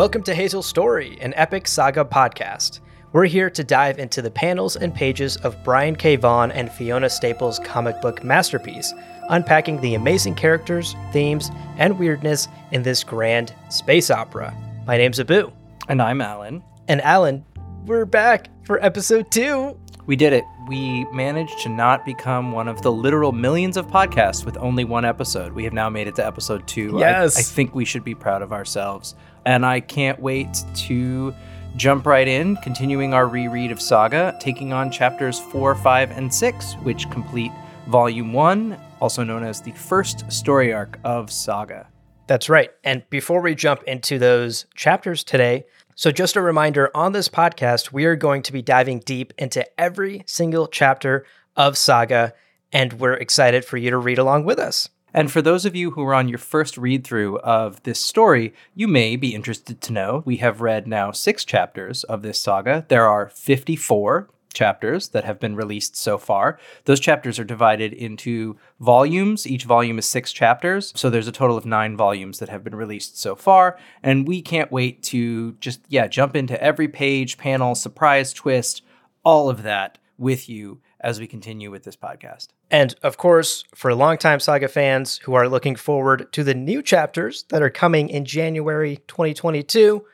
Welcome 0.00 0.22
to 0.22 0.34
Hazel's 0.34 0.64
Story, 0.64 1.18
an 1.20 1.34
epic 1.36 1.68
saga 1.68 2.06
podcast. 2.06 2.80
We're 3.12 3.26
here 3.26 3.50
to 3.50 3.62
dive 3.62 3.98
into 3.98 4.22
the 4.22 4.30
panels 4.30 4.76
and 4.76 4.94
pages 4.94 5.36
of 5.36 5.62
Brian 5.62 5.94
K. 5.94 6.16
Vaughan 6.16 6.50
and 6.52 6.72
Fiona 6.72 7.10
Staples' 7.10 7.58
comic 7.58 8.00
book 8.00 8.24
masterpiece, 8.24 8.94
unpacking 9.28 9.78
the 9.82 9.96
amazing 9.96 10.36
characters, 10.36 10.96
themes, 11.12 11.50
and 11.76 11.98
weirdness 11.98 12.48
in 12.72 12.82
this 12.82 13.04
grand 13.04 13.54
space 13.68 14.10
opera. 14.10 14.56
My 14.86 14.96
name's 14.96 15.20
Abu. 15.20 15.52
And 15.90 16.00
I'm 16.00 16.22
Alan. 16.22 16.64
And 16.88 17.02
Alan, 17.02 17.44
we're 17.84 18.06
back 18.06 18.48
for 18.64 18.82
episode 18.82 19.30
two. 19.30 19.78
We 20.06 20.16
did 20.16 20.32
it. 20.32 20.44
We 20.66 21.04
managed 21.12 21.58
to 21.60 21.68
not 21.68 22.06
become 22.06 22.52
one 22.52 22.68
of 22.68 22.80
the 22.80 22.90
literal 22.90 23.32
millions 23.32 23.76
of 23.76 23.86
podcasts 23.88 24.46
with 24.46 24.56
only 24.56 24.84
one 24.84 25.04
episode. 25.04 25.52
We 25.52 25.64
have 25.64 25.74
now 25.74 25.90
made 25.90 26.08
it 26.08 26.14
to 26.16 26.26
episode 26.26 26.66
two. 26.66 26.96
Yes. 26.98 27.36
I, 27.36 27.40
I 27.40 27.42
think 27.42 27.74
we 27.74 27.84
should 27.84 28.02
be 28.02 28.14
proud 28.14 28.40
of 28.40 28.50
ourselves. 28.50 29.14
And 29.46 29.64
I 29.64 29.80
can't 29.80 30.20
wait 30.20 30.64
to 30.74 31.34
jump 31.76 32.06
right 32.06 32.28
in, 32.28 32.56
continuing 32.56 33.14
our 33.14 33.26
reread 33.26 33.70
of 33.70 33.80
Saga, 33.80 34.36
taking 34.40 34.72
on 34.72 34.90
chapters 34.90 35.38
four, 35.38 35.74
five, 35.74 36.10
and 36.10 36.32
six, 36.32 36.74
which 36.82 37.10
complete 37.10 37.52
volume 37.88 38.32
one, 38.32 38.78
also 39.00 39.24
known 39.24 39.44
as 39.44 39.60
the 39.60 39.72
first 39.72 40.30
story 40.30 40.72
arc 40.72 40.98
of 41.04 41.30
Saga. 41.30 41.88
That's 42.26 42.48
right. 42.48 42.70
And 42.84 43.02
before 43.10 43.40
we 43.40 43.54
jump 43.54 43.82
into 43.84 44.18
those 44.18 44.66
chapters 44.76 45.24
today, 45.24 45.64
so 45.96 46.12
just 46.12 46.36
a 46.36 46.40
reminder 46.40 46.90
on 46.94 47.12
this 47.12 47.28
podcast, 47.28 47.92
we 47.92 48.04
are 48.04 48.16
going 48.16 48.42
to 48.42 48.52
be 48.52 48.62
diving 48.62 49.00
deep 49.00 49.32
into 49.36 49.66
every 49.80 50.22
single 50.26 50.66
chapter 50.66 51.26
of 51.56 51.76
Saga, 51.76 52.32
and 52.72 52.92
we're 52.94 53.14
excited 53.14 53.64
for 53.64 53.76
you 53.76 53.90
to 53.90 53.98
read 53.98 54.18
along 54.18 54.44
with 54.44 54.58
us. 54.58 54.88
And 55.12 55.30
for 55.30 55.42
those 55.42 55.64
of 55.64 55.74
you 55.74 55.92
who 55.92 56.02
are 56.02 56.14
on 56.14 56.28
your 56.28 56.38
first 56.38 56.76
read 56.76 57.04
through 57.04 57.38
of 57.38 57.82
this 57.82 58.04
story, 58.04 58.54
you 58.74 58.88
may 58.88 59.16
be 59.16 59.34
interested 59.34 59.80
to 59.80 59.92
know 59.92 60.22
we 60.24 60.36
have 60.36 60.60
read 60.60 60.86
now 60.86 61.10
six 61.12 61.44
chapters 61.44 62.04
of 62.04 62.22
this 62.22 62.38
saga. 62.38 62.84
There 62.88 63.08
are 63.08 63.28
54 63.28 64.28
chapters 64.52 65.08
that 65.08 65.24
have 65.24 65.38
been 65.38 65.56
released 65.56 65.96
so 65.96 66.18
far. 66.18 66.58
Those 66.84 67.00
chapters 67.00 67.38
are 67.38 67.44
divided 67.44 67.92
into 67.92 68.56
volumes. 68.80 69.46
Each 69.46 69.64
volume 69.64 69.98
is 69.98 70.06
six 70.06 70.32
chapters. 70.32 70.92
So 70.96 71.08
there's 71.08 71.28
a 71.28 71.32
total 71.32 71.56
of 71.56 71.66
nine 71.66 71.96
volumes 71.96 72.38
that 72.38 72.48
have 72.48 72.64
been 72.64 72.74
released 72.74 73.18
so 73.18 73.36
far. 73.36 73.78
And 74.02 74.26
we 74.26 74.42
can't 74.42 74.72
wait 74.72 75.02
to 75.04 75.52
just, 75.60 75.80
yeah, 75.88 76.08
jump 76.08 76.36
into 76.36 76.60
every 76.62 76.88
page, 76.88 77.38
panel, 77.38 77.74
surprise 77.74 78.32
twist, 78.32 78.82
all 79.24 79.48
of 79.48 79.62
that 79.62 79.98
with 80.18 80.48
you 80.48 80.80
as 81.00 81.18
we 81.18 81.26
continue 81.26 81.70
with 81.70 81.84
this 81.84 81.96
podcast. 81.96 82.48
And 82.70 82.94
of 83.02 83.16
course, 83.16 83.64
for 83.74 83.94
longtime 83.94 84.40
Saga 84.40 84.68
fans 84.68 85.18
who 85.18 85.34
are 85.34 85.48
looking 85.48 85.76
forward 85.76 86.32
to 86.32 86.44
the 86.44 86.54
new 86.54 86.82
chapters 86.82 87.44
that 87.48 87.62
are 87.62 87.70
coming 87.70 88.08
in 88.08 88.24
January 88.24 88.98
2022, 89.08 90.04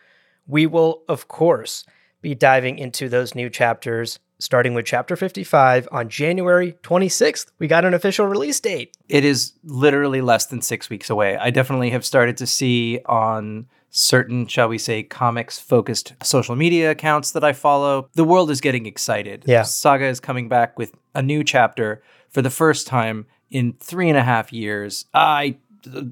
we 0.47 0.67
will, 0.67 1.03
of 1.09 1.29
course, 1.29 1.85
be 2.23 2.35
diving 2.35 2.79
into 2.79 3.09
those 3.09 3.35
new 3.35 3.51
chapters 3.51 4.19
starting 4.39 4.75
with 4.75 4.85
chapter 4.85 5.17
55 5.17 5.89
on 5.91 6.09
January 6.09 6.73
26th. 6.83 7.47
We 7.59 7.69
got 7.69 7.85
an 7.85 7.95
official 7.95 8.27
release 8.27 8.61
date. 8.61 8.97
It 9.09 9.25
is 9.25 9.55
literally 9.65 10.21
less 10.21 10.47
than 10.47 10.61
six 10.61 10.91
weeks 10.91 11.11
away. 11.11 11.37
I 11.37 11.51
definitely 11.51 11.91
have 11.91 12.05
started 12.05 12.37
to 12.39 12.47
see 12.47 13.01
on 13.07 13.67
certain, 13.97 14.47
shall 14.47 14.69
we 14.69 14.77
say, 14.79 15.03
comics 15.03 15.59
focused 15.59 16.13
social 16.23 16.55
media 16.55 16.91
accounts 16.91 17.33
that 17.33 17.43
I 17.43 17.53
follow. 17.53 18.11
The 18.15 18.25
world 18.25 18.51
is 18.51 18.61
getting 18.61 18.85
excited. 18.87 19.45
Yeah. 19.47 19.63
Saga 19.63 20.05
is 20.05 20.21
coming 20.21 20.49
back 20.49 20.79
with 20.79 20.95
a 21.15 21.23
new 21.23 21.43
chapter 21.43 22.03
for 22.29 22.43
the 22.43 22.51
first 22.51 22.87
time 22.87 23.27
in 23.51 23.73
three 23.81 24.09
and 24.09 24.19
a 24.19 24.23
half 24.23 24.53
years. 24.53 25.07
I 25.15 25.57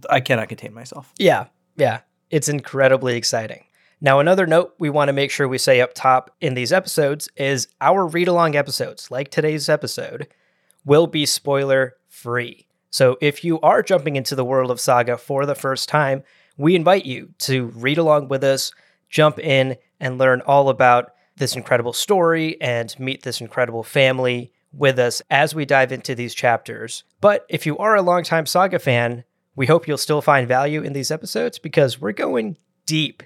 I 0.09 0.21
cannot 0.21 0.49
contain 0.49 0.73
myself. 0.73 1.12
Yeah, 1.19 1.47
yeah. 1.77 2.00
It's 2.31 2.49
incredibly 2.49 3.17
exciting. 3.17 3.65
Now, 4.00 4.21
another 4.21 4.47
note 4.47 4.75
we 4.78 4.89
want 4.89 5.09
to 5.09 5.12
make 5.12 5.31
sure 5.31 5.49
we 5.49 5.59
say 5.59 5.81
up 5.81 5.94
top 5.94 6.31
in 6.41 6.55
these 6.55 6.73
episodes 6.73 7.28
is 7.37 7.69
our 7.81 8.06
read 8.06 8.28
along 8.28 8.55
episodes, 8.55 9.11
like 9.11 9.31
today's 9.31 9.69
episode, 9.69 10.28
will 10.84 11.06
be 11.06 11.27
spoiler 11.27 11.94
free. 12.09 12.67
So 12.91 13.19
if 13.21 13.43
you 13.43 13.61
are 13.61 13.83
jumping 13.83 14.15
into 14.15 14.37
the 14.37 14.44
world 14.44 14.71
of 14.71 14.81
Saga 14.81 15.17
for 15.19 15.44
the 15.44 15.56
first 15.56 15.89
time, 15.89 16.23
we 16.56 16.75
invite 16.75 17.06
you 17.06 17.31
to 17.38 17.66
read 17.75 17.98
along 17.98 18.28
with 18.28 18.44
us, 18.44 18.72
jump 19.09 19.38
in, 19.38 19.76
and 20.00 20.19
learn 20.19 20.41
all 20.42 20.69
about 20.69 21.12
this 21.37 21.56
incredible 21.56 21.92
story 21.92 22.60
and 22.60 22.98
meet 22.98 23.22
this 23.22 23.41
incredible 23.41 23.82
family 23.82 24.53
with 24.72 24.98
us 24.98 25.22
as 25.31 25.54
we 25.54 25.64
dive 25.64 25.93
into 25.93 26.14
these 26.14 26.34
chapters. 26.34 27.04
But 27.20 27.47
if 27.48 27.66
you 27.66 27.78
are 27.78 27.97
a 27.97 28.03
longtime 28.03 28.47
Saga 28.47 28.78
fan, 28.78 29.25
we 29.56 29.66
hope 29.66 29.87
you'll 29.87 29.98
still 29.98 30.20
find 30.20 30.48
value 30.48 30.82
in 30.82 30.93
these 30.93 31.10
episodes 31.10 31.59
because 31.59 32.00
we're 32.00 32.12
going 32.12 32.56
deep, 32.87 33.22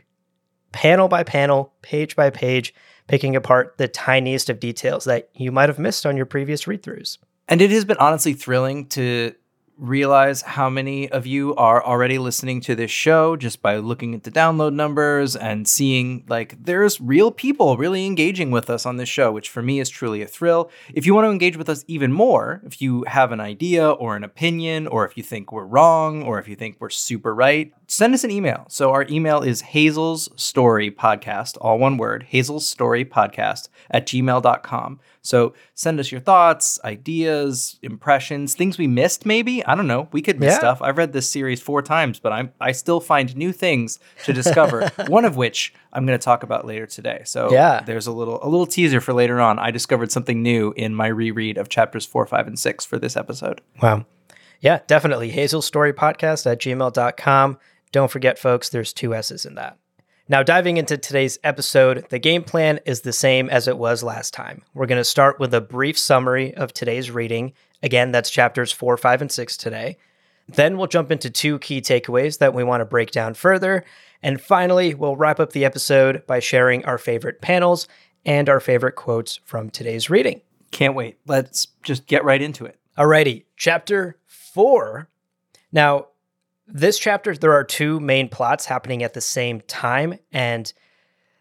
panel 0.72 1.09
by 1.09 1.22
panel, 1.22 1.72
page 1.83 2.17
by 2.17 2.31
page, 2.31 2.75
picking 3.06 3.34
apart 3.34 3.78
the 3.78 3.88
tiniest 3.88 4.50
of 4.50 4.61
details 4.61 5.05
that 5.05 5.31
you 5.34 5.50
might 5.50 5.71
have 5.71 5.78
missed 5.78 6.05
on 6.05 6.17
your 6.17 6.27
previous 6.27 6.67
read 6.67 6.83
throughs. 6.83 7.19
And 7.49 7.62
it 7.62 7.71
has 7.71 7.87
been 7.87 7.97
honestly 7.97 8.34
thrilling 8.34 8.87
to 8.88 9.34
realize 9.78 10.43
how 10.43 10.69
many 10.69 11.09
of 11.09 11.27
you 11.27 11.55
are 11.55 11.83
already 11.84 12.19
listening 12.19 12.61
to 12.61 12.75
this 12.75 12.91
show 12.91 13.37
just 13.37 13.62
by 13.62 13.77
looking 13.77 14.15
at 14.15 14.25
the 14.25 14.31
download 14.31 14.75
numbers 14.75 15.37
and 15.37 15.69
seeing 15.69 16.25
like 16.28 16.62
there's 16.62 17.00
real 17.00 17.31
people 17.31 17.77
really 17.77 18.05
engaging 18.05 18.50
with 18.50 18.69
us 18.69 18.84
on 18.84 18.97
this 18.97 19.09
show, 19.09 19.31
which 19.31 19.49
for 19.49 19.62
me 19.62 19.78
is 19.78 19.88
truly 19.88 20.21
a 20.21 20.27
thrill. 20.27 20.71
If 20.93 21.06
you 21.06 21.15
want 21.15 21.27
to 21.27 21.31
engage 21.31 21.56
with 21.56 21.69
us 21.69 21.84
even 21.87 22.12
more, 22.12 22.61
if 22.65 22.83
you 22.83 23.05
have 23.06 23.31
an 23.31 23.41
idea 23.41 23.88
or 23.91 24.17
an 24.17 24.25
opinion, 24.25 24.87
or 24.88 25.06
if 25.06 25.17
you 25.17 25.22
think 25.22 25.53
we're 25.53 25.65
wrong, 25.65 26.22
or 26.25 26.38
if 26.38 26.49
you 26.49 26.56
think 26.56 26.77
we're 26.81 26.91
super 26.91 27.34
right, 27.34 27.72
send 27.87 28.15
us 28.15 28.25
an 28.25 28.31
email. 28.31 28.67
So 28.69 28.91
our 28.91 29.06
email 29.09 29.43
is 29.43 29.61
Hazel's 29.61 30.28
Story 30.34 30.91
Podcast, 30.91 31.56
all 31.61 31.78
one 31.78 31.97
word, 31.97 32.25
Hazel's 32.25 32.69
Story 32.69 33.05
Podcast 33.05 33.69
at 33.91 34.06
gmail.com. 34.06 35.00
So 35.28 35.53
send 35.75 36.00
us 36.00 36.11
your 36.11 36.21
thoughts, 36.22 36.78
ideas, 36.84 37.78
impressions, 37.83 38.55
things 38.55 38.78
we 38.78 38.87
missed 38.87 39.27
maybe. 39.27 39.65
I 39.66 39.75
don't 39.75 39.87
know. 39.87 40.09
We 40.12 40.22
could 40.22 40.41
miss 40.41 40.55
Yeah. 40.55 40.59
stuff. 40.59 40.83
I've 40.83 40.97
read 40.97 41.12
this 41.12 41.31
series 41.31 41.61
four 41.61 41.83
times, 41.83 42.19
but 42.19 42.33
I'm 42.33 42.53
I 42.61 42.72
still 42.72 43.00
find 43.00 43.37
new 43.37 43.53
things 43.53 43.99
to 44.25 44.33
discover. 44.33 44.88
one 45.09 45.25
of 45.27 45.37
which 45.37 45.75
I'm 45.93 46.06
going 46.06 46.19
to 46.19 46.25
talk 46.25 46.43
about 46.43 46.67
later 46.67 46.87
today. 46.87 47.22
So 47.27 47.53
Yeah. 47.53 47.81
there's 47.84 48.06
a 48.06 48.12
little 48.12 48.38
a 48.43 48.49
little 48.49 48.67
teaser 48.67 49.00
for 49.00 49.12
later 49.12 49.38
on. 49.41 49.59
I 49.59 49.71
discovered 49.71 50.11
something 50.11 50.43
new 50.43 50.72
in 50.77 50.94
my 50.94 51.09
reread 51.09 51.59
of 51.59 51.69
chapters 51.69 52.06
four, 52.06 52.25
five, 52.27 52.47
and 52.47 52.59
six 52.59 52.84
for 52.84 52.99
this 52.99 53.17
episode. 53.17 53.61
Wow. 53.83 54.06
Yeah, 54.61 54.81
definitely. 54.87 55.31
Hazel 55.31 55.62
Story 55.62 55.93
Podcast 55.93 56.50
at 56.50 56.59
gmail.com. 56.61 57.59
Don't 57.93 58.11
forget, 58.11 58.38
folks, 58.38 58.69
there's 58.69 58.93
two 58.93 59.15
S's 59.15 59.44
in 59.47 59.55
that. 59.56 59.78
Now, 60.31 60.43
diving 60.43 60.77
into 60.77 60.99
today's 60.99 61.39
episode, 61.43 62.06
the 62.11 62.19
game 62.19 62.44
plan 62.44 62.81
is 62.84 63.00
the 63.00 63.15
same 63.15 63.49
as 63.49 63.66
it 63.66 63.78
was 63.78 64.03
last 64.03 64.34
time. 64.34 64.62
We're 64.75 64.87
going 64.87 65.00
to 65.00 65.05
start 65.05 65.41
with 65.41 65.55
a 65.55 65.61
brief 65.62 65.99
summary 65.99 66.55
of 66.55 66.75
today's 66.75 67.11
reading. 67.11 67.55
Again, 67.83 68.12
that's 68.12 68.28
chapters 68.28 68.70
four, 68.70 68.99
five, 68.99 69.23
and 69.23 69.32
six 69.32 69.56
today. 69.56 69.97
Then 70.47 70.76
we'll 70.76 70.87
jump 70.87 71.11
into 71.11 71.31
two 71.31 71.58
key 71.61 71.81
takeaways 71.81 72.38
that 72.38 72.53
we 72.53 72.62
want 72.62 72.82
to 72.82 72.85
break 72.85 73.11
down 73.11 73.32
further. 73.32 73.85
And 74.23 74.38
finally, 74.38 74.94
we'll 74.94 75.17
wrap 75.17 75.41
up 75.41 75.53
the 75.53 75.64
episode 75.64 76.26
by 76.26 76.41
sharing 76.41 76.85
our 76.85 76.99
favorite 76.99 77.41
panels 77.41 77.88
and 78.26 78.50
our 78.50 78.61
favorite 78.61 78.97
quotes 78.97 79.41
from 79.47 79.70
today's 79.70 80.11
reading. 80.11 80.43
Can't 80.73 80.94
wait. 80.94 81.19
Let's 81.26 81.69
just 81.82 82.06
get 82.06 82.25
right 82.25 82.43
into 82.43 82.67
it. 82.67 82.79
Alrighty, 82.99 83.44
chapter 83.56 84.19
four. 84.26 85.08
Now, 85.73 86.08
this 86.69 86.99
chapter, 86.99 87.35
there 87.35 87.53
are 87.53 87.65
two 87.65 87.99
main 87.99 88.29
plots 88.29 88.67
happening 88.67 89.03
at 89.03 89.15
the 89.15 89.20
same 89.20 89.61
time, 89.62 90.19
and 90.32 90.73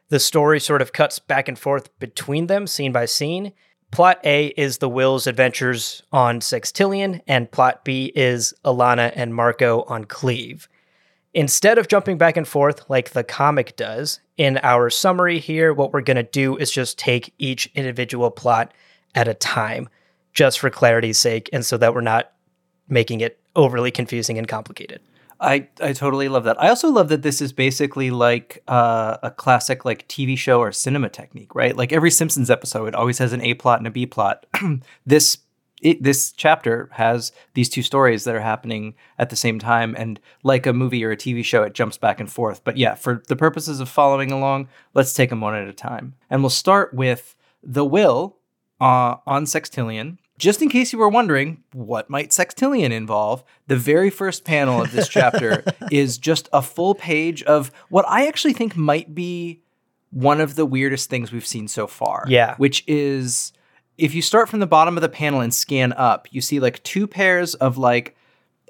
the 0.10 0.20
story 0.20 0.60
sort 0.60 0.82
of 0.82 0.94
cuts 0.94 1.20
back 1.20 1.48
and 1.48 1.60
forth 1.60 1.98
between 2.00 2.48
them, 2.48 2.66
scene 2.66 2.92
by 2.92 3.06
scene. 3.06 3.52
Plot 3.92 4.20
A 4.24 4.48
is 4.58 4.78
the 4.78 4.90
Will's 4.90 5.28
adventures 5.28 6.02
on 6.12 6.40
Sextillion, 6.40 7.22
and 7.28 7.52
plot 7.52 7.84
B 7.84 8.12
is 8.16 8.54
Alana 8.64 9.12
and 9.16 9.36
Marko 9.36 9.84
on 9.84 10.06
Cleave. 10.06 10.70
Instead 11.34 11.78
of 11.78 11.88
jumping 11.88 12.18
back 12.18 12.38
and 12.38 12.48
forth 12.48 12.90
like 12.90 13.12
the 13.12 13.24
comic 13.24 13.76
does, 13.76 14.20
in 14.38 14.60
our 14.64 14.90
summary 14.90 15.40
here, 15.40 15.74
what 15.74 15.94
we're 15.94 16.02
going 16.02 16.18
to 16.18 16.24
do 16.24 16.56
is 16.58 16.72
just 16.72 16.98
take 16.98 17.34
each 17.38 17.70
individual 17.76 18.32
plot 18.32 18.74
at 19.14 19.28
a 19.28 19.34
time 19.34 19.90
just 20.34 20.60
for 20.60 20.70
clarity's 20.70 21.20
sake 21.20 21.50
and 21.52 21.66
so 21.66 21.78
that 21.78 21.94
we're 21.94 22.02
not 22.02 22.32
making 22.88 23.22
it 23.22 23.40
overly 23.56 23.92
confusing 23.92 24.38
and 24.38 24.48
complicated. 24.48 25.02
I, 25.40 25.68
I 25.82 25.94
totally 25.94 26.30
love 26.30 26.46
that. 26.46 26.62
I 26.62 26.70
also 26.70 26.90
love 26.90 27.10
that 27.10 27.22
this 27.22 27.42
is 27.42 27.54
basically 27.54 28.10
like 28.10 28.64
uh, 28.68 29.18
a 29.22 29.32
classic 29.32 29.86
like 29.86 30.08
TV 30.08 30.38
show 30.38 30.60
or 30.60 30.72
cinema 30.72 31.10
technique, 31.10 31.54
right? 31.54 31.76
Like 31.76 31.94
every 31.94 32.12
Simpsons 32.12 32.50
episode 32.50 32.88
it 32.88 32.96
always 32.96 33.20
has 33.20 33.34
an 33.34 33.42
A 33.42 33.54
plot 33.54 33.80
and 33.80 33.88
a 33.88 33.92
B 33.92 34.06
plot. 34.06 34.46
this 35.06 35.40
it, 35.82 36.02
this 36.02 36.32
chapter 36.32 36.90
has 36.94 37.32
these 37.54 37.70
two 37.70 37.84
stories 37.84 38.24
that 38.24 38.36
are 38.36 38.42
happening 38.42 38.96
at 39.20 39.30
the 39.30 39.36
same 39.36 39.60
time, 39.60 39.96
and 39.98 40.20
like 40.44 40.66
a 40.66 40.74
movie 40.74 41.04
or 41.04 41.12
a 41.12 41.18
TV 41.18 41.46
show, 41.46 41.64
it 41.64 41.74
jumps 41.74 41.98
back 41.98 42.20
and 42.20 42.32
forth. 42.32 42.64
But 42.64 42.78
yeah, 42.78 42.96
for 42.96 43.22
the 43.28 43.36
purposes 43.36 43.80
of 43.80 43.90
following 43.90 44.32
along, 44.32 44.70
let's 44.94 45.14
take 45.14 45.30
them 45.30 45.42
one 45.42 45.56
at 45.56 45.68
a 45.68 45.74
time, 45.74 46.16
and 46.30 46.42
we'll 46.42 46.50
start 46.50 46.94
with 46.94 47.36
the 47.62 47.86
will 47.86 48.38
uh, 48.82 49.18
on 49.26 49.46
Sextillion. 49.46 50.18
Just 50.38 50.62
in 50.62 50.70
case 50.70 50.94
you 50.94 51.00
were 51.00 51.10
wondering, 51.10 51.64
what 51.74 52.10
might 52.10 52.30
Sextillion 52.30 52.92
involve? 52.92 53.44
The 53.68 53.76
very 53.76 54.10
first 54.10 54.46
panel 54.46 54.82
of 54.82 54.92
this 54.92 55.08
chapter 55.08 55.64
is 55.92 56.18
just 56.18 56.48
a 56.54 56.62
full 56.62 56.94
page 56.94 57.42
of 57.44 57.72
what 57.90 58.06
I 58.08 58.28
actually 58.28 58.54
think 58.54 58.76
might 58.76 59.16
be 59.16 59.62
one 60.12 60.40
of 60.40 60.56
the 60.56 60.66
weirdest 60.66 61.10
things 61.10 61.32
we've 61.32 61.46
seen 61.46 61.68
so 61.68 61.88
far. 61.88 62.26
Yeah. 62.28 62.56
Which 62.58 62.84
is 62.88 63.52
if 63.98 64.14
you 64.14 64.22
start 64.22 64.48
from 64.48 64.60
the 64.60 64.68
bottom 64.68 64.96
of 64.96 65.02
the 65.02 65.10
panel 65.10 65.42
and 65.42 65.54
scan 65.54 65.92
up, 65.94 66.28
you 66.32 66.42
see 66.42 66.60
like 66.60 66.84
two 66.84 67.08
pairs 67.08 67.56
of 67.56 67.78
like, 67.78 68.16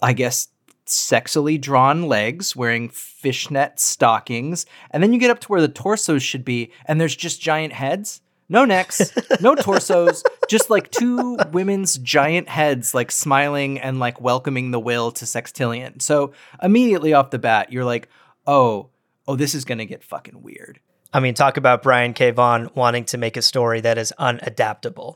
I 0.01 0.13
guess, 0.13 0.47
sexily 0.85 1.59
drawn 1.59 2.03
legs 2.03 2.55
wearing 2.55 2.89
fishnet 2.89 3.79
stockings. 3.79 4.65
And 4.91 5.03
then 5.03 5.13
you 5.13 5.19
get 5.19 5.31
up 5.31 5.39
to 5.41 5.47
where 5.49 5.61
the 5.61 5.67
torsos 5.67 6.23
should 6.23 6.45
be, 6.45 6.71
and 6.85 6.99
there's 6.99 7.15
just 7.15 7.41
giant 7.41 7.73
heads. 7.73 8.21
No 8.49 8.63
necks, 8.63 9.11
no 9.41 9.55
torsos, 9.55 10.23
just 10.47 10.69
like 10.69 10.89
two 10.89 11.37
women's 11.51 11.97
giant 11.97 12.47
heads, 12.47 12.93
like 12.93 13.11
smiling 13.11 13.79
and 13.79 13.99
like 13.99 14.21
welcoming 14.21 14.71
the 14.71 14.79
will 14.79 15.11
to 15.11 15.25
Sextillion. 15.25 16.01
So 16.01 16.31
immediately 16.63 17.13
off 17.13 17.31
the 17.31 17.39
bat, 17.39 17.73
you're 17.73 17.83
like, 17.83 18.07
oh, 18.45 18.89
oh, 19.27 19.35
this 19.35 19.53
is 19.53 19.65
gonna 19.65 19.85
get 19.85 20.03
fucking 20.03 20.41
weird. 20.41 20.79
I 21.11 21.19
mean, 21.19 21.33
talk 21.33 21.57
about 21.57 21.83
Brian 21.83 22.13
K. 22.13 22.31
Vaughan 22.31 22.69
wanting 22.73 23.05
to 23.05 23.17
make 23.17 23.37
a 23.37 23.41
story 23.41 23.81
that 23.81 23.97
is 23.97 24.13
unadaptable. 24.19 25.15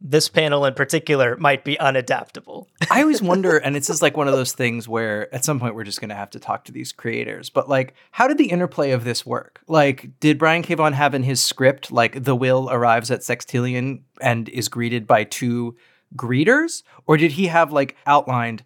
This 0.00 0.28
panel 0.28 0.64
in 0.64 0.74
particular 0.74 1.36
might 1.36 1.64
be 1.64 1.76
unadaptable. 1.76 2.66
I 2.90 3.02
always 3.02 3.20
wonder, 3.20 3.58
and 3.58 3.76
it's 3.76 3.88
just 3.88 4.00
like 4.00 4.16
one 4.16 4.28
of 4.28 4.34
those 4.34 4.52
things 4.52 4.88
where 4.88 5.32
at 5.34 5.44
some 5.44 5.60
point 5.60 5.74
we're 5.74 5.84
just 5.84 6.00
going 6.00 6.08
to 6.08 6.14
have 6.14 6.30
to 6.30 6.40
talk 6.40 6.64
to 6.64 6.72
these 6.72 6.92
creators. 6.92 7.50
But 7.50 7.68
like, 7.68 7.94
how 8.10 8.26
did 8.26 8.38
the 8.38 8.50
interplay 8.50 8.92
of 8.92 9.04
this 9.04 9.26
work? 9.26 9.60
Like, 9.66 10.18
did 10.20 10.38
Brian. 10.38 10.62
Vaughan 10.62 10.92
have 10.92 11.14
in 11.14 11.22
his 11.22 11.42
script, 11.42 11.90
like, 11.90 12.24
the 12.24 12.36
will 12.36 12.70
arrives 12.70 13.10
at 13.10 13.20
Sextillion 13.20 14.02
and 14.20 14.48
is 14.48 14.68
greeted 14.68 15.06
by 15.06 15.24
two 15.24 15.76
greeters? 16.16 16.82
Or 17.06 17.16
did 17.16 17.32
he 17.32 17.46
have 17.46 17.72
like 17.72 17.96
outlined 18.06 18.64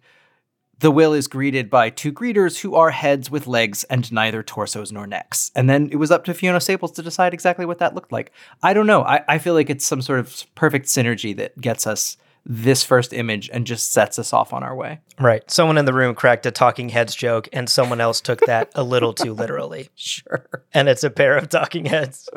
the 0.79 0.91
will 0.91 1.13
is 1.13 1.27
greeted 1.27 1.69
by 1.69 1.89
two 1.89 2.11
greeters 2.11 2.59
who 2.59 2.75
are 2.75 2.91
heads 2.91 3.31
with 3.31 3.47
legs 3.47 3.83
and 3.85 4.11
neither 4.11 4.43
torsos 4.43 4.91
nor 4.91 5.07
necks. 5.07 5.51
And 5.55 5.69
then 5.69 5.89
it 5.91 5.95
was 5.95 6.11
up 6.11 6.25
to 6.25 6.33
Fiona 6.33 6.59
Staples 6.59 6.91
to 6.93 7.01
decide 7.01 7.33
exactly 7.33 7.65
what 7.65 7.79
that 7.79 7.95
looked 7.95 8.11
like. 8.11 8.31
I 8.61 8.73
don't 8.73 8.87
know. 8.87 9.03
I, 9.03 9.23
I 9.27 9.37
feel 9.37 9.53
like 9.53 9.69
it's 9.69 9.85
some 9.85 10.01
sort 10.01 10.19
of 10.19 10.45
perfect 10.55 10.87
synergy 10.87 11.35
that 11.37 11.59
gets 11.59 11.87
us 11.87 12.17
this 12.45 12.83
first 12.83 13.11
image 13.11 13.49
and 13.51 13.65
just 13.65 13.91
sets 13.91 14.19
us 14.19 14.31
off 14.31 14.53
on 14.53 14.63
our 14.63 14.75
way. 14.75 14.99
Right. 15.19 15.49
Someone 15.49 15.77
in 15.77 15.85
the 15.85 15.93
room 15.93 16.13
cracked 16.13 16.45
a 16.45 16.51
talking 16.51 16.89
heads 16.89 17.15
joke 17.15 17.49
and 17.51 17.69
someone 17.69 17.99
else 17.99 18.21
took 18.21 18.41
that 18.41 18.71
a 18.75 18.83
little 18.83 19.13
too 19.13 19.33
literally. 19.33 19.89
Sure. 19.95 20.45
And 20.73 20.87
it's 20.87 21.03
a 21.03 21.09
pair 21.09 21.37
of 21.37 21.49
talking 21.49 21.85
heads. 21.85 22.29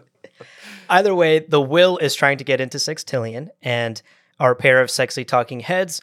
Either 0.88 1.14
way, 1.14 1.40
the 1.40 1.60
will 1.60 1.98
is 1.98 2.14
trying 2.14 2.38
to 2.38 2.44
get 2.44 2.62
into 2.62 2.78
Sextillion, 2.78 3.50
and 3.60 4.00
our 4.40 4.54
pair 4.54 4.80
of 4.80 4.90
sexy 4.90 5.24
talking 5.24 5.60
heads 5.60 6.00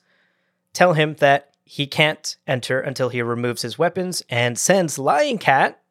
tell 0.74 0.94
him 0.94 1.16
that 1.16 1.55
he 1.66 1.88
can't 1.88 2.38
enter 2.46 2.80
until 2.80 3.10
he 3.10 3.22
removes 3.24 3.64
his 3.64 3.78
weapons 3.78 4.24
and 4.30 4.58
sends 4.58 5.00
Lying 5.00 5.40
Cat 5.40 5.82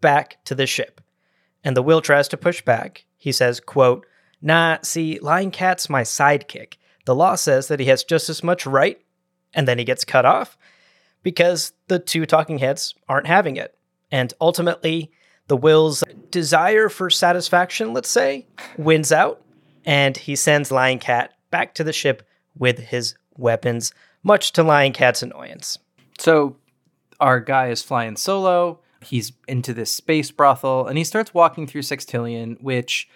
back 0.00 0.42
to 0.46 0.54
the 0.54 0.66
ship. 0.66 1.00
And 1.62 1.76
the 1.76 1.82
will 1.82 2.00
tries 2.00 2.26
to 2.28 2.38
push 2.38 2.62
back. 2.62 3.04
He 3.18 3.30
says, 3.30 3.60
quote, 3.60 4.06
Nah, 4.40 4.78
see, 4.82 5.18
Lying 5.20 5.50
Cat's 5.50 5.90
my 5.90 6.02
sidekick. 6.02 6.74
The 7.04 7.14
law 7.14 7.34
says 7.34 7.68
that 7.68 7.80
he 7.80 7.86
has 7.86 8.02
just 8.02 8.30
as 8.30 8.42
much 8.42 8.64
right, 8.64 8.98
and 9.52 9.68
then 9.68 9.78
he 9.78 9.84
gets 9.84 10.06
cut 10.06 10.24
off 10.24 10.56
because 11.22 11.74
the 11.88 11.98
two 11.98 12.24
talking 12.24 12.58
heads 12.58 12.94
aren't 13.06 13.26
having 13.26 13.56
it. 13.56 13.76
And 14.10 14.32
ultimately, 14.40 15.12
the 15.48 15.56
will's 15.56 16.02
desire 16.30 16.88
for 16.88 17.10
satisfaction, 17.10 17.92
let's 17.92 18.08
say, 18.08 18.46
wins 18.78 19.12
out, 19.12 19.42
and 19.84 20.16
he 20.16 20.34
sends 20.34 20.70
Lying 20.70 20.98
Cat 20.98 21.34
back 21.50 21.74
to 21.74 21.84
the 21.84 21.92
ship 21.92 22.26
with 22.56 22.78
his 22.78 23.16
weapons 23.36 23.92
much 24.22 24.52
to 24.52 24.62
Lying 24.62 24.92
Cat's 24.92 25.22
annoyance. 25.22 25.78
So 26.18 26.56
our 27.18 27.40
guy 27.40 27.68
is 27.68 27.82
flying 27.82 28.16
solo. 28.16 28.80
He's 29.02 29.32
into 29.48 29.72
this 29.72 29.92
space 29.92 30.30
brothel 30.30 30.86
and 30.86 30.98
he 30.98 31.04
starts 31.04 31.32
walking 31.32 31.66
through 31.66 31.82
Sextillion, 31.82 32.60
which 32.60 33.08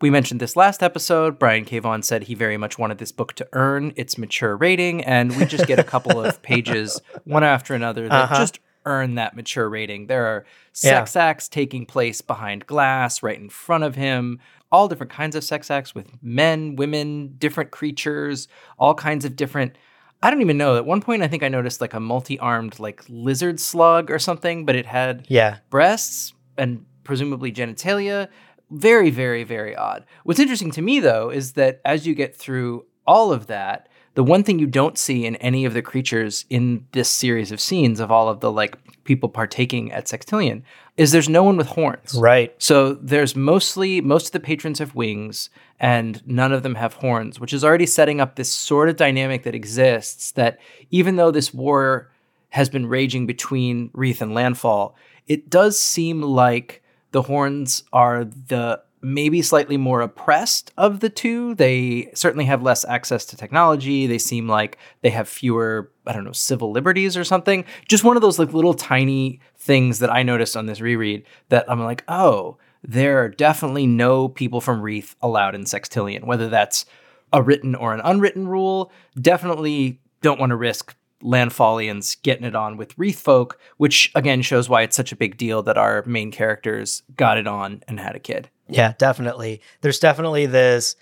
we 0.00 0.10
mentioned 0.10 0.40
this 0.40 0.56
last 0.56 0.82
episode. 0.82 1.38
Brian. 1.38 1.64
Vaughan 1.64 2.02
said 2.02 2.24
he 2.24 2.34
very 2.34 2.56
much 2.56 2.78
wanted 2.78 2.98
this 2.98 3.12
book 3.12 3.32
to 3.34 3.48
earn 3.52 3.92
its 3.96 4.16
mature 4.16 4.56
rating, 4.56 5.02
and 5.04 5.36
we 5.36 5.44
just 5.44 5.66
get 5.66 5.78
a 5.78 5.84
couple 5.84 6.22
of 6.24 6.40
pages, 6.42 7.00
one 7.24 7.42
after 7.42 7.74
another, 7.74 8.08
that 8.08 8.24
uh-huh. 8.24 8.36
just 8.36 8.60
earn 8.86 9.16
that 9.16 9.34
mature 9.34 9.68
rating. 9.68 10.06
There 10.06 10.26
are 10.26 10.46
sex 10.72 11.14
yeah. 11.14 11.24
acts 11.24 11.48
taking 11.48 11.84
place 11.84 12.20
behind 12.20 12.66
glass, 12.66 13.22
right 13.22 13.38
in 13.38 13.48
front 13.48 13.84
of 13.84 13.96
him. 13.96 14.38
All 14.70 14.86
different 14.86 15.12
kinds 15.12 15.34
of 15.34 15.42
sex 15.42 15.70
acts 15.70 15.94
with 15.94 16.10
men, 16.22 16.76
women, 16.76 17.34
different 17.38 17.70
creatures, 17.70 18.48
all 18.78 18.94
kinds 18.94 19.24
of 19.24 19.34
different 19.34 19.76
I 20.22 20.30
don't 20.30 20.40
even 20.40 20.58
know. 20.58 20.76
At 20.76 20.84
one 20.84 21.00
point, 21.00 21.22
I 21.22 21.28
think 21.28 21.42
I 21.42 21.48
noticed 21.48 21.80
like 21.80 21.94
a 21.94 22.00
multi-armed 22.00 22.80
like 22.80 23.04
lizard 23.08 23.60
slug 23.60 24.10
or 24.10 24.18
something, 24.18 24.64
but 24.64 24.74
it 24.76 24.86
had 24.86 25.26
yeah 25.28 25.58
breasts 25.70 26.32
and 26.56 26.84
presumably 27.04 27.52
genitalia. 27.52 28.28
Very, 28.70 29.10
very, 29.10 29.44
very 29.44 29.74
odd. 29.74 30.04
What's 30.24 30.40
interesting 30.40 30.70
to 30.72 30.82
me 30.82 31.00
though 31.00 31.30
is 31.30 31.52
that 31.52 31.80
as 31.84 32.06
you 32.06 32.14
get 32.14 32.36
through 32.36 32.84
all 33.06 33.32
of 33.32 33.46
that, 33.46 33.88
the 34.14 34.24
one 34.24 34.42
thing 34.42 34.58
you 34.58 34.66
don't 34.66 34.98
see 34.98 35.24
in 35.24 35.36
any 35.36 35.64
of 35.64 35.74
the 35.74 35.82
creatures 35.82 36.44
in 36.50 36.86
this 36.92 37.08
series 37.08 37.52
of 37.52 37.60
scenes 37.60 38.00
of 38.00 38.10
all 38.10 38.28
of 38.28 38.40
the 38.40 38.50
like 38.50 38.76
people 39.04 39.28
partaking 39.28 39.92
at 39.92 40.06
Sextillion 40.06 40.62
is 40.98 41.12
there's 41.12 41.28
no 41.28 41.44
one 41.44 41.56
with 41.56 41.68
horns. 41.68 42.14
Right. 42.14 42.52
So 42.58 42.94
there's 42.94 43.36
mostly 43.36 44.00
most 44.00 44.26
of 44.26 44.32
the 44.32 44.40
patrons 44.40 44.80
have 44.80 44.94
wings 44.94 45.48
and 45.78 46.20
none 46.26 46.52
of 46.52 46.64
them 46.64 46.74
have 46.74 46.94
horns, 46.94 47.38
which 47.38 47.52
is 47.52 47.64
already 47.64 47.86
setting 47.86 48.20
up 48.20 48.34
this 48.34 48.52
sort 48.52 48.88
of 48.88 48.96
dynamic 48.96 49.44
that 49.44 49.54
exists 49.54 50.32
that 50.32 50.58
even 50.90 51.16
though 51.16 51.30
this 51.30 51.54
war 51.54 52.10
has 52.50 52.68
been 52.68 52.86
raging 52.86 53.26
between 53.26 53.90
Wreath 53.92 54.20
and 54.20 54.34
Landfall, 54.34 54.96
it 55.28 55.48
does 55.48 55.78
seem 55.78 56.20
like 56.20 56.82
the 57.12 57.22
horns 57.22 57.84
are 57.92 58.24
the 58.24 58.82
maybe 59.00 59.42
slightly 59.42 59.76
more 59.76 60.00
oppressed 60.00 60.72
of 60.76 61.00
the 61.00 61.08
two. 61.08 61.54
They 61.54 62.10
certainly 62.14 62.44
have 62.46 62.62
less 62.62 62.84
access 62.84 63.24
to 63.26 63.36
technology. 63.36 64.06
They 64.06 64.18
seem 64.18 64.48
like 64.48 64.78
they 65.02 65.10
have 65.10 65.28
fewer, 65.28 65.90
I 66.06 66.12
don't 66.12 66.24
know, 66.24 66.32
civil 66.32 66.70
liberties 66.70 67.16
or 67.16 67.24
something. 67.24 67.64
Just 67.88 68.04
one 68.04 68.16
of 68.16 68.22
those 68.22 68.38
like 68.38 68.52
little 68.52 68.74
tiny 68.74 69.40
things 69.56 69.98
that 70.00 70.12
I 70.12 70.22
noticed 70.22 70.56
on 70.56 70.66
this 70.66 70.80
reread 70.80 71.24
that 71.48 71.64
I'm 71.70 71.82
like, 71.82 72.04
oh, 72.08 72.58
there 72.82 73.22
are 73.22 73.28
definitely 73.28 73.86
no 73.86 74.28
people 74.28 74.60
from 74.60 74.80
Wreath 74.80 75.16
allowed 75.20 75.54
in 75.54 75.64
Sextillion, 75.64 76.24
whether 76.24 76.48
that's 76.48 76.86
a 77.32 77.42
written 77.42 77.74
or 77.74 77.94
an 77.94 78.00
unwritten 78.04 78.48
rule. 78.48 78.92
Definitely 79.20 80.00
don't 80.22 80.40
want 80.40 80.50
to 80.50 80.56
risk 80.56 80.94
Landfallians 81.22 82.20
getting 82.22 82.44
it 82.44 82.54
on 82.54 82.76
with 82.76 82.96
Wreath 82.96 83.18
folk, 83.18 83.58
which 83.76 84.12
again 84.14 84.42
shows 84.42 84.68
why 84.68 84.82
it's 84.82 84.96
such 84.96 85.12
a 85.12 85.16
big 85.16 85.36
deal 85.36 85.62
that 85.64 85.76
our 85.78 86.04
main 86.06 86.30
characters 86.30 87.02
got 87.16 87.38
it 87.38 87.46
on 87.46 87.82
and 87.88 87.98
had 87.98 88.14
a 88.14 88.20
kid. 88.20 88.50
Yeah, 88.68 88.94
definitely. 88.98 89.60
There's 89.80 89.98
definitely 89.98 90.46
this 90.46 90.96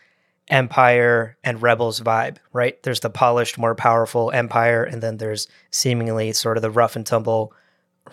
empire 0.49 1.37
and 1.42 1.61
rebels 1.61 2.00
vibe, 2.00 2.37
right? 2.52 2.80
There's 2.82 3.00
the 3.00 3.11
polished, 3.11 3.58
more 3.58 3.75
powerful 3.75 4.30
empire, 4.30 4.85
and 4.85 5.02
then 5.02 5.16
there's 5.16 5.49
seemingly 5.70 6.32
sort 6.32 6.56
of 6.56 6.62
the 6.62 6.70
rough 6.70 6.96
and 6.96 7.04
tumble 7.04 7.52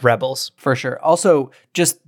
rebels. 0.02 0.52
For 0.58 0.76
sure. 0.76 1.00
Also, 1.02 1.52
just 1.74 2.00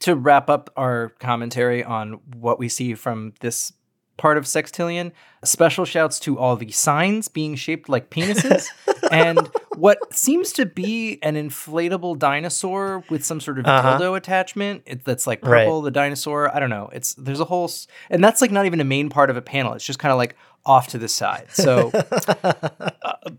to 0.00 0.14
wrap 0.14 0.48
up 0.48 0.70
our 0.76 1.10
commentary 1.18 1.84
on 1.84 2.20
what 2.36 2.58
we 2.58 2.68
see 2.68 2.94
from 2.94 3.34
this 3.40 3.72
part 4.16 4.38
of 4.38 4.44
Sextillion, 4.44 5.12
special 5.44 5.84
shouts 5.84 6.18
to 6.20 6.38
all 6.38 6.56
the 6.56 6.70
signs 6.70 7.28
being 7.28 7.54
shaped 7.54 7.88
like 7.88 8.10
penises 8.10 8.68
and 9.10 9.50
what 9.76 10.14
seems 10.14 10.52
to 10.54 10.66
be 10.66 11.18
an 11.22 11.34
inflatable 11.34 12.18
dinosaur 12.18 13.04
with 13.10 13.24
some 13.24 13.40
sort 13.40 13.58
of 13.58 13.66
uh-huh. 13.66 13.98
dildo 13.98 14.16
attachment 14.16 14.82
it, 14.86 15.04
that's 15.04 15.26
like 15.26 15.42
purple, 15.42 15.80
right. 15.80 15.84
the 15.84 15.90
dinosaur. 15.90 16.54
I 16.54 16.60
don't 16.60 16.70
know. 16.70 16.90
It's 16.92 17.14
there's 17.14 17.40
a 17.40 17.44
whole, 17.44 17.70
and 18.10 18.24
that's 18.24 18.40
like 18.40 18.50
not 18.50 18.66
even 18.66 18.80
a 18.80 18.84
main 18.84 19.08
part 19.08 19.30
of 19.30 19.36
a 19.36 19.42
panel. 19.42 19.74
It's 19.74 19.84
just 19.84 19.98
kind 19.98 20.12
of 20.12 20.18
like 20.18 20.36
off 20.64 20.88
to 20.88 20.98
the 20.98 21.08
side. 21.08 21.46
So 21.50 21.90
uh, 22.42 22.82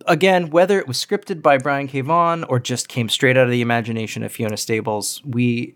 again, 0.06 0.50
whether 0.50 0.80
it 0.80 0.88
was 0.88 1.04
scripted 1.04 1.42
by 1.42 1.58
Brian 1.58 1.88
K. 1.88 2.02
Vaughan 2.02 2.44
or 2.46 2.60
just 2.60 2.88
came 2.88 3.10
straight 3.10 3.38
out 3.38 3.46
of 3.46 3.52
the 3.52 3.62
imagination 3.62 4.24
of 4.24 4.32
Fiona 4.32 4.58
Staples, 4.58 5.22
we 5.26 5.76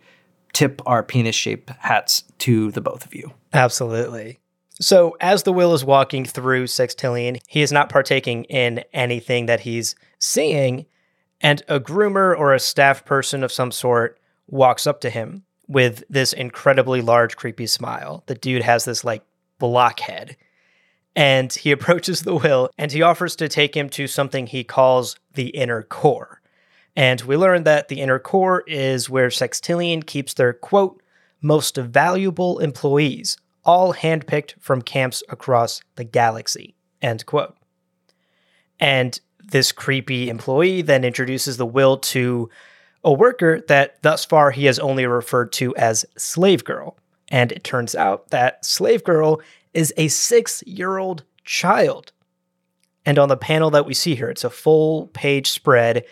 tip 0.54 0.82
our 0.86 1.04
penis 1.04 1.36
shape 1.36 1.70
hats 1.80 2.24
to 2.40 2.72
the 2.72 2.82
both 2.82 3.06
of 3.06 3.16
you. 3.16 3.34
Absolutely. 3.54 4.40
So, 4.82 5.16
as 5.22 5.44
the 5.44 5.54
will 5.54 5.76
is 5.76 5.86
walking 5.86 6.26
through 6.26 6.66
Sextillion, 6.66 7.40
he 7.48 7.62
is 7.62 7.72
not 7.72 7.90
partaking 7.90 8.46
in 8.46 8.84
anything 8.94 9.46
that 9.46 9.60
he's 9.60 9.96
seeing, 10.18 10.88
and 11.40 11.62
a 11.68 11.80
groomer 11.80 12.36
or 12.38 12.54
a 12.54 12.60
staff 12.60 13.06
person 13.06 13.44
of 13.44 13.52
some 13.52 13.72
sort 13.72 14.20
walks 14.48 14.88
up 14.88 15.00
to 15.02 15.12
him 15.12 15.44
with 15.68 16.04
this 16.10 16.34
incredibly 16.34 17.00
large, 17.00 17.38
creepy 17.38 17.68
smile. 17.68 18.24
The 18.26 18.36
dude 18.36 18.64
has 18.64 18.84
this 18.84 19.04
like 19.04 19.24
blockhead. 19.60 20.36
And 21.16 21.54
he 21.54 21.72
approaches 21.72 22.22
the 22.22 22.36
will 22.36 22.70
and 22.78 22.92
he 22.92 23.02
offers 23.02 23.36
to 23.38 23.48
take 23.48 23.76
him 23.76 23.90
to 23.92 24.08
something 24.08 24.48
he 24.48 24.64
calls 24.64 25.16
the 25.36 25.50
inner 25.50 25.84
core. 25.84 26.42
And 26.96 27.22
we 27.22 27.38
learn 27.38 27.64
that 27.64 27.88
the 27.88 28.02
inner 28.02 28.20
core 28.20 28.64
is 28.68 29.10
where 29.10 29.30
Sextillion 29.30 30.06
keeps 30.06 30.34
their 30.34 30.54
quote, 30.54 31.02
most 31.42 31.78
valuable 31.78 32.60
employees, 32.60 33.38
all 33.64 33.94
handpicked 33.94 34.54
from 34.60 34.82
camps 34.82 35.24
across 35.30 35.82
the 35.96 36.04
galaxy, 36.04 36.76
end 37.02 37.26
quote. 37.26 37.56
And 38.80 39.20
this 39.44 39.72
creepy 39.72 40.30
employee 40.30 40.82
then 40.82 41.04
introduces 41.04 41.58
the 41.58 41.66
will 41.66 41.98
to 41.98 42.50
a 43.04 43.12
worker 43.12 43.62
that 43.68 44.02
thus 44.02 44.26
far 44.26 44.52
he 44.52 44.66
has 44.66 44.80
only 44.80 45.06
referred 45.06 45.52
to 45.54 45.76
as 45.76 46.06
Slave 46.18 46.64
Girl. 46.64 46.98
And 47.30 47.52
it 47.52 47.64
turns 47.64 47.96
out 47.96 48.30
that 48.30 48.64
Slave 48.66 49.04
Girl 49.04 49.42
is 49.74 49.94
a 49.98 50.08
six 50.10 50.64
year 50.66 50.98
old 50.98 51.24
child. 51.44 52.12
And 53.06 53.18
on 53.18 53.30
the 53.30 53.38
panel 53.38 53.72
that 53.72 53.86
we 53.86 53.94
see 53.94 54.16
here, 54.16 54.30
it's 54.30 54.44
a 54.44 54.50
full 54.50 55.08
page 55.08 55.50
spread. 55.50 56.06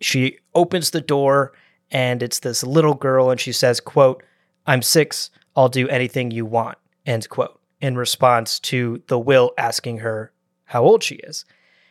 She 0.00 0.38
opens 0.54 0.90
the 0.90 1.00
door 1.00 1.52
and 1.90 2.22
it's 2.22 2.38
this 2.38 2.62
little 2.62 2.94
girl 2.94 3.30
and 3.30 3.40
she 3.40 3.52
says, 3.52 3.80
quote, 3.80 4.22
I'm 4.66 4.82
six, 4.82 5.30
I'll 5.60 5.68
do 5.68 5.90
anything 5.90 6.30
you 6.30 6.46
want, 6.46 6.78
end 7.04 7.28
quote, 7.28 7.60
in 7.82 7.94
response 7.94 8.58
to 8.60 9.02
the 9.08 9.18
will 9.18 9.52
asking 9.58 9.98
her 9.98 10.32
how 10.64 10.82
old 10.82 11.02
she 11.02 11.16
is. 11.16 11.44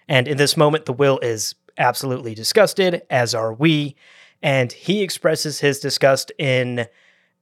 And 0.07 0.27
in 0.27 0.38
this 0.38 0.57
moment, 0.57 0.85
the 0.85 0.93
will 0.93 1.19
is 1.19 1.53
absolutely 1.77 2.33
disgusted, 2.33 3.03
as 3.11 3.35
are 3.35 3.53
we. 3.53 3.95
And 4.41 4.71
he 4.71 5.03
expresses 5.03 5.59
his 5.59 5.79
disgust 5.79 6.31
in 6.39 6.88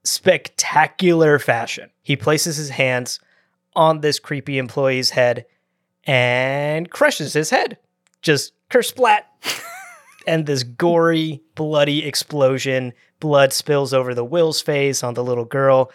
spectacular 0.04 1.40
fashion. 1.40 1.92
He 2.04 2.18
places 2.18 2.58
his 2.58 2.72
hands 2.72 3.22
on 3.74 4.02
this 4.02 4.20
creepy 4.20 4.58
employee's 4.58 5.12
head 5.12 5.46
and 6.04 6.90
crushes 6.90 7.32
his 7.32 7.52
head. 7.52 7.78
Just 8.22 8.52
kersplat. 8.70 9.22
and 10.28 10.46
this 10.46 10.64
gory, 10.64 11.42
bloody 11.56 12.06
explosion. 12.06 12.92
Blood 13.22 13.54
spills 13.54 13.94
over 13.94 14.14
the 14.14 14.26
Will's 14.26 14.60
face 14.60 15.06
on 15.06 15.14
the 15.14 15.24
little 15.24 15.46
girl. 15.46 15.90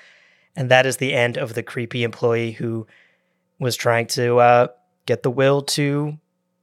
And 0.57 0.71
that 0.71 0.87
is 0.87 0.99
the 0.99 1.15
end 1.15 1.37
of 1.37 1.55
the 1.55 1.63
creepy 1.63 2.05
employee 2.05 2.53
who 2.53 2.87
was 3.59 3.77
trying 3.77 4.07
to 4.09 4.39
uh, 4.39 4.67
get 5.07 5.23
the 5.23 5.31
Will 5.31 5.63
to 5.63 6.19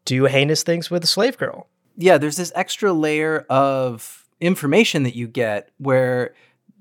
do 0.06 0.26
heinous 0.26 0.64
things 0.64 0.90
with 0.90 1.04
a 1.04 1.08
slave 1.08 1.38
girl. 1.38 1.68
Yeah, 1.98 2.18
there's 2.18 2.38
this 2.38 2.52
extra 2.56 2.94
layer 2.94 3.46
of 3.50 4.26
information 4.40 5.04
that 5.04 5.16
you 5.16 5.28
get 5.28 5.70
where 5.78 6.34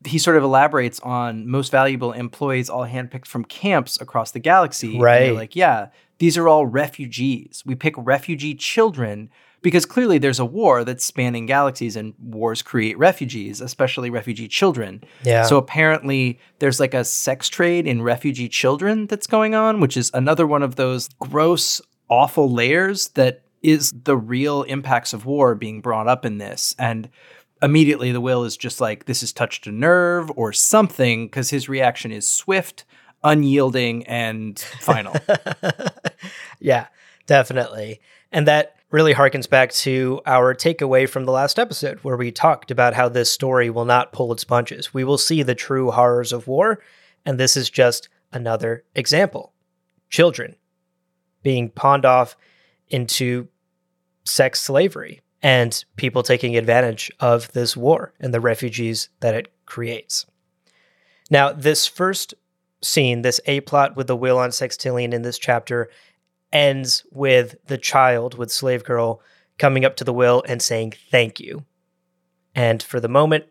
he 0.05 0.19
sort 0.19 0.37
of 0.37 0.45
elaborates 0.45 1.01
on 1.01 1.49
most 1.49 1.73
valuable 1.73 2.13
employees 2.13 2.71
all 2.71 2.87
handpicked 2.87 3.27
from 3.27 3.45
camps 3.45 4.01
across 4.01 4.31
the 4.31 4.39
galaxy. 4.39 4.99
Right. 4.99 5.35
like, 5.35 5.57
yeah, 5.57 5.89
these 6.19 6.39
are 6.39 6.49
all 6.49 6.67
refugees. 6.67 7.63
We 7.67 7.75
pick 7.75 7.95
refugee 7.97 8.55
children 8.55 9.31
because 9.63 9.87
clearly 9.87 10.19
there's 10.19 10.39
a 10.39 10.45
war 10.45 10.85
that's 10.85 11.05
spanning 11.05 11.47
galaxies 11.47 11.97
and 11.97 12.15
wars 12.19 12.63
create 12.63 12.97
refugees, 12.99 13.61
especially 13.61 14.11
refugee 14.11 14.49
children. 14.49 15.03
Yeah. 15.25 15.43
So 15.45 15.57
apparently 15.57 16.39
there's 16.59 16.81
like 16.81 16.95
a 16.95 17.05
sex 17.05 17.49
trade 17.49 17.87
in 17.87 18.03
refugee 18.03 18.49
children 18.49 19.07
that's 19.07 19.27
going 19.27 19.55
on, 19.55 19.81
which 19.81 19.97
is 19.97 20.11
another 20.15 20.47
one 20.47 20.63
of 20.63 20.77
those 20.77 21.09
gross 21.19 21.81
awful 22.09 22.51
layers 22.51 23.09
that 23.11 23.43
is 23.63 23.93
the 24.05 24.17
real 24.17 24.63
impacts 24.65 25.13
of 25.13 25.27
war 25.27 25.55
being 25.55 25.81
brought 25.81 26.09
up 26.09 26.25
in 26.25 26.39
this. 26.39 26.75
And 26.79 27.09
immediately 27.63 28.13
the 28.13 28.21
will 28.21 28.45
is 28.45 28.57
just 28.57 28.81
like, 28.81 29.07
this 29.07 29.21
has 29.21 29.33
touched 29.33 29.67
a 29.67 29.73
nerve 29.73 30.31
or 30.37 30.53
something, 30.53 31.27
because 31.27 31.51
his 31.51 31.69
reaction 31.69 32.13
is 32.13 32.29
swift, 32.29 32.85
unyielding, 33.25 34.07
and 34.07 34.59
final. 34.59 35.15
yeah, 36.61 36.87
definitely. 37.27 38.01
And 38.33 38.47
that 38.47 38.77
really 38.91 39.15
harkens 39.15 39.49
back 39.49 39.71
to 39.73 40.21
our 40.27 40.55
takeaway 40.55 41.09
from 41.09 41.25
the 41.25 41.33
last 41.33 41.59
episode, 41.59 41.99
where 41.99 42.17
we 42.17 42.33
talked 42.33 42.71
about 42.71 42.95
how 42.95 43.09
this 43.09 43.31
story 43.31 43.69
will 43.71 43.85
not 43.85 44.13
pull 44.13 44.33
its 44.33 44.45
punches. 44.45 44.95
We 44.95 45.05
will 45.05 45.19
see 45.19 45.43
the 45.43 45.55
true 45.55 45.91
horrors 45.91 46.33
of 46.33 46.47
war, 46.47 46.81
and 47.27 47.39
this 47.39 47.57
is 47.57 47.69
just 47.69 48.09
another 48.33 48.85
example. 48.95 49.53
Children 50.11 50.57
being 51.43 51.71
pawned 51.71 52.05
off 52.05 52.37
into 52.89 53.49
sex 54.25 54.61
slavery 54.61 55.21
and 55.43 55.85
people 55.97 56.23
taking 56.23 56.57
advantage 56.57 57.11
of 57.21 57.53
this 57.53 57.77
war 57.77 58.13
and 58.21 58.33
the 58.35 58.41
refugees 58.41 59.09
that 59.21 59.35
it 59.35 59.53
creates. 59.67 60.27
Now, 61.31 61.53
this 61.53 61.87
first 61.87 62.35
scene, 62.83 63.23
this 63.23 63.41
A 63.47 63.61
plot 63.61 63.97
with 63.97 64.07
the 64.07 64.17
will 64.17 64.39
on 64.39 64.51
Sextillion 64.51 65.13
in 65.13 65.23
this 65.23 65.39
chapter, 65.39 65.91
ends 66.53 67.05
with 67.11 67.57
the 67.67 67.79
child, 67.79 68.37
with 68.37 68.51
Slave 68.51 68.85
Girl, 68.85 69.21
coming 69.59 69.85
up 69.85 69.97
to 69.97 70.05
the 70.05 70.13
will 70.13 70.43
and 70.47 70.63
saying 70.63 70.95
thank 71.11 71.41
you. 71.41 71.65
And 72.55 72.83
for 72.83 73.01
the 73.01 73.09
moment, 73.09 73.45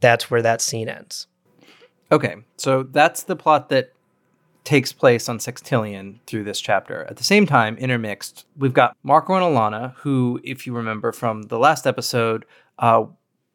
that's 0.00 0.30
where 0.30 0.42
that 0.42 0.60
scene 0.60 0.88
ends. 0.88 1.26
Okay, 2.10 2.36
so 2.56 2.84
that's 2.84 3.24
the 3.24 3.36
plot 3.36 3.68
that 3.68 3.92
takes 4.64 4.92
place 4.92 5.28
on 5.28 5.38
Sextillion 5.38 6.18
through 6.26 6.44
this 6.44 6.60
chapter. 6.60 7.04
At 7.04 7.16
the 7.16 7.24
same 7.24 7.46
time, 7.46 7.76
intermixed, 7.78 8.46
we've 8.56 8.74
got 8.74 8.96
Marko 9.02 9.34
and 9.34 9.44
Alana, 9.44 9.94
who, 9.96 10.40
if 10.44 10.66
you 10.66 10.74
remember 10.74 11.12
from 11.12 11.42
the 11.44 11.58
last 11.58 11.86
episode, 11.86 12.44
uh, 12.78 13.04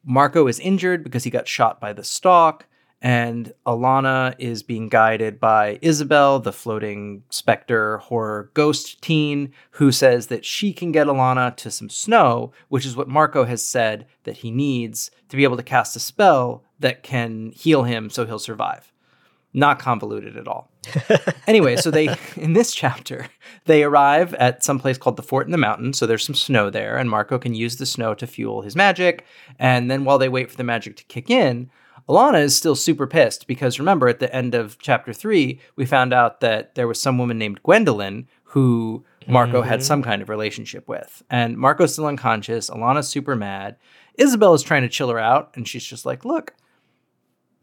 Marko 0.03 0.47
is 0.47 0.59
injured 0.59 1.03
because 1.03 1.23
he 1.23 1.29
got 1.29 1.47
shot 1.47 1.79
by 1.79 1.93
the 1.93 2.03
stalk, 2.03 2.67
and 3.03 3.53
Alana 3.67 4.33
is 4.39 4.63
being 4.63 4.87
guided 4.87 5.37
by 5.37 5.77
Izabel, 5.83 6.41
the 6.41 6.53
floating 6.53 7.23
specter 7.29 7.97
horror 7.97 8.49
ghost 8.53 9.01
teen, 9.01 9.51
who 9.71 9.91
says 9.91 10.27
that 10.27 10.45
she 10.45 10.71
can 10.71 10.93
get 10.93 11.07
Alana 11.07 11.55
to 11.57 11.69
some 11.69 11.89
snow, 11.89 12.53
which 12.69 12.85
is 12.85 12.95
what 12.95 13.09
Marko 13.09 13.43
has 13.43 13.63
said 13.63 14.07
that 14.23 14.37
he 14.37 14.51
needs 14.51 15.11
to 15.27 15.35
be 15.35 15.43
able 15.43 15.57
to 15.57 15.63
cast 15.63 15.97
a 15.97 15.99
spell 15.99 16.63
that 16.79 17.03
can 17.03 17.51
heal 17.51 17.83
him 17.83 18.09
so 18.09 18.25
he'll 18.25 18.39
survive 18.39 18.93
not 19.53 19.79
convoluted 19.79 20.35
at 20.35 20.47
all. 20.47 20.71
anyway, 21.47 21.75
so 21.75 21.91
they 21.91 22.09
in 22.35 22.53
this 22.53 22.73
chapter, 22.73 23.27
they 23.65 23.83
arrive 23.83 24.33
at 24.35 24.63
some 24.63 24.79
place 24.79 24.97
called 24.97 25.15
the 25.15 25.23
Fort 25.23 25.45
in 25.45 25.51
the 25.51 25.57
Mountain. 25.57 25.93
So 25.93 26.05
there's 26.05 26.25
some 26.25 26.35
snow 26.35 26.69
there, 26.69 26.97
and 26.97 27.09
Marko 27.09 27.37
can 27.37 27.53
use 27.53 27.77
the 27.77 27.85
snow 27.85 28.15
to 28.15 28.27
fuel 28.27 28.63
his 28.63 28.75
magic. 28.75 29.25
And 29.59 29.89
then 29.89 30.05
while 30.05 30.17
they 30.17 30.29
wait 30.29 30.49
for 30.49 30.57
the 30.57 30.63
magic 30.63 30.95
to 30.97 31.03
kick 31.03 31.29
in, 31.29 31.69
Alana 32.09 32.41
is 32.41 32.55
still 32.55 32.75
super 32.75 33.07
pissed 33.07 33.47
because 33.47 33.79
remember 33.79 34.07
at 34.07 34.19
the 34.19 34.33
end 34.35 34.55
of 34.55 34.77
chapter 34.79 35.13
three, 35.13 35.59
we 35.75 35.85
found 35.85 36.13
out 36.13 36.41
that 36.41 36.75
there 36.75 36.87
was 36.87 37.01
some 37.01 37.17
woman 37.17 37.37
named 37.37 37.63
Gwendolyn 37.63 38.27
who 38.43 39.05
Marko 39.27 39.61
mm-hmm. 39.61 39.69
had 39.69 39.83
some 39.83 40.03
kind 40.03 40.21
of 40.21 40.29
relationship 40.29 40.87
with. 40.87 41.23
And 41.29 41.57
Marko's 41.57 41.93
still 41.93 42.05
unconscious. 42.05 42.69
Alana's 42.69 43.07
super 43.07 43.35
mad. 43.35 43.77
Izabel 44.19 44.53
is 44.55 44.61
trying 44.61 44.83
to 44.83 44.89
chill 44.89 45.09
her 45.09 45.17
out, 45.17 45.51
and 45.55 45.67
she's 45.67 45.83
just 45.83 46.05
like, 46.05 46.23
look, 46.23 46.53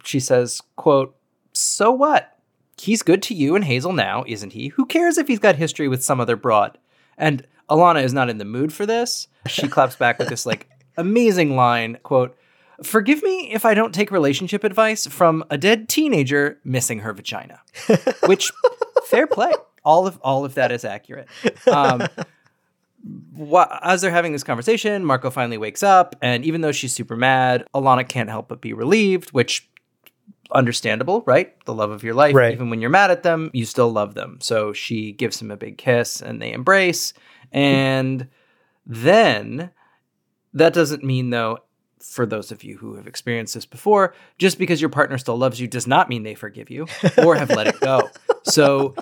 she 0.03 0.19
says, 0.19 0.61
quote, 0.77 1.15
so 1.53 1.93
what? 1.93 2.37
He's 2.77 3.03
good 3.03 3.23
to 3.25 3.35
you 3.35 3.55
and 3.55 3.65
Hazel 3.65 3.93
now, 3.93 4.25
isn't 4.27 4.53
he? 4.53 4.69
Who 4.69 4.87
cares 4.87 5.19
if 5.19 5.29
he's 5.29 5.39
got 5.39 5.57
history 5.57 5.87
with 5.87 6.03
some 6.03 6.21
other 6.21 6.37
broad? 6.37 6.79
And 7.19 7.47
Alana 7.69 8.03
is 8.03 8.15
not 8.15 8.31
in 8.31 8.39
the 8.39 8.45
mood 8.45 8.73
for 8.73 8.87
this. 8.87 9.29
She 9.47 9.69
claps 9.69 9.97
back 9.97 10.19
with 10.19 10.29
this 10.29 10.47
like 10.47 10.69
amazing 10.97 11.55
line, 11.57 11.99
quote, 12.03 12.37
Forgive 12.83 13.23
me 13.23 13.53
if 13.53 13.65
I 13.65 13.75
don't 13.75 13.95
take 13.95 14.11
relationship 14.11 14.65
advice 14.65 15.07
from 15.07 15.45
a 15.51 15.59
dead 15.59 15.89
teenager 15.89 16.59
missing 16.65 17.01
her 17.01 17.13
vagina. 17.13 17.61
Which 18.27 18.51
fair 19.05 19.27
play. 19.27 19.53
All 19.85 20.07
of 20.07 20.19
all 20.23 20.45
of 20.45 20.55
that 20.55 20.73
is 20.73 20.85
accurate. 20.85 21.29
Um, 21.71 22.07
as 23.83 24.03
they're 24.03 24.11
having 24.11 24.33
this 24.33 24.45
conversation, 24.45 25.05
Marko 25.05 25.31
finally 25.31 25.59
wakes 25.59 25.83
up, 25.83 26.15
and 26.21 26.45
even 26.45 26.61
though 26.61 26.73
she's 26.73 26.93
super 26.93 27.17
mad, 27.17 27.65
Alana 27.75 28.07
can't 28.07 28.29
help 28.29 28.49
but 28.49 28.61
be 28.61 28.73
relieved, 28.73 29.31
which 29.31 29.71
understandable, 30.53 31.23
right? 31.27 31.55
The 31.65 31.75
love 31.75 31.91
of 31.91 32.03
your 32.03 32.15
life. 32.15 32.35
Right. 32.35 32.53
Even 32.53 32.71
when 32.71 32.81
you're 32.81 32.91
mad 32.91 33.11
at 33.11 33.23
them, 33.23 33.51
you 33.53 33.65
still 33.65 33.91
love 33.91 34.15
them. 34.15 34.39
So 34.41 34.73
she 34.73 35.13
gives 35.13 35.41
him 35.41 35.51
a 35.51 35.57
big 35.57 35.79
kiss 35.79 36.21
and 36.21 36.41
they 36.41 36.53
embrace. 36.53 37.13
And 37.53 38.29
then 38.87 39.71
that 40.53 40.73
doesn't 40.73 41.05
mean, 41.05 41.31
though, 41.31 41.59
for 42.03 42.27
those 42.27 42.51
of 42.51 42.65
you 42.65 42.79
who 42.79 42.95
have 42.95 43.07
experienced 43.07 43.55
this 43.55 43.67
before, 43.67 44.15
just 44.39 44.59
because 44.59 44.81
your 44.81 44.91
partner 44.91 45.19
still 45.19 45.37
loves 45.37 45.61
you 45.61 45.69
does 45.69 45.87
not 45.87 46.09
mean 46.09 46.23
they 46.23 46.35
forgive 46.35 46.71
you 46.71 46.87
or 47.19 47.37
have 47.37 47.51
let 47.51 47.67
it 47.67 47.81
go. 47.81 48.09
So 48.43 48.95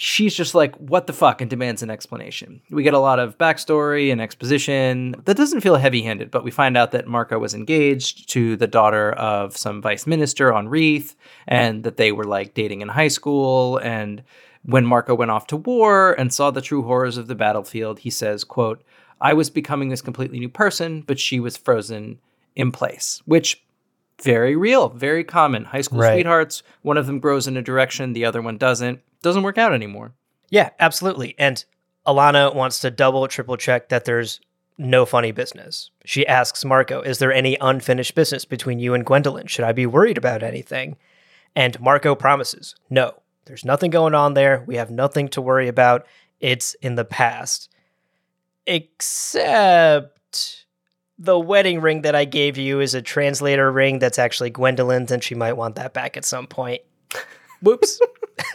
she's 0.00 0.34
just 0.34 0.54
like, 0.54 0.74
what 0.76 1.06
the 1.06 1.12
fuck, 1.12 1.42
and 1.42 1.50
demands 1.50 1.82
an 1.82 1.90
explanation. 1.90 2.62
We 2.70 2.82
get 2.82 2.94
a 2.94 2.98
lot 2.98 3.18
of 3.18 3.36
backstory 3.36 4.10
and 4.10 4.18
exposition 4.18 5.14
that 5.26 5.36
doesn't 5.36 5.60
feel 5.60 5.76
heavy 5.76 6.00
handed, 6.00 6.30
but 6.30 6.42
we 6.42 6.50
find 6.50 6.76
out 6.76 6.92
that 6.92 7.06
Marko 7.06 7.38
was 7.38 7.52
engaged 7.52 8.30
to 8.30 8.56
the 8.56 8.66
daughter 8.66 9.12
of 9.12 9.58
some 9.58 9.82
vice 9.82 10.06
minister 10.06 10.54
on 10.54 10.68
Wreath 10.68 11.16
and 11.46 11.84
that 11.84 11.98
they 11.98 12.12
were 12.12 12.24
like 12.24 12.54
dating 12.54 12.80
in 12.80 12.88
high 12.88 13.08
school. 13.08 13.76
And 13.76 14.22
when 14.62 14.86
Marko 14.86 15.14
went 15.14 15.32
off 15.32 15.46
to 15.48 15.56
war 15.56 16.12
and 16.12 16.32
saw 16.32 16.50
the 16.50 16.62
true 16.62 16.82
horrors 16.82 17.18
of 17.18 17.26
the 17.26 17.34
battlefield, 17.34 17.98
he 17.98 18.10
says, 18.10 18.42
quote, 18.42 18.82
I 19.20 19.34
was 19.34 19.50
becoming 19.50 19.88
this 19.88 20.02
completely 20.02 20.38
new 20.38 20.48
person, 20.48 21.02
but 21.02 21.18
she 21.18 21.40
was 21.40 21.56
frozen 21.56 22.18
in 22.56 22.72
place, 22.72 23.22
which 23.26 23.62
very 24.22 24.56
real, 24.56 24.88
very 24.90 25.24
common. 25.24 25.64
High 25.64 25.80
school 25.82 25.98
Right. 26.00 26.14
sweethearts, 26.14 26.62
one 26.82 26.96
of 26.96 27.06
them 27.06 27.20
grows 27.20 27.46
in 27.46 27.56
a 27.56 27.62
direction, 27.62 28.12
the 28.12 28.24
other 28.24 28.42
one 28.42 28.56
doesn't. 28.58 29.00
Doesn't 29.22 29.42
work 29.42 29.58
out 29.58 29.72
anymore. 29.72 30.12
Yeah, 30.48 30.70
absolutely. 30.78 31.34
And 31.38 31.64
Alana 32.06 32.54
wants 32.54 32.80
to 32.80 32.90
double, 32.90 33.26
triple 33.28 33.56
check 33.56 33.88
that 33.90 34.04
there's 34.04 34.40
no 34.78 35.04
funny 35.04 35.30
business. 35.32 35.90
She 36.06 36.26
asks 36.26 36.64
Marko, 36.64 37.02
Is 37.02 37.18
there 37.18 37.32
any 37.32 37.56
unfinished 37.60 38.14
business 38.14 38.44
between 38.46 38.78
you 38.78 38.94
and 38.94 39.04
Gwendolyn? 39.04 39.46
Should 39.46 39.64
I 39.66 39.72
be 39.72 39.86
worried 39.86 40.16
about 40.18 40.42
anything? 40.42 40.96
And 41.54 41.78
Marko 41.80 42.14
promises, 42.14 42.74
No, 42.88 43.14
there's 43.44 43.64
nothing 43.64 43.90
going 43.90 44.14
on 44.14 44.34
there. 44.34 44.64
We 44.66 44.76
have 44.76 44.90
nothing 44.90 45.28
to 45.28 45.42
worry 45.42 45.68
about. 45.68 46.06
It's 46.40 46.74
in 46.80 46.94
the 46.94 47.04
past. 47.04 47.68
Except 48.70 50.64
the 51.18 51.36
wedding 51.36 51.80
ring 51.80 52.02
that 52.02 52.14
I 52.14 52.24
gave 52.24 52.56
you 52.56 52.78
is 52.78 52.94
a 52.94 53.02
translator 53.02 53.72
ring 53.72 53.98
that's 53.98 54.18
actually 54.18 54.50
Gwendolyn's, 54.50 55.10
and 55.10 55.24
she 55.24 55.34
might 55.34 55.54
want 55.54 55.74
that 55.74 55.92
back 55.92 56.16
at 56.16 56.24
some 56.24 56.46
point. 56.46 56.80
Whoops. 57.62 58.00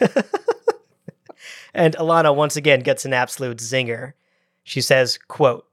and 1.74 1.94
Alana 1.96 2.34
once 2.34 2.56
again 2.56 2.80
gets 2.80 3.04
an 3.04 3.12
absolute 3.12 3.58
zinger. 3.58 4.14
She 4.64 4.80
says, 4.80 5.18
quote, 5.28 5.66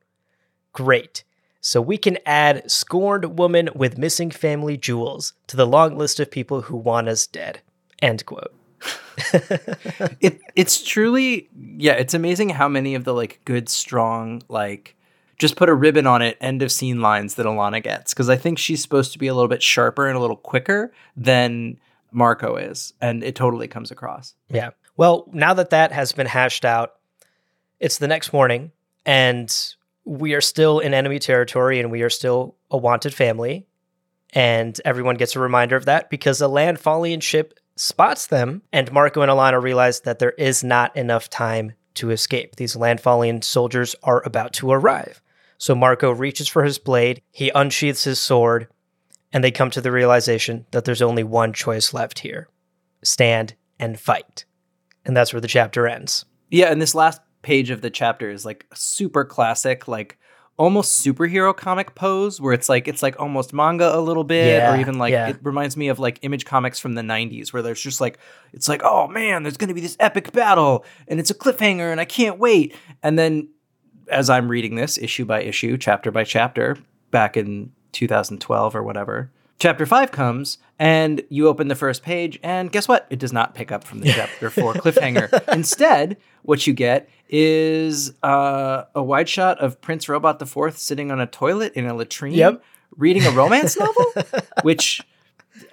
Great. 0.74 1.24
So 1.62 1.82
we 1.82 1.98
can 1.98 2.18
add 2.26 2.70
scorned 2.70 3.38
woman 3.40 3.70
with 3.74 3.98
missing 3.98 4.30
family 4.30 4.76
jewels 4.76 5.32
to 5.48 5.56
the 5.56 5.66
long 5.66 5.98
list 5.98 6.20
of 6.20 6.30
people 6.30 6.64
who 6.64 6.76
want 6.76 7.08
us 7.08 7.26
dead. 7.28 7.62
End 8.02 8.26
quote. 8.26 8.54
it 10.20 10.40
it's 10.56 10.84
truly 10.84 11.50
yeah 11.78 11.94
it's 11.94 12.14
amazing 12.14 12.50
how 12.50 12.68
many 12.68 12.96
of 12.96 13.04
the 13.04 13.14
like 13.14 13.40
good 13.46 13.70
strong 13.70 14.42
like 14.50 14.96
just 15.38 15.56
put 15.56 15.70
a 15.70 15.74
ribbon 15.74 16.08
on 16.08 16.22
it 16.22 16.38
end 16.42 16.62
of 16.62 16.72
scene 16.72 17.00
lines 17.00 17.36
that 17.36 17.46
alana 17.46 17.82
gets 17.82 18.14
because 18.14 18.30
i 18.30 18.36
think 18.36 18.58
she's 18.58 18.82
supposed 18.82 19.14
to 19.14 19.20
be 19.20 19.28
a 19.28 19.34
little 19.34 19.48
bit 19.48 19.62
sharper 19.62 20.08
and 20.08 20.18
a 20.18 20.20
little 20.20 20.36
quicker 20.36 20.92
than 21.16 21.78
marko 22.12 22.56
is 22.56 22.94
and 23.02 23.24
it 23.24 23.36
totally 23.36 23.68
comes 23.68 23.92
across 23.92 24.34
Yeah. 24.50 24.72
Well, 24.96 25.28
now 25.34 25.54
that 25.56 25.72
that 25.72 25.92
has 25.92 26.12
been 26.12 26.28
hashed 26.28 26.66
out, 26.66 26.94
it's 27.80 27.98
the 27.98 28.08
next 28.08 28.32
morning, 28.32 28.72
and 29.06 29.54
we 30.06 30.34
are 30.34 30.42
still 30.42 30.80
in 30.80 30.94
enemy 30.94 31.20
territory, 31.20 31.80
and 31.80 31.92
we 31.92 32.04
are 32.04 32.10
still 32.10 32.56
a 32.70 32.78
wanted 32.78 33.14
family. 33.14 33.66
And 34.36 34.80
everyone 34.84 35.16
gets 35.16 35.36
a 35.36 35.40
reminder 35.40 35.76
of 35.76 35.86
that 35.86 36.10
because 36.10 36.42
a 36.42 36.46
landfallian 36.46 37.22
ship 37.22 37.60
spots 37.76 38.28
them, 38.28 38.62
and 38.72 38.92
Marko 38.92 39.22
and 39.22 39.32
Alana 39.32 39.62
realize 39.62 40.02
that 40.02 40.20
there 40.20 40.32
is 40.32 40.64
not 40.64 40.96
enough 40.96 41.30
time 41.30 41.74
to 41.96 42.12
escape. 42.12 42.56
These 42.56 42.76
landfallian 42.76 43.44
soldiers 43.44 43.96
are 44.04 44.24
about 44.26 44.54
to 44.54 44.72
arrive. 44.72 45.22
So 45.58 45.76
Marko 45.76 46.12
reaches 46.12 46.48
for 46.48 46.64
his 46.64 46.78
blade, 46.80 47.22
he 47.32 47.52
unsheaths 47.56 48.04
his 48.04 48.20
sword, 48.20 48.68
and 49.32 49.44
they 49.44 49.52
come 49.52 49.70
to 49.72 49.82
the 49.82 49.92
realization 49.92 50.66
that 50.72 50.86
there's 50.86 51.02
only 51.02 51.24
one 51.24 51.54
choice 51.54 51.94
left 51.94 52.20
here 52.20 52.50
stand 53.04 53.56
and 53.80 54.00
fight. 54.00 54.46
And 55.06 55.16
that's 55.16 55.34
where 55.34 55.42
the 55.42 55.48
chapter 55.48 55.88
ends. 55.88 56.26
yeah 56.50 56.72
and 56.72 56.82
this 56.82 56.96
last 56.96 57.20
page 57.42 57.70
of 57.70 57.82
the 57.82 57.90
chapter 57.90 58.30
is 58.30 58.46
like 58.46 58.66
super 58.74 59.26
classic 59.26 59.88
like 59.88 60.18
almost 60.58 61.04
superhero 61.04 61.56
comic 61.56 61.96
pose 61.96 62.40
where 62.40 62.54
it's 62.54 62.70
like 62.70 62.88
it's 62.88 63.02
like 63.02 63.20
almost 63.20 63.54
manga 63.54 63.96
a 63.96 64.00
little 64.00 64.24
bit 64.24 64.48
Yeah, 64.48 64.74
or 64.74 64.80
even 64.80 65.00
like 65.00 65.12
yeah. 65.12 65.30
it 65.30 65.38
reminds 65.42 65.76
me 65.76 65.88
of 65.88 65.98
like 65.98 66.20
image 66.22 66.46
comics 66.46 66.80
from 66.80 66.94
the 66.94 67.02
90s 67.02 67.52
where 67.52 67.64
there's 67.64 67.82
just 67.82 68.00
like 68.00 68.20
it's 68.54 68.70
like 68.70 68.82
oh 68.84 69.08
man 69.08 69.44
there's 69.44 69.58
going 69.58 69.70
to 69.70 69.74
be 69.74 69.82
this 69.82 69.98
epic 70.00 70.32
battle 70.32 70.86
and 71.08 71.20
it's 71.20 71.32
a 71.32 71.36
cliffhanger 71.36 71.92
and 71.92 72.00
I 72.00 72.06
can't 72.06 72.38
wait. 72.38 72.76
And 73.02 73.18
then 73.18 73.50
as 74.10 74.30
I'm 74.30 74.48
reading 74.48 74.76
this 74.76 74.98
issue 74.98 75.26
by 75.26 75.42
issue 75.42 75.78
chapter 75.78 76.12
by 76.12 76.24
chapter 76.24 76.78
back 77.10 77.36
in 77.36 77.72
2012 77.94 78.76
or 78.76 78.84
whatever 78.84 79.32
chapter 79.60 79.86
5 79.86 80.12
comes 80.12 80.58
and 80.78 81.24
you 81.30 81.48
open 81.48 81.68
the 81.68 81.76
first 81.76 82.04
page 82.04 82.40
and 82.44 82.72
guess 82.72 82.88
what? 82.88 83.08
It 83.10 83.18
does 83.18 83.32
not 83.34 83.56
pick 83.56 83.72
up 83.72 83.84
from 83.84 84.02
the 84.02 84.12
chapter 84.14 84.50
4 84.50 84.74
cliffhanger. 84.74 85.54
Instead 85.54 86.18
what 86.44 86.66
you 86.68 86.74
get 86.74 87.10
is 87.30 88.14
uh, 88.24 88.84
a 88.94 89.02
wide 89.04 89.28
shot 89.28 89.60
of 89.60 89.82
prince 89.82 90.08
robot 90.08 90.40
the 90.40 90.46
fourth 90.46 90.78
sitting 90.78 91.12
on 91.12 91.20
a 91.20 91.28
toilet 91.28 91.74
in 91.74 91.86
a 91.88 91.94
latrine 91.94 92.34
Yep. 92.34 92.64
reading 92.98 93.26
a 93.26 93.32
romance 93.32 93.78
novel 93.80 94.06
which 94.62 95.02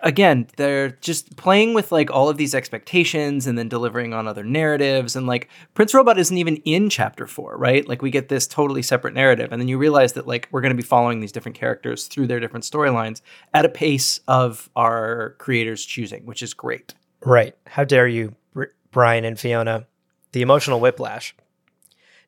again 0.02 0.46
they're 0.56 0.90
just 1.00 1.36
playing 1.36 1.74
with 1.74 1.90
like 1.90 2.10
all 2.10 2.28
of 2.28 2.36
these 2.36 2.54
expectations 2.54 3.46
and 3.46 3.58
then 3.58 3.68
delivering 3.68 4.12
on 4.14 4.28
other 4.28 4.44
narratives 4.44 5.16
and 5.16 5.26
like 5.26 5.48
prince 5.74 5.92
robot 5.94 6.18
isn't 6.18 6.36
even 6.38 6.56
in 6.58 6.88
chapter 6.88 7.26
four 7.26 7.56
right 7.56 7.88
like 7.88 8.00
we 8.02 8.10
get 8.10 8.28
this 8.28 8.46
totally 8.46 8.82
separate 8.82 9.14
narrative 9.14 9.48
and 9.52 9.60
then 9.60 9.68
you 9.68 9.76
realize 9.78 10.12
that 10.14 10.26
like 10.26 10.48
we're 10.50 10.60
going 10.60 10.70
to 10.74 10.76
be 10.82 10.82
following 10.86 11.20
these 11.20 11.32
different 11.32 11.56
characters 11.58 12.06
through 12.06 12.26
their 12.26 12.40
different 12.40 12.64
storylines 12.64 13.20
at 13.54 13.64
a 13.64 13.68
pace 13.70 14.20
of 14.28 14.68
our 14.76 15.34
creators 15.38 15.84
choosing 15.84 16.24
which 16.26 16.42
is 16.42 16.54
great 16.54 16.94
Right. 17.22 17.54
How 17.66 17.84
dare 17.84 18.08
you, 18.08 18.34
Br- 18.54 18.72
Brian 18.92 19.26
and 19.26 19.38
Fiona? 19.38 19.86
The 20.32 20.42
emotional 20.42 20.80
whiplash. 20.80 21.34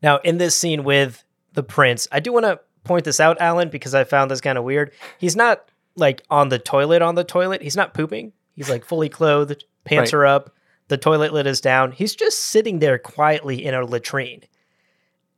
Now, 0.02 0.18
in 0.18 0.38
this 0.38 0.56
scene 0.58 0.84
with 0.84 1.22
the 1.52 1.62
prince, 1.62 2.08
I 2.10 2.20
do 2.20 2.32
want 2.32 2.44
to 2.44 2.60
point 2.84 3.04
this 3.04 3.20
out, 3.20 3.40
Alan, 3.40 3.68
because 3.68 3.94
I 3.94 4.04
found 4.04 4.30
this 4.30 4.40
kind 4.40 4.58
of 4.58 4.64
weird. 4.64 4.90
He's 5.18 5.36
not 5.36 5.64
like 5.96 6.22
on 6.30 6.48
the 6.48 6.58
toilet 6.58 7.02
on 7.02 7.14
the 7.14 7.22
toilet. 7.24 7.62
He's 7.62 7.76
not 7.76 7.94
pooping. 7.94 8.32
He's 8.56 8.68
like 8.68 8.84
fully 8.84 9.08
clothed, 9.08 9.64
pants 9.84 10.12
Right. 10.12 10.18
are 10.18 10.26
up, 10.26 10.54
the 10.88 10.96
toilet 10.98 11.32
lid 11.32 11.46
is 11.46 11.60
down. 11.60 11.92
He's 11.92 12.14
just 12.16 12.38
sitting 12.38 12.80
there 12.80 12.98
quietly 12.98 13.64
in 13.64 13.74
a 13.74 13.84
latrine. 13.84 14.42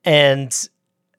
And 0.04 0.52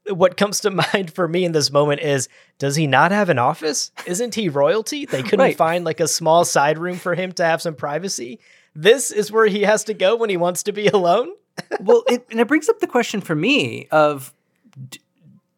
what 0.09 0.37
comes 0.37 0.59
to 0.61 0.71
mind 0.93 1.13
for 1.13 1.27
me 1.27 1.45
in 1.45 1.51
this 1.51 1.71
moment 1.71 2.01
is 2.01 2.27
does 2.57 2.75
he 2.75 2.87
not 2.87 3.11
have 3.11 3.29
an 3.29 3.39
office? 3.39 3.91
Isn't 4.05 4.35
he 4.35 4.49
royalty? 4.49 5.05
They 5.05 5.21
couldn't 5.23 5.39
Right. 5.39 5.57
find 5.57 5.85
like 5.85 5.99
a 5.99 6.07
small 6.07 6.45
side 6.45 6.77
room 6.77 6.97
for 6.97 7.15
him 7.15 7.31
to 7.33 7.45
have 7.45 7.61
some 7.61 7.75
privacy. 7.75 8.39
This 8.75 9.11
is 9.11 9.31
where 9.31 9.45
he 9.45 9.61
has 9.61 9.83
to 9.85 9.93
go 9.93 10.15
when 10.15 10.29
he 10.29 10.37
wants 10.37 10.63
to 10.63 10.71
be 10.71 10.87
alone. 10.87 11.29
well 11.79 12.03
it, 12.07 12.25
and 12.29 12.39
it 12.39 12.47
brings 12.47 12.67
up 12.67 12.79
the 12.79 12.87
question 12.87 13.21
for 13.21 13.33
me 13.33 13.87
of 13.89 14.33
d- 14.89 14.99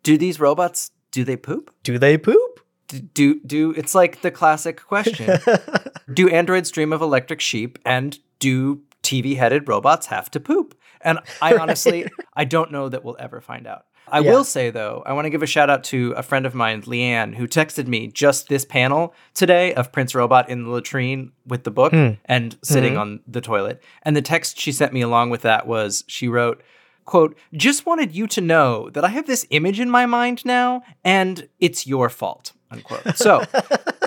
do 0.04 0.18
these 0.18 0.40
robots 0.40 0.92
do 1.12 1.24
they 1.24 1.36
poop? 1.36 1.74
Do 1.82 1.98
they 1.98 2.18
poop? 2.18 2.60
D- 2.88 3.00
do 3.00 3.40
do 3.40 3.72
it's 3.72 3.96
like 3.96 4.22
the 4.22 4.30
classic 4.30 4.82
question. 4.84 5.40
Do 6.14 6.30
androids 6.30 6.72
dream 6.72 6.94
of 6.94 7.02
electric 7.02 7.42
sheep 7.42 7.80
and 7.84 8.18
do 8.40 8.82
tv 9.04 9.36
headed 9.36 9.68
robots 9.68 10.06
have 10.06 10.32
to 10.32 10.40
poop? 10.40 10.78
And 11.02 11.20
i 11.42 11.58
honestly 11.58 12.06
i 12.34 12.46
don't 12.46 12.72
know 12.72 12.88
that 12.88 13.04
we'll 13.04 13.18
ever 13.20 13.42
find 13.42 13.68
out 13.68 13.86
i 14.12 14.20
Yeah. 14.20 14.32
will 14.32 14.44
say 14.44 14.70
though 14.70 15.04
i 15.06 15.14
want 15.14 15.26
to 15.26 15.30
give 15.30 15.44
a 15.44 15.48
shout 15.48 15.70
out 15.70 15.84
to 15.86 16.14
a 16.18 16.24
friend 16.24 16.46
of 16.46 16.54
mine 16.54 16.82
leanne 16.84 17.36
who 17.36 17.48
texted 17.48 17.88
me 17.88 18.08
just 18.08 18.50
this 18.50 18.66
panel 18.66 19.14
today 19.34 19.74
of 19.74 19.92
prince 19.92 20.14
robot 20.16 20.50
in 20.50 20.64
the 20.64 20.70
latrine 20.70 21.32
with 21.46 21.64
the 21.64 21.72
book 21.72 21.94
hmm. 21.94 22.12
and 22.26 22.58
sitting 22.64 22.94
hmm. 22.94 23.00
on 23.00 23.20
the 23.28 23.42
toilet. 23.42 23.82
And 24.04 24.16
the 24.16 24.22
text 24.22 24.60
she 24.60 24.72
sent 24.72 24.94
me 24.94 25.02
along 25.02 25.30
with 25.30 25.42
that 25.42 25.68
was 25.68 26.04
she 26.08 26.28
wrote 26.28 26.62
quote 27.06 27.38
just 27.54 27.86
wanted 27.86 28.14
you 28.14 28.28
to 28.28 28.42
know 28.42 28.90
that 28.90 29.06
i 29.06 29.10
have 29.10 29.28
this 29.28 29.46
image 29.50 29.80
in 29.80 29.90
my 29.90 30.06
mind 30.06 30.44
now 30.46 30.82
and 31.06 31.48
it's 31.60 31.88
your 31.88 32.10
fault 32.10 32.52
unquote. 32.72 33.18
So 33.18 33.44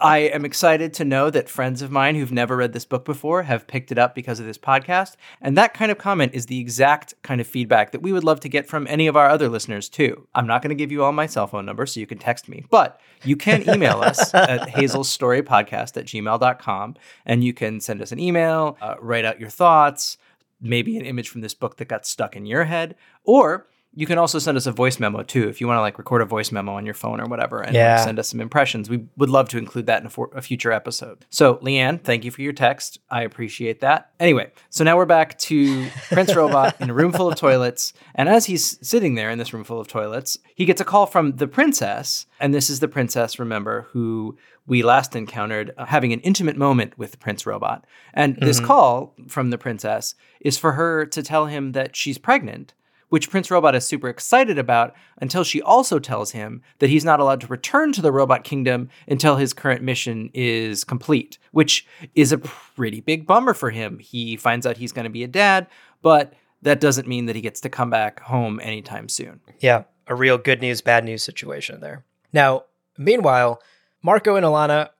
I 0.00 0.18
am 0.18 0.44
excited 0.44 0.94
to 0.94 1.04
know 1.04 1.30
that 1.30 1.48
friends 1.48 1.82
of 1.82 1.90
mine 1.90 2.14
who've 2.14 2.32
never 2.32 2.56
read 2.56 2.72
this 2.72 2.84
book 2.84 3.04
before 3.04 3.44
have 3.44 3.66
picked 3.66 3.92
it 3.92 3.98
up 3.98 4.14
because 4.14 4.40
of 4.40 4.46
this 4.46 4.58
podcast. 4.58 5.16
And 5.40 5.56
that 5.56 5.74
kind 5.74 5.90
of 5.90 5.98
comment 5.98 6.34
is 6.34 6.46
the 6.46 6.60
exact 6.60 7.14
kind 7.22 7.40
of 7.40 7.46
feedback 7.46 7.92
that 7.92 8.02
we 8.02 8.12
would 8.12 8.24
love 8.24 8.40
to 8.40 8.48
get 8.48 8.66
from 8.66 8.86
any 8.86 9.06
of 9.06 9.16
our 9.16 9.28
other 9.28 9.48
listeners, 9.48 9.88
too. 9.88 10.26
I'm 10.34 10.46
not 10.46 10.62
going 10.62 10.70
to 10.70 10.74
give 10.74 10.92
you 10.92 11.04
all 11.04 11.12
my 11.12 11.26
cell 11.26 11.46
phone 11.46 11.66
number 11.66 11.86
so 11.86 12.00
you 12.00 12.06
can 12.06 12.18
text 12.18 12.48
me, 12.48 12.64
but 12.70 13.00
you 13.24 13.36
can 13.36 13.68
email 13.68 14.00
us 14.00 14.34
at 14.34 14.68
hazelstorypodcast 14.68 15.96
at 15.96 16.06
gmail.com 16.06 16.94
and 17.24 17.44
you 17.44 17.52
can 17.52 17.80
send 17.80 18.02
us 18.02 18.12
an 18.12 18.18
email, 18.18 18.76
uh, 18.80 18.94
write 19.00 19.24
out 19.24 19.40
your 19.40 19.50
thoughts, 19.50 20.18
maybe 20.60 20.96
an 20.96 21.04
image 21.04 21.28
from 21.28 21.40
this 21.40 21.54
book 21.54 21.76
that 21.76 21.88
got 21.88 22.06
stuck 22.06 22.36
in 22.36 22.46
your 22.46 22.64
head, 22.64 22.96
or 23.24 23.66
You 23.98 24.06
can 24.06 24.18
also 24.18 24.38
send 24.38 24.58
us 24.58 24.66
a 24.66 24.72
voice 24.72 25.00
memo 25.00 25.22
too 25.22 25.48
if 25.48 25.58
you 25.60 25.66
want 25.66 25.78
to 25.78 25.80
like 25.80 25.96
record 25.96 26.20
a 26.20 26.26
voice 26.26 26.52
memo 26.52 26.74
on 26.74 26.84
your 26.84 26.94
phone 26.94 27.18
or 27.18 27.24
whatever 27.24 27.60
and 27.62 27.74
Yeah. 27.74 27.96
send 27.96 28.18
us 28.18 28.28
some 28.28 28.42
impressions. 28.42 28.90
We 28.90 29.06
would 29.16 29.30
love 29.30 29.48
to 29.48 29.58
include 29.58 29.86
that 29.86 30.02
in 30.02 30.06
a, 30.06 30.10
for- 30.10 30.30
a 30.34 30.42
future 30.42 30.70
episode. 30.70 31.24
So, 31.30 31.56
Leanne, 31.56 32.02
thank 32.04 32.22
you 32.24 32.30
for 32.30 32.42
your 32.42 32.52
text. 32.52 32.98
I 33.10 33.22
appreciate 33.22 33.80
that. 33.80 34.10
Anyway, 34.20 34.52
so 34.68 34.84
now 34.84 34.98
we're 34.98 35.06
back 35.06 35.38
to 35.38 35.88
Prince 36.12 36.34
Robot 36.36 36.76
in 36.80 36.90
a 36.90 36.94
room 36.94 37.10
full 37.12 37.28
of 37.28 37.36
toilets. 37.38 37.94
And 38.14 38.28
as 38.28 38.44
he's 38.44 38.78
sitting 38.86 39.14
there 39.14 39.30
in 39.30 39.38
this 39.38 39.54
room 39.54 39.64
full 39.64 39.80
of 39.80 39.88
toilets, 39.88 40.38
he 40.54 40.66
gets 40.66 40.80
a 40.80 40.84
call 40.84 41.06
from 41.06 41.36
the 41.36 41.48
princess. 41.48 42.26
And 42.38 42.52
this 42.52 42.68
is 42.68 42.80
the 42.80 42.88
princess, 42.88 43.38
remember, 43.38 43.88
who 43.92 44.36
we 44.66 44.82
last 44.82 45.16
encountered 45.16 45.72
uh, 45.78 45.86
having 45.86 46.12
an 46.12 46.20
intimate 46.20 46.56
moment 46.58 46.98
with 46.98 47.18
Prince 47.18 47.46
Robot. 47.46 47.86
And 48.12 48.36
this 48.42 48.60
call 48.60 49.14
from 49.28 49.48
the 49.50 49.58
princess 49.58 50.14
is 50.40 50.58
for 50.58 50.72
her 50.72 51.06
to 51.06 51.22
tell 51.22 51.46
him 51.46 51.72
that 51.72 51.96
she's 51.96 52.18
pregnant 52.18 52.74
which 53.08 53.30
Prince 53.30 53.50
Robot 53.50 53.74
is 53.74 53.86
super 53.86 54.08
excited 54.08 54.58
about 54.58 54.94
until 55.18 55.44
she 55.44 55.62
also 55.62 55.98
tells 55.98 56.32
him 56.32 56.62
that 56.78 56.90
he's 56.90 57.04
not 57.04 57.20
allowed 57.20 57.40
to 57.40 57.46
return 57.46 57.92
to 57.92 58.02
the 58.02 58.12
robot 58.12 58.44
kingdom 58.44 58.88
until 59.06 59.36
his 59.36 59.52
current 59.52 59.82
mission 59.82 60.30
is 60.34 60.84
complete, 60.84 61.38
which 61.52 61.86
is 62.14 62.32
a 62.32 62.38
pretty 62.38 63.00
big 63.00 63.26
bummer 63.26 63.54
for 63.54 63.70
him. 63.70 63.98
He 63.98 64.36
finds 64.36 64.66
out 64.66 64.76
he's 64.76 64.92
going 64.92 65.04
to 65.04 65.10
be 65.10 65.24
a 65.24 65.28
dad, 65.28 65.66
but 66.02 66.34
that 66.62 66.80
doesn't 66.80 67.08
mean 67.08 67.26
that 67.26 67.36
he 67.36 67.42
gets 67.42 67.60
to 67.60 67.68
come 67.68 67.90
back 67.90 68.20
home 68.20 68.60
anytime 68.62 69.08
soon. 69.08 69.40
Yeah, 69.60 69.84
a 70.06 70.14
real 70.14 70.38
good 70.38 70.60
news, 70.60 70.80
bad 70.80 71.04
news 71.04 71.22
situation 71.22 71.80
there. 71.80 72.04
Now, 72.32 72.64
meanwhile, 72.98 73.62
Marko 74.02 74.36
and 74.36 74.44
Alana 74.44 74.90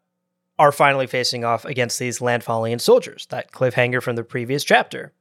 are 0.59 0.73
finally 0.73 1.07
facing 1.07 1.45
off 1.45 1.65
against 1.65 1.99
these 1.99 2.21
Landfallian 2.21 2.81
soldiers, 2.81 3.27
that 3.27 3.53
cliffhanger 3.53 4.03
from 4.03 4.17
the 4.17 4.25
previous 4.25 4.65
chapter. 4.65 5.13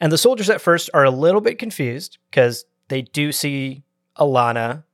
And 0.00 0.10
the 0.10 0.18
soldiers 0.18 0.48
at 0.50 0.60
first 0.60 0.90
are 0.94 1.04
a 1.04 1.10
little 1.10 1.40
bit 1.40 1.58
confused 1.58 2.18
because 2.30 2.64
they 2.88 3.02
do 3.02 3.32
see 3.32 3.82
Alana 4.16 4.84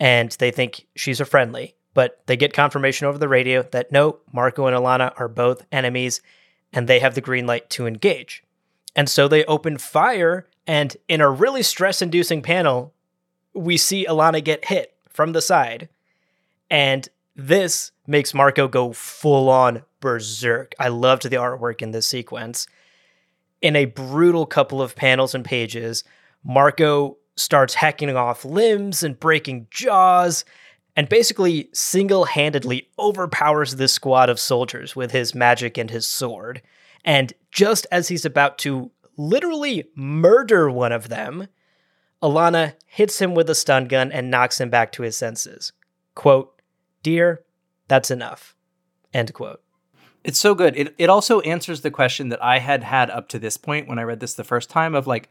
and 0.00 0.30
they 0.32 0.50
think 0.50 0.86
she's 0.96 1.20
a 1.20 1.24
friendly, 1.24 1.74
but 1.94 2.22
they 2.26 2.36
get 2.36 2.52
confirmation 2.52 3.06
over 3.06 3.18
the 3.18 3.28
radio 3.28 3.62
that 3.72 3.92
no, 3.92 4.18
Marko 4.32 4.66
and 4.66 4.76
Alana 4.76 5.12
are 5.20 5.28
both 5.28 5.66
enemies 5.70 6.20
and 6.72 6.88
they 6.88 6.98
have 7.00 7.14
the 7.14 7.20
green 7.20 7.46
light 7.46 7.68
to 7.70 7.86
engage. 7.86 8.42
And 8.96 9.08
so 9.08 9.28
they 9.28 9.44
open 9.44 9.78
fire, 9.78 10.46
and 10.66 10.96
in 11.08 11.20
a 11.20 11.30
really 11.30 11.62
stress 11.62 12.02
inducing 12.02 12.42
panel, 12.42 12.92
we 13.54 13.76
see 13.76 14.06
Alana 14.06 14.42
get 14.42 14.66
hit 14.66 14.94
from 15.08 15.32
the 15.32 15.42
side. 15.42 15.88
And 16.70 17.08
this 17.34 17.92
makes 18.06 18.34
Marko 18.34 18.68
go 18.68 18.92
full 18.92 19.48
on 19.48 19.82
berserk. 20.00 20.74
I 20.78 20.88
loved 20.88 21.28
the 21.28 21.36
artwork 21.36 21.82
in 21.82 21.90
this 21.92 22.06
sequence. 22.06 22.66
In 23.62 23.76
a 23.76 23.86
brutal 23.86 24.44
couple 24.44 24.82
of 24.82 24.96
panels 24.96 25.34
and 25.34 25.44
pages, 25.44 26.04
Marko 26.44 27.16
starts 27.36 27.74
hacking 27.74 28.14
off 28.14 28.44
limbs 28.44 29.02
and 29.02 29.18
breaking 29.18 29.68
jaws, 29.70 30.44
and 30.96 31.08
basically 31.08 31.70
single 31.72 32.24
handedly 32.26 32.88
overpowers 32.98 33.76
this 33.76 33.92
squad 33.92 34.28
of 34.28 34.38
soldiers 34.38 34.94
with 34.94 35.12
his 35.12 35.34
magic 35.34 35.78
and 35.78 35.90
his 35.90 36.06
sword. 36.06 36.60
And 37.04 37.32
just 37.50 37.86
as 37.90 38.08
he's 38.08 38.24
about 38.24 38.58
to 38.58 38.90
literally 39.16 39.88
murder 39.94 40.70
one 40.70 40.92
of 40.92 41.08
them, 41.08 41.46
Alana 42.22 42.74
hits 42.86 43.20
him 43.20 43.34
with 43.34 43.48
a 43.48 43.54
stun 43.54 43.86
gun 43.86 44.12
and 44.12 44.30
knocks 44.30 44.60
him 44.60 44.70
back 44.70 44.92
to 44.92 45.02
his 45.02 45.16
senses. 45.16 45.72
Quote, 46.14 46.60
Dear, 47.02 47.42
that's 47.88 48.10
enough. 48.10 48.54
End 49.14 49.32
quote. 49.32 49.62
It's 50.24 50.38
so 50.38 50.54
good. 50.54 50.76
It 50.76 50.94
it 50.98 51.10
also 51.10 51.40
answers 51.40 51.80
the 51.80 51.90
question 51.90 52.28
that 52.28 52.42
I 52.42 52.58
had 52.58 52.84
had 52.84 53.10
up 53.10 53.28
to 53.30 53.38
this 53.38 53.56
point 53.56 53.88
when 53.88 53.98
I 53.98 54.02
read 54.02 54.20
this 54.20 54.34
the 54.34 54.44
first 54.44 54.70
time 54.70 54.94
of 54.94 55.06
like 55.06 55.28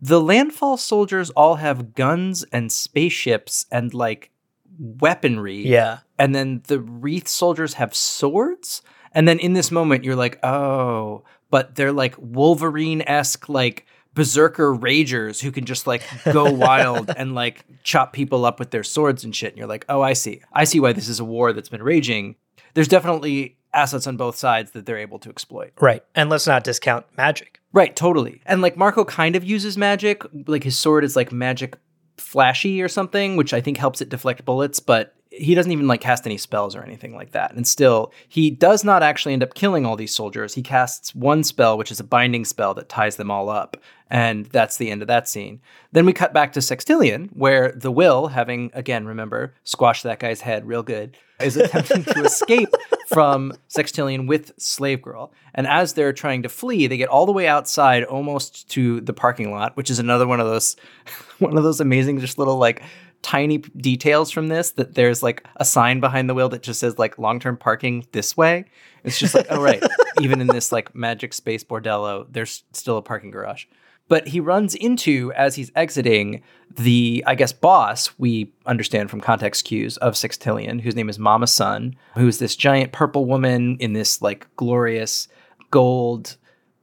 the 0.00 0.20
landfall 0.20 0.76
soldiers 0.76 1.30
all 1.30 1.56
have 1.56 1.94
guns 1.94 2.44
and 2.52 2.70
spaceships 2.70 3.66
and 3.70 3.92
like 3.92 4.30
weaponry. 4.78 5.66
Yeah. 5.66 5.98
And 6.18 6.34
then 6.34 6.62
the 6.66 6.80
wreath 6.80 7.28
soldiers 7.28 7.74
have 7.74 7.94
swords. 7.94 8.82
And 9.12 9.28
then 9.28 9.38
in 9.38 9.52
this 9.52 9.70
moment 9.70 10.04
you're 10.04 10.16
like, 10.16 10.38
"Oh, 10.44 11.24
but 11.50 11.74
they're 11.74 11.92
like 11.92 12.14
Wolverine-esque 12.18 13.48
like 13.48 13.86
berserker 14.14 14.74
ragers 14.74 15.40
who 15.40 15.50
can 15.50 15.64
just 15.64 15.86
like 15.86 16.02
go 16.32 16.50
wild 16.52 17.10
and 17.16 17.34
like 17.34 17.64
chop 17.82 18.12
people 18.12 18.44
up 18.44 18.58
with 18.58 18.70
their 18.70 18.84
swords 18.84 19.24
and 19.24 19.34
shit." 19.34 19.50
And 19.52 19.58
you're 19.58 19.66
like, 19.66 19.84
"Oh, 19.88 20.00
I 20.00 20.12
see. 20.14 20.42
I 20.52 20.64
see 20.64 20.80
why 20.80 20.92
this 20.92 21.08
is 21.08 21.20
a 21.20 21.24
war 21.24 21.52
that's 21.52 21.68
been 21.68 21.82
raging." 21.82 22.36
There's 22.74 22.88
definitely 22.88 23.58
assets 23.74 24.06
on 24.06 24.16
both 24.16 24.36
sides 24.36 24.72
that 24.72 24.86
they're 24.86 24.98
able 24.98 25.18
to 25.20 25.30
exploit. 25.30 25.72
Right. 25.80 26.04
And 26.14 26.30
let's 26.30 26.46
not 26.46 26.64
discount 26.64 27.06
magic. 27.16 27.60
Right, 27.72 27.94
totally. 27.94 28.42
And 28.44 28.60
like 28.60 28.76
Marko 28.76 29.04
kind 29.04 29.34
of 29.34 29.44
uses 29.44 29.78
magic, 29.78 30.22
like 30.46 30.64
his 30.64 30.78
sword 30.78 31.04
is 31.04 31.16
like 31.16 31.32
magic 31.32 31.76
flashy 32.18 32.82
or 32.82 32.88
something, 32.88 33.36
which 33.36 33.54
I 33.54 33.60
think 33.60 33.78
helps 33.78 34.00
it 34.00 34.08
deflect 34.08 34.44
bullets, 34.44 34.80
but 34.80 35.14
he 35.32 35.54
doesn't 35.54 35.72
even 35.72 35.86
like 35.86 36.02
cast 36.02 36.26
any 36.26 36.36
spells 36.36 36.76
or 36.76 36.82
anything 36.82 37.14
like 37.14 37.32
that. 37.32 37.54
And 37.54 37.66
still, 37.66 38.12
he 38.28 38.50
does 38.50 38.84
not 38.84 39.02
actually 39.02 39.32
end 39.32 39.42
up 39.42 39.54
killing 39.54 39.86
all 39.86 39.96
these 39.96 40.14
soldiers. 40.14 40.54
He 40.54 40.62
casts 40.62 41.14
one 41.14 41.42
spell, 41.42 41.78
which 41.78 41.90
is 41.90 42.00
a 42.00 42.04
binding 42.04 42.44
spell 42.44 42.74
that 42.74 42.88
ties 42.88 43.16
them 43.16 43.30
all 43.30 43.48
up. 43.48 43.76
And 44.10 44.44
that's 44.46 44.76
the 44.76 44.90
end 44.90 45.00
of 45.00 45.08
that 45.08 45.26
scene. 45.26 45.60
Then 45.92 46.04
we 46.04 46.12
cut 46.12 46.34
back 46.34 46.52
to 46.52 46.60
Sextillion, 46.60 47.30
where 47.32 47.72
the 47.72 47.90
Will, 47.90 48.26
having 48.26 48.70
again, 48.74 49.06
remember, 49.06 49.54
squashed 49.64 50.02
that 50.02 50.20
guy's 50.20 50.42
head 50.42 50.66
real 50.66 50.82
good, 50.82 51.16
is 51.40 51.56
attempting 51.56 52.04
to 52.04 52.22
escape 52.22 52.68
from 53.08 53.54
Sextillion 53.70 54.26
with 54.26 54.52
Slave 54.58 55.00
Girl. 55.00 55.32
And 55.54 55.66
as 55.66 55.94
they're 55.94 56.12
trying 56.12 56.42
to 56.42 56.50
flee, 56.50 56.86
they 56.86 56.98
get 56.98 57.08
all 57.08 57.24
the 57.24 57.32
way 57.32 57.48
outside 57.48 58.04
almost 58.04 58.68
to 58.70 59.00
the 59.00 59.14
parking 59.14 59.50
lot, 59.50 59.78
which 59.78 59.88
is 59.88 59.98
another 59.98 60.26
one 60.26 60.40
of 60.40 60.46
those 60.46 60.76
one 61.38 61.56
of 61.56 61.64
those 61.64 61.80
amazing 61.80 62.20
just 62.20 62.38
little 62.38 62.58
like 62.58 62.82
tiny 63.22 63.58
details 63.58 64.30
from 64.30 64.48
this 64.48 64.72
that 64.72 64.94
there's 64.94 65.22
like 65.22 65.46
a 65.56 65.64
sign 65.64 66.00
behind 66.00 66.28
the 66.28 66.34
wheel 66.34 66.48
that 66.50 66.62
just 66.62 66.80
says 66.80 66.98
like 66.98 67.18
long-term 67.18 67.56
parking 67.56 68.06
this 68.12 68.36
way. 68.36 68.64
It's 69.04 69.18
just 69.18 69.34
like, 69.34 69.46
oh 69.50 69.60
right, 69.60 69.82
even 70.20 70.40
in 70.40 70.48
this 70.48 70.72
like 70.72 70.94
magic 70.94 71.32
space 71.32 71.64
bordello, 71.64 72.26
there's 72.30 72.64
still 72.72 72.96
a 72.96 73.02
parking 73.02 73.30
garage. 73.30 73.66
But 74.08 74.28
he 74.28 74.40
runs 74.40 74.74
into, 74.74 75.32
as 75.34 75.54
he's 75.54 75.70
exiting, 75.74 76.42
the, 76.76 77.24
I 77.26 77.34
guess, 77.34 77.52
boss, 77.52 78.10
we 78.18 78.52
understand 78.66 79.10
from 79.10 79.20
context 79.20 79.64
cues, 79.64 79.96
of 79.98 80.14
Sextillion, 80.14 80.80
whose 80.80 80.96
name 80.96 81.08
is 81.08 81.18
Mama 81.18 81.46
Sun, 81.46 81.96
who's 82.14 82.38
this 82.38 82.56
giant 82.56 82.92
purple 82.92 83.24
woman 83.24 83.76
in 83.78 83.92
this 83.92 84.20
like 84.20 84.46
glorious 84.56 85.28
gold, 85.70 86.36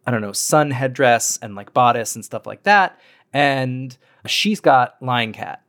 I 0.07 0.11
don't 0.11 0.21
know, 0.21 0.31
sun 0.31 0.71
headdress 0.71 1.37
and 1.41 1.55
like 1.55 1.73
bodice 1.73 2.15
and 2.15 2.25
stuff 2.25 2.47
like 2.47 2.63
that. 2.63 2.99
And 3.31 3.95
she's 4.25 4.59
got 4.59 4.95
Lying 5.01 5.33
Cat. 5.33 5.61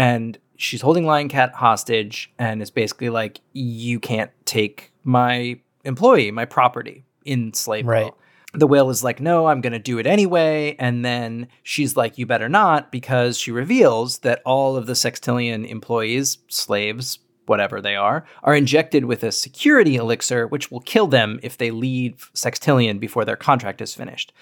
And 0.00 0.38
she's 0.56 0.80
holding 0.80 1.04
Lying 1.04 1.28
Cat 1.28 1.52
hostage 1.54 2.32
and 2.38 2.62
is 2.62 2.70
basically 2.70 3.10
like, 3.10 3.42
you 3.52 4.00
can't 4.00 4.30
take 4.46 4.92
my 5.04 5.60
employee, 5.84 6.30
my 6.30 6.46
property 6.46 7.04
in 7.26 7.52
slave 7.52 7.86
Right. 7.86 8.10
The 8.54 8.66
whale 8.66 8.88
is 8.88 9.04
like, 9.04 9.20
no, 9.20 9.46
I'm 9.46 9.60
going 9.60 9.74
to 9.74 9.78
do 9.78 9.98
it 9.98 10.06
anyway. 10.06 10.74
And 10.78 11.04
then 11.04 11.48
she's 11.62 11.98
like, 11.98 12.16
you 12.16 12.24
better 12.24 12.48
not, 12.48 12.90
because 12.90 13.36
she 13.36 13.52
reveals 13.52 14.20
that 14.20 14.40
all 14.46 14.74
of 14.74 14.86
the 14.86 14.94
Sextillion 14.94 15.68
employees, 15.68 16.38
slaves, 16.48 17.18
whatever 17.44 17.82
they 17.82 17.94
are, 17.94 18.24
are 18.42 18.56
injected 18.56 19.04
with 19.04 19.22
a 19.22 19.30
security 19.30 19.96
elixir, 19.96 20.46
which 20.46 20.70
will 20.70 20.80
kill 20.80 21.08
them 21.08 21.38
if 21.42 21.58
they 21.58 21.70
leave 21.70 22.30
Sextillion 22.34 22.98
before 22.98 23.26
their 23.26 23.36
contract 23.36 23.82
is 23.82 23.94
finished. 23.94 24.32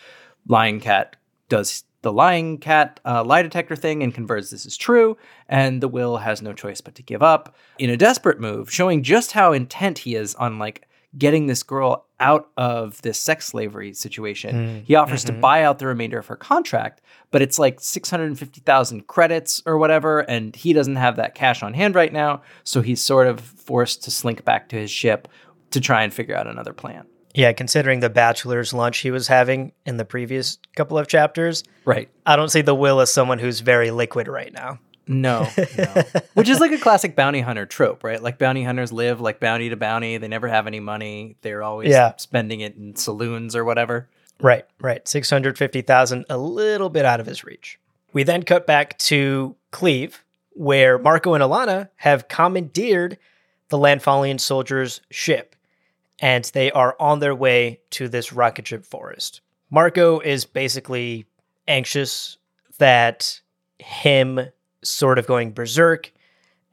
Lion 0.46 0.78
Cat 0.78 1.16
does 1.48 1.82
the 2.08 2.12
Lying 2.14 2.56
Cat 2.56 3.00
uh, 3.04 3.22
lie 3.22 3.42
detector 3.42 3.76
thing 3.76 4.02
and 4.02 4.14
converts 4.14 4.48
this 4.48 4.64
is 4.64 4.78
true, 4.78 5.18
and 5.46 5.82
the 5.82 5.88
Will 5.88 6.16
has 6.16 6.40
no 6.40 6.54
choice 6.54 6.80
but 6.80 6.94
to 6.94 7.02
give 7.02 7.22
up 7.22 7.54
in 7.78 7.90
a 7.90 7.98
desperate 7.98 8.40
move, 8.40 8.72
showing 8.72 9.02
just 9.02 9.32
how 9.32 9.52
intent 9.52 9.98
he 9.98 10.14
is 10.14 10.34
on 10.36 10.58
like 10.58 10.88
getting 11.18 11.48
this 11.48 11.62
girl 11.62 12.06
out 12.18 12.48
of 12.56 13.02
this 13.02 13.20
sex 13.20 13.44
slavery 13.44 13.92
situation. 13.92 14.82
he 14.86 14.94
offers 14.94 15.22
to 15.24 15.32
buy 15.32 15.62
out 15.62 15.78
the 15.80 15.86
remainder 15.86 16.18
of 16.18 16.26
her 16.28 16.36
contract, 16.36 17.02
but 17.30 17.42
it's 17.42 17.58
like 17.58 17.78
650,000 17.78 19.06
credits 19.06 19.62
or 19.66 19.76
whatever, 19.76 20.20
and 20.20 20.56
he 20.56 20.72
doesn't 20.72 20.96
have 20.96 21.16
that 21.16 21.34
cash 21.34 21.62
on 21.62 21.74
hand 21.74 21.94
right 21.94 22.12
now, 22.12 22.40
so 22.64 22.80
he's 22.80 23.02
sort 23.02 23.26
of 23.26 23.38
forced 23.38 24.02
to 24.04 24.10
slink 24.10 24.46
back 24.46 24.70
to 24.70 24.76
his 24.76 24.90
ship 24.90 25.28
to 25.72 25.80
try 25.80 26.04
and 26.04 26.14
figure 26.14 26.34
out 26.34 26.46
another 26.46 26.72
plan. 26.72 27.04
Yeah, 27.38 27.52
considering 27.52 28.00
the 28.00 28.10
bachelor's 28.10 28.72
lunch 28.74 28.98
he 28.98 29.12
was 29.12 29.28
having 29.28 29.70
in 29.86 29.96
the 29.96 30.04
previous 30.04 30.58
couple 30.74 30.98
of 30.98 31.06
chapters, 31.06 31.62
Right. 31.84 32.08
I 32.26 32.34
don't 32.34 32.48
see 32.48 32.62
the 32.62 32.74
will 32.74 33.00
as 33.00 33.12
someone 33.12 33.38
who's 33.38 33.60
very 33.60 33.92
liquid 33.92 34.26
right 34.26 34.52
now. 34.52 34.80
No, 35.06 35.48
no. 35.78 36.02
Which 36.34 36.48
is 36.48 36.58
like 36.60 36.72
a 36.72 36.78
classic 36.78 37.14
bounty 37.14 37.40
hunter 37.40 37.64
trope, 37.64 38.02
right? 38.02 38.20
Like 38.20 38.38
bounty 38.38 38.64
hunters 38.64 38.92
live 38.92 39.20
like 39.20 39.38
bounty 39.40 39.68
to 39.70 39.76
bounty. 39.76 40.18
They 40.18 40.26
never 40.28 40.48
have 40.48 40.66
any 40.66 40.80
money. 40.80 41.36
They're 41.42 41.62
always 41.62 41.90
Yeah. 41.90 42.12
spending 42.16 42.60
it 42.60 42.74
in 42.76 42.96
saloons 42.96 43.54
or 43.56 43.64
whatever. 43.64 44.08
Right, 44.40 44.64
right. 44.80 45.06
650,000, 45.08 46.26
a 46.28 46.36
little 46.36 46.90
bit 46.90 47.04
out 47.04 47.20
of 47.20 47.26
his 47.26 47.44
reach. 47.44 47.78
We 48.12 48.22
then 48.24 48.42
cut 48.42 48.66
back 48.66 48.98
to 48.98 49.54
Cleave, 49.70 50.24
where 50.54 50.98
Marko 50.98 51.34
and 51.34 51.42
Alana 51.44 51.88
have 51.96 52.28
commandeered 52.28 53.16
the 53.68 53.78
Landfallian 53.78 54.40
soldiers' 54.40 55.00
ship, 55.10 55.54
and 56.20 56.44
they 56.46 56.70
are 56.72 56.96
on 56.98 57.20
their 57.20 57.34
way 57.34 57.80
to 57.90 58.08
this 58.08 58.32
rocket 58.32 58.66
ship 58.66 58.84
forest. 58.84 59.40
Marko 59.70 60.20
is 60.20 60.44
basically 60.44 61.26
anxious 61.66 62.38
that 62.78 63.40
him 63.78 64.40
sort 64.82 65.18
of 65.18 65.26
going 65.26 65.52
berserk 65.52 66.12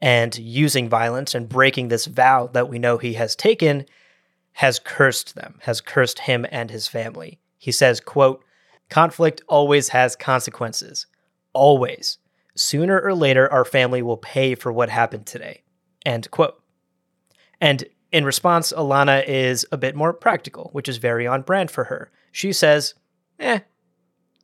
and 0.00 0.36
using 0.38 0.88
violence 0.88 1.34
and 1.34 1.48
breaking 1.48 1.88
this 1.88 2.06
vow 2.06 2.48
that 2.48 2.68
we 2.68 2.78
know 2.78 2.98
he 2.98 3.14
has 3.14 3.36
taken 3.36 3.84
has 4.52 4.78
cursed 4.78 5.34
them, 5.34 5.58
has 5.62 5.80
cursed 5.80 6.20
him 6.20 6.46
and 6.50 6.70
his 6.70 6.88
family. 6.88 7.38
He 7.58 7.72
says, 7.72 8.00
quote, 8.00 8.42
conflict 8.88 9.42
always 9.48 9.90
has 9.90 10.16
consequences. 10.16 11.06
Always. 11.52 12.18
Sooner 12.54 12.98
or 13.00 13.14
later, 13.14 13.52
our 13.52 13.66
family 13.66 14.00
will 14.00 14.16
pay 14.16 14.54
for 14.54 14.72
what 14.72 14.88
happened 14.88 15.26
today. 15.26 15.62
End 16.06 16.30
quote. 16.30 16.62
And 17.60 17.84
in 18.12 18.24
response, 18.24 18.72
Alana 18.72 19.24
is 19.26 19.66
a 19.72 19.76
bit 19.76 19.94
more 19.94 20.12
practical, 20.12 20.70
which 20.72 20.88
is 20.88 20.98
very 20.98 21.26
on 21.26 21.42
brand 21.42 21.70
for 21.70 21.84
her. 21.84 22.10
She 22.32 22.52
says, 22.52 22.94
eh, 23.38 23.60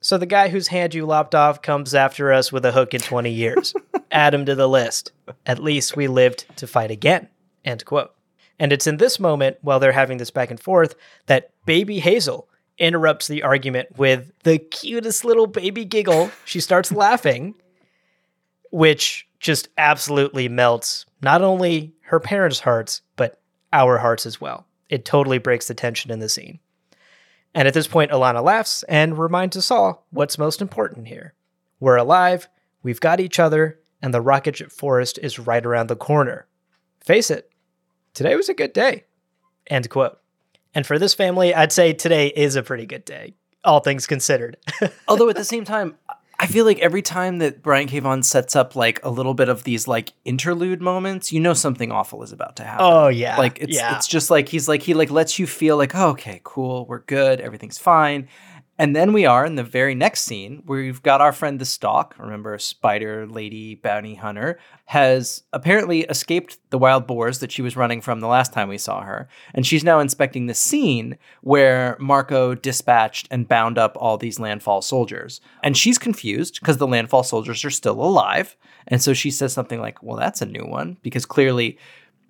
so 0.01 0.19
the 0.19 0.27
guy 0.27 0.49
whose 0.49 0.69
hand 0.69 0.95
you 0.95 1.07
lopped 1.07 1.35
off 1.35 1.63
comes 1.63 1.95
after 1.95 2.33
us 2.33 2.51
with 2.51 2.65
a 2.65 2.73
hook 2.73 2.93
in 2.93 3.01
20 3.01 3.31
years. 3.31 3.73
Add 4.11 4.35
him 4.35 4.45
to 4.47 4.57
the 4.57 4.69
list. 4.69 5.13
At 5.47 5.63
least 5.63 5.97
we 5.97 6.09
lived 6.09 6.45
to 6.57 6.67
fight 6.67 6.91
again. 6.91 7.29
End 7.65 7.85
quote. 7.85 8.13
And 8.59 8.73
it's 8.73 8.87
in 8.87 8.97
this 8.97 9.21
moment, 9.21 9.59
while 9.63 9.79
they're 9.79 9.93
having 9.93 10.19
this 10.19 10.31
back 10.31 10.51
and 10.51 10.61
forth, 10.61 10.97
that 11.27 11.53
baby 11.67 12.01
Hazel 12.01 12.49
interrupts 12.79 13.29
the 13.29 13.45
argument 13.45 13.97
with 13.97 14.33
the 14.43 14.59
cutest 14.59 15.25
little 15.25 15.47
baby 15.47 15.85
giggle. 15.85 16.31
She 16.45 16.61
starts 16.61 16.91
laughing, 16.93 17.55
which 18.71 19.29
just 19.39 19.69
absolutely 19.79 20.49
melts 20.49 21.07
not 21.23 21.43
only 21.43 21.95
her 22.07 22.19
parents' 22.19 22.61
hearts, 22.61 23.03
but 23.17 23.41
our 23.73 23.99
hearts 23.99 24.27
as 24.27 24.41
well. 24.41 24.67
It 24.89 25.05
totally 25.05 25.39
breaks 25.39 25.69
the 25.69 25.75
tension 25.75 26.11
in 26.11 26.19
the 26.19 26.29
scene. 26.29 26.61
And 27.55 27.69
at 27.69 27.75
this 27.75 27.87
point, 27.87 28.11
Alana 28.11 28.43
laughs 28.43 28.83
and 28.85 29.19
reminds 29.19 29.57
us 29.57 29.71
all 29.71 30.07
what's 30.11 30.39
most 30.39 30.63
important 30.63 31.09
here. 31.09 31.35
We're 31.81 31.97
alive, 31.97 32.49
we've 32.83 33.01
got 33.01 33.21
each 33.21 33.39
other, 33.39 33.81
and 34.01 34.13
the 34.13 34.21
rocket 34.21 34.57
ship 34.57 34.73
forest 34.73 35.19
is 35.23 35.39
right 35.39 35.65
around 35.65 35.89
the 35.89 35.97
corner. 35.97 36.47
Face 37.01 37.31
it, 37.31 37.51
today 38.15 38.37
was 38.37 38.49
a 38.49 38.55
good 38.55 38.73
day. 38.73 39.05
End 39.67 39.89
quote. 39.91 40.19
And 40.75 40.87
for 40.87 40.99
this 40.99 41.15
family, 41.15 41.55
I'd 41.55 41.73
say 41.73 41.93
today 41.93 42.29
is 42.29 42.57
a 42.57 42.63
pretty 42.63 42.87
good 42.87 43.05
day, 43.05 43.35
all 43.65 43.81
things 43.81 44.07
considered. 44.07 44.57
Although 45.09 45.29
at 45.29 45.37
the 45.37 45.45
same 45.45 45.65
time, 45.65 45.97
I 46.43 46.47
feel 46.47 46.65
like 46.65 46.81
every 46.81 47.03
time 47.03 47.39
that 47.39 47.63
Brian 47.63 47.87
K. 47.87 48.01
Vaughan 48.01 48.25
sets 48.25 48.57
up 48.57 48.75
like 48.75 48.99
a 49.05 49.11
little 49.11 49.33
bit 49.33 49.49
of 49.49 49.63
these 49.63 49.87
like 49.87 50.13
interlude 50.25 50.83
moments, 50.83 51.31
you 51.31 51.39
know 51.39 51.55
something 51.55 51.93
awful 51.93 52.25
is 52.25 52.33
about 52.33 52.57
to 52.57 52.65
happen. 52.65 52.85
Oh 52.85 53.07
yeah, 53.07 53.39
like 53.39 53.61
it's 53.61 53.77
yeah. 53.77 53.97
it's 53.97 54.09
just 54.09 54.29
like 54.29 54.49
he's 54.49 54.67
like 54.67 54.83
he 54.83 54.93
like 54.93 55.13
lets 55.13 55.39
you 55.39 55.47
feel 55.47 55.77
like 55.77 55.95
oh, 55.95 56.09
okay, 56.09 56.41
cool, 56.43 56.85
we're 56.87 56.99
good, 56.99 57.41
everything's 57.41 57.79
fine, 57.79 58.27
and 58.83 58.97
then 58.97 59.13
we 59.13 59.25
are 59.25 59.47
in 59.47 59.55
the 59.55 59.63
very 59.63 59.95
next 59.95 60.23
scene 60.23 60.65
where 60.67 60.81
we've 60.81 61.05
got 61.05 61.21
our 61.21 61.31
friend 61.31 61.61
the 61.61 61.65
Stalk, 61.65 62.17
remember, 62.19 62.59
Spider 62.59 63.29
Lady 63.29 63.77
Bounty 63.77 64.17
Hunter, 64.17 64.59
has 64.87 65.45
apparently 65.53 66.01
escaped 66.01 66.59
the 66.71 66.79
wild 66.79 67.07
boars 67.07 67.39
that 67.39 67.53
she 67.53 67.63
was 67.63 67.77
running 67.77 68.01
from 68.01 68.19
the 68.19 68.27
last 68.27 68.53
time 68.53 68.69
we 68.69 68.79
saw 68.79 69.03
her. 69.03 69.29
And 69.55 69.65
she's 69.65 69.85
now 69.85 70.01
inspecting 70.01 70.47
the 70.47 70.55
scene 70.55 71.17
where 71.43 71.97
Marko 72.01 72.57
dispatched 72.57 73.29
and 73.31 73.47
bound 73.47 73.79
up 73.79 73.97
all 74.01 74.19
these 74.19 74.41
landfall 74.41 74.83
soldiers. 74.83 75.41
And 75.63 75.77
she's 75.77 75.97
confused 75.97 76.59
because 76.59 76.79
the 76.79 76.89
landfall 76.89 77.23
soldiers 77.23 77.65
are 77.65 77.71
still 77.71 78.03
alive. 78.03 78.57
And 78.89 79.01
so 79.01 79.15
she 79.15 79.31
says 79.31 79.53
something 79.53 79.81
like, 79.81 80.03
Well, 80.03 80.17
that's 80.17 80.43
a 80.43 80.47
new 80.47 80.67
one, 80.67 80.97
because 81.05 81.25
clearly 81.25 81.79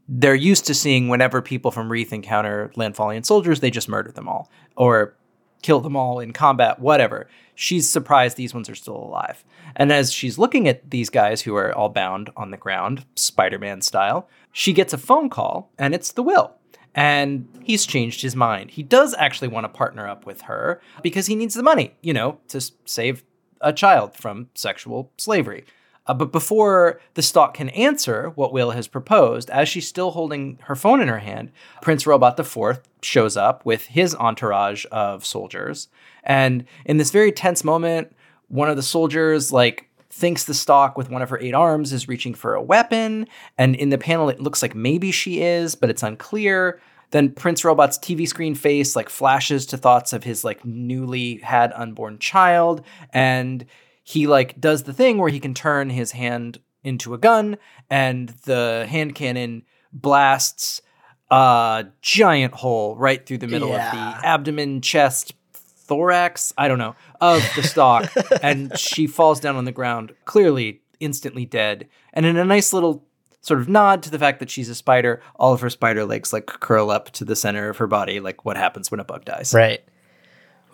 they're 0.07 0.35
used 0.35 0.67
to 0.67 0.75
seeing 0.75 1.09
whenever 1.09 1.41
people 1.41 1.71
from 1.71 1.91
Wreath 1.91 2.13
encounter 2.13 2.71
landfallian 2.77 3.25
soldiers, 3.25 3.61
they 3.61 3.71
just 3.71 3.89
murder 3.89 4.13
them 4.13 4.29
all. 4.29 4.51
Or 4.77 5.15
kill 5.63 5.81
them 5.81 5.97
all 5.97 6.21
in 6.21 6.33
combat, 6.33 6.79
whatever. 6.79 7.29
She's 7.55 7.89
surprised 7.89 8.37
these 8.37 8.55
ones 8.55 8.69
are 8.69 8.75
still 8.75 8.97
alive. 8.97 9.45
And 9.77 9.93
as 9.93 10.13
she's 10.13 10.39
looking 10.39 10.69
at 10.69 10.91
these 10.91 11.11
guys 11.11 11.43
who 11.43 11.55
are 11.57 11.75
all 11.75 11.89
bound 11.89 12.31
on 12.37 12.51
the 12.51 12.57
ground, 12.57 13.05
Spider 13.15 13.59
Man 13.59 13.81
style, 13.81 14.29
she 14.53 14.73
gets 14.73 14.93
a 14.93 14.99
phone 14.99 15.31
call, 15.31 15.71
and 15.79 15.95
it's 15.95 16.13
the 16.13 16.23
Will. 16.23 16.55
And 16.95 17.49
he's 17.63 17.87
changed 17.87 18.21
his 18.21 18.37
mind. 18.37 18.73
He 18.73 18.83
does 18.83 19.15
actually 19.19 19.49
want 19.49 19.65
to 19.65 19.69
partner 19.69 20.07
up 20.07 20.27
with 20.27 20.43
her 20.43 20.81
because 21.03 21.27
he 21.27 21.35
needs 21.35 21.55
the 21.55 21.63
money, 21.63 21.95
you 22.03 22.13
know, 22.13 22.39
to 22.49 22.61
save 22.85 23.25
a 23.63 23.73
child 23.73 24.15
from 24.15 24.51
sexual 24.55 25.11
slavery. 25.17 25.65
Uh, 26.07 26.15
but 26.15 26.33
before 26.33 27.01
the 27.15 27.23
stalk 27.23 27.55
can 27.55 27.69
answer 27.71 28.31
what 28.35 28.53
Will 28.53 28.73
has 28.73 28.89
proposed, 28.89 29.51
as 29.51 29.69
she's 29.69 29.87
still 29.87 30.11
holding 30.13 30.59
her 30.63 30.75
phone 30.75 31.01
in 31.01 31.09
her 31.09 31.21
hand, 31.21 31.53
Prince 31.81 32.07
Robot 32.07 32.39
IV 32.39 32.81
shows 33.03 33.37
up 33.37 33.65
with 33.65 33.87
his 33.87 34.15
entourage 34.17 34.85
of 34.91 35.25
soldiers. 35.25 35.89
And 36.25 36.65
in 36.85 36.97
this 36.97 37.11
very 37.11 37.31
tense 37.33 37.63
moment, 37.63 38.15
one 38.49 38.69
of 38.69 38.77
the 38.77 38.83
soldiers, 38.83 39.53
like, 39.53 39.89
thinks 40.11 40.45
the 40.45 40.55
stalk 40.55 40.99
with 40.99 41.09
one 41.09 41.23
of 41.23 41.31
her 41.31 41.41
eight 41.41 41.55
arms 41.55 41.93
is 41.93 42.07
reaching 42.07 42.35
for 42.35 42.55
a 42.55 42.63
weapon. 42.63 43.27
And 43.57 43.75
in 43.75 43.89
the 43.89 43.97
panel, 43.97 44.29
it 44.29 44.41
looks 44.41 44.61
like 44.61 44.75
maybe 44.75 45.11
she 45.11 45.41
is, 45.41 45.75
but 45.75 45.89
it's 45.89 46.03
unclear. 46.03 46.81
Then 47.13 47.31
Prince 47.31 47.65
Robot's 47.65 47.99
TV 47.99 48.29
screen 48.29 48.55
face 48.55 48.95
like 48.95 49.09
flashes 49.09 49.65
to 49.67 49.79
thoughts 49.79 50.13
of 50.13 50.25
his 50.25 50.45
like 50.45 50.65
newly 50.65 51.37
had 51.39 51.73
unborn 51.75 52.19
child 52.19 52.83
and 53.13 53.65
he 54.03 54.27
like 54.27 54.61
does 54.61 54.85
the 54.85 54.93
thing 54.93 55.19
where 55.19 55.31
he 55.31 55.41
can 55.41 55.55
turn 55.55 55.91
his 55.91 56.13
hand 56.13 56.59
into 56.85 57.15
a 57.15 57.19
gun 57.19 57.57
and 57.89 58.31
the 58.45 58.87
hand 58.89 59.15
cannon 59.15 59.63
blasts 59.93 60.83
a 61.31 61.87
giant 62.01 62.55
hole 62.55 62.97
right 62.97 63.25
through 63.25 63.39
the 63.39 63.47
middle 63.47 63.69
yeah. 63.69 63.87
of 63.87 64.21
the 64.21 64.27
abdomen, 64.27 64.81
chest, 64.81 65.35
thorax, 65.53 66.53
I 66.59 66.69
don't 66.69 66.79
know, 66.79 66.95
of 67.21 67.43
the 67.57 67.63
stalk 67.63 68.13
and 68.43 68.77
she 68.79 69.07
falls 69.07 69.41
down 69.41 69.57
on 69.57 69.65
the 69.65 69.73
ground, 69.73 70.13
clearly 70.25 70.83
instantly 71.01 71.45
dead. 71.45 71.89
And 72.13 72.27
in 72.27 72.37
a 72.37 72.45
nice 72.45 72.73
little 72.73 73.07
sort 73.41 73.61
of 73.61 73.69
nod 73.69 74.03
to 74.05 74.11
the 74.11 74.19
fact 74.19 74.41
that 74.41 74.51
she's 74.51 74.69
a 74.69 74.75
spider, 74.75 75.21
all 75.37 75.53
of 75.53 75.61
her 75.61 75.71
spider 75.71 76.05
legs 76.05 76.33
like 76.33 76.47
curl 76.47 76.91
up 76.91 77.11
to 77.13 77.25
the 77.25 77.37
center 77.37 77.69
of 77.69 77.79
her 77.79 77.87
body, 77.87 78.21
like 78.21 78.45
what 78.45 78.57
happens 78.57 78.91
when 78.91 79.01
a 79.01 79.05
bug 79.05 79.25
dies. 79.25 79.53
Right. 79.55 79.83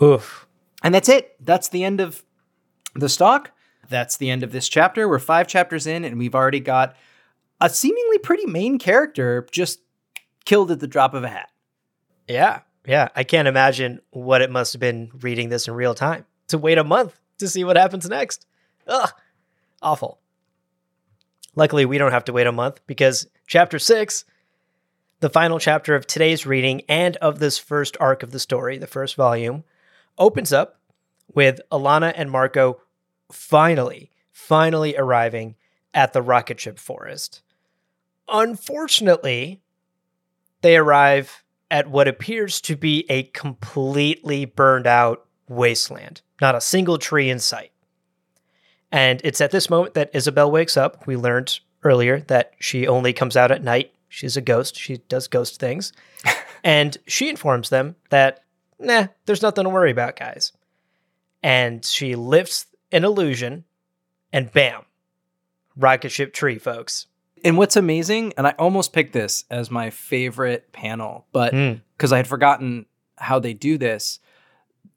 Oof. 0.02 0.46
And 0.82 0.94
that's 0.94 1.08
it. 1.08 1.34
That's 1.44 1.68
the 1.68 1.84
end 1.84 2.00
of 2.00 2.22
the 3.00 3.08
stalk. 3.08 3.52
That's 3.88 4.16
the 4.16 4.30
end 4.30 4.42
of 4.42 4.52
this 4.52 4.68
chapter. 4.68 5.08
We're 5.08 5.18
five 5.18 5.46
chapters 5.46 5.87
in, 5.87 6.04
and 6.04 6.18
we've 6.18 6.34
already 6.34 6.61
got 6.61 6.94
a 7.61 7.70
seemingly 7.70 8.18
pretty 8.18 8.46
main 8.46 8.78
character 8.78 9.46
just 9.50 9.80
killed 10.44 10.70
at 10.70 10.80
the 10.80 10.87
drop 10.87 11.14
of 11.14 11.24
a 11.24 11.28
hat. 11.28 11.50
Yeah, 12.26 12.61
yeah. 12.87 13.08
I 13.16 13.24
can't 13.24 13.48
imagine 13.48 14.00
what 14.11 14.42
it 14.42 14.50
must 14.50 14.72
have 14.74 14.80
been 14.80 15.11
reading 15.20 15.48
this 15.48 15.68
in 15.68 15.74
real 15.74 15.94
time 15.94 16.26
to 16.48 16.58
wait 16.58 16.78
a 16.78 16.84
month 16.84 17.18
to 17.38 17.48
see 17.48 17.64
what 17.64 17.76
happens 17.76 18.08
next. 18.08 18.46
Ugh, 18.87 19.11
awful. 19.82 20.18
Luckily, 21.54 21.87
we 21.87 21.98
don't 21.98 22.12
have 22.12 22.24
to 22.24 22.32
wait 22.32 22.46
a 22.46 22.52
month 22.52 22.80
because 22.87 23.26
chapter 23.46 23.78
six, 23.78 24.24
the 25.20 25.30
final 25.30 25.58
chapter 25.58 25.94
of 25.94 26.06
today's 26.06 26.46
reading 26.46 26.82
and 26.88 27.16
of 27.16 27.38
this 27.38 27.58
first 27.58 27.96
arc 27.98 28.22
of 28.22 28.30
the 28.30 28.38
story, 28.38 28.78
the 28.78 28.87
first 28.87 29.16
volume, 29.16 29.64
opens 30.18 30.52
up 30.52 30.80
with 31.34 31.61
Alana 31.72 32.12
and 32.14 32.30
Marko 32.30 32.80
finally, 33.30 34.10
finally 34.30 34.96
arriving 34.96 35.56
at 35.94 36.12
the 36.12 36.22
rocket 36.22 36.60
ship 36.60 36.78
forest. 36.78 37.42
Unfortunately, 38.28 39.60
they 40.62 40.76
arrive 40.76 41.44
at 41.70 41.90
what 41.90 42.08
appears 42.08 42.60
to 42.62 42.76
be 42.76 43.04
a 43.08 43.24
completely 43.24 44.44
burned 44.44 44.86
out 44.86 45.26
wasteland, 45.48 46.22
not 46.40 46.54
a 46.54 46.60
single 46.60 46.98
tree 46.98 47.30
in 47.30 47.38
sight. 47.38 47.72
And 48.90 49.20
it's 49.24 49.40
at 49.40 49.50
this 49.50 49.68
moment 49.68 49.94
that 49.94 50.12
Izabel 50.14 50.50
wakes 50.50 50.76
up. 50.76 51.06
We 51.06 51.16
learned 51.16 51.60
earlier 51.84 52.20
that 52.20 52.54
she 52.58 52.86
only 52.86 53.12
comes 53.12 53.36
out 53.36 53.50
at 53.50 53.62
night. 53.62 53.92
She's 54.08 54.36
a 54.36 54.40
ghost. 54.40 54.78
She 54.78 54.98
does 55.08 55.28
ghost 55.28 55.60
things. 55.60 55.92
and 56.64 56.96
she 57.06 57.28
informs 57.28 57.68
them 57.68 57.96
that, 58.08 58.40
nah, 58.78 59.08
there's 59.26 59.42
nothing 59.42 59.64
to 59.64 59.70
worry 59.70 59.90
about, 59.90 60.16
guys 60.16 60.52
and 61.42 61.84
she 61.84 62.14
lifts 62.16 62.66
an 62.92 63.05
illusion, 63.05 63.64
and 64.33 64.53
bam, 64.53 64.83
rocket 65.77 66.11
ship 66.11 66.33
tree, 66.33 66.59
folks. 66.59 67.07
And 67.44 67.57
what's 67.57 67.77
amazing, 67.77 68.35
and 68.37 68.46
I 68.46 68.55
almost 68.59 68.92
picked 68.92 69.12
this 69.12 69.44
as 69.51 69.70
my 69.70 69.90
favorite 69.90 70.72
panel, 70.72 71.27
but 71.33 71.53
because 71.53 72.11
mm. 72.11 72.14
I 72.14 72.16
had 72.16 72.27
forgotten 72.27 72.87
how 73.16 73.38
they 73.38 73.55
do 73.55 73.79
this, 73.79 74.18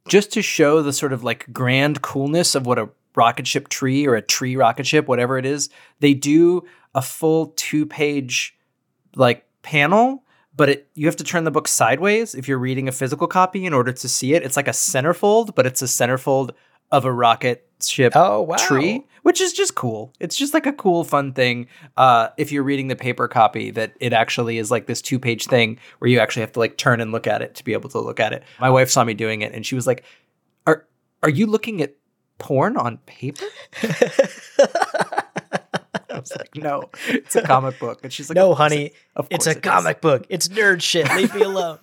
just 0.07 0.31
to 0.33 0.41
show 0.41 0.81
the 0.81 0.93
sort 0.93 1.13
of 1.13 1.23
like 1.23 1.51
grand 1.53 2.01
coolness 2.01 2.55
of 2.55 2.65
what 2.65 2.79
a 2.79 2.89
rocket 3.15 3.45
ship 3.45 3.67
tree 3.69 4.07
or 4.07 4.15
a 4.15 4.21
tree 4.21 4.55
rocket 4.55 4.87
ship, 4.87 5.07
whatever 5.07 5.37
it 5.37 5.45
is, 5.45 5.69
they 5.99 6.13
do 6.13 6.63
a 6.95 7.01
full 7.01 7.53
two 7.55 7.85
page 7.85 8.57
like 9.15 9.45
panel 9.61 10.23
but 10.55 10.69
it, 10.69 10.89
you 10.95 11.05
have 11.05 11.15
to 11.15 11.23
turn 11.23 11.43
the 11.43 11.51
book 11.51 11.67
sideways 11.67 12.35
if 12.35 12.47
you're 12.47 12.57
reading 12.57 12.87
a 12.87 12.91
physical 12.91 13.27
copy 13.27 13.65
in 13.65 13.73
order 13.73 13.91
to 13.91 14.09
see 14.09 14.33
it. 14.33 14.43
It's 14.43 14.57
like 14.57 14.67
a 14.67 14.71
centerfold, 14.71 15.55
but 15.55 15.65
it's 15.65 15.81
a 15.81 15.85
centerfold 15.85 16.51
of 16.91 17.05
a 17.05 17.11
rocket 17.11 17.67
ship 17.81 18.13
oh, 18.15 18.41
wow. 18.41 18.55
tree, 18.57 19.05
which 19.23 19.41
is 19.41 19.53
just 19.53 19.75
cool. 19.75 20.13
It's 20.19 20.35
just 20.35 20.53
like 20.53 20.65
a 20.65 20.73
cool, 20.73 21.03
fun 21.03 21.33
thing. 21.33 21.67
Uh, 21.97 22.29
if 22.37 22.51
you're 22.51 22.63
reading 22.63 22.87
the 22.87 22.95
paper 22.95 23.27
copy, 23.27 23.71
that 23.71 23.93
it 23.99 24.13
actually 24.13 24.57
is 24.57 24.71
like 24.71 24.87
this 24.87 25.01
two 25.01 25.19
page 25.19 25.45
thing 25.45 25.79
where 25.99 26.09
you 26.09 26.19
actually 26.19 26.41
have 26.41 26.51
to 26.53 26.59
like 26.59 26.77
turn 26.77 27.01
and 27.01 27.11
look 27.11 27.27
at 27.27 27.41
it 27.41 27.55
to 27.55 27.63
be 27.63 27.73
able 27.73 27.89
to 27.89 27.99
look 27.99 28.19
at 28.19 28.33
it. 28.33 28.43
My 28.59 28.69
wife 28.69 28.89
saw 28.89 29.03
me 29.03 29.13
doing 29.13 29.41
it, 29.41 29.53
and 29.53 29.65
she 29.65 29.75
was 29.75 29.87
like, 29.87 30.03
"Are 30.67 30.85
are 31.23 31.29
you 31.29 31.47
looking 31.47 31.81
at 31.81 31.95
porn 32.37 32.77
on 32.77 32.97
paper? 33.05 33.45
I 36.09 36.19
was 36.19 36.33
like, 36.37 36.55
no, 36.55 36.89
it's 37.07 37.35
a 37.35 37.41
comic 37.43 37.79
book. 37.79 38.01
And 38.03 38.11
she's 38.11 38.29
like, 38.29 38.35
no, 38.35 38.51
"Of 38.51 38.57
course 38.57 38.71
honey, 38.71 38.91
of 39.15 39.27
it's 39.31 39.47
a 39.47 39.51
it 39.51 39.57
is." 39.57 39.61
comic 39.61 40.01
book. 40.01 40.25
It's 40.29 40.47
nerd 40.49 40.81
shit. 40.81 41.07
Leave 41.15 41.33
me 41.33 41.41
alone. 41.51 41.79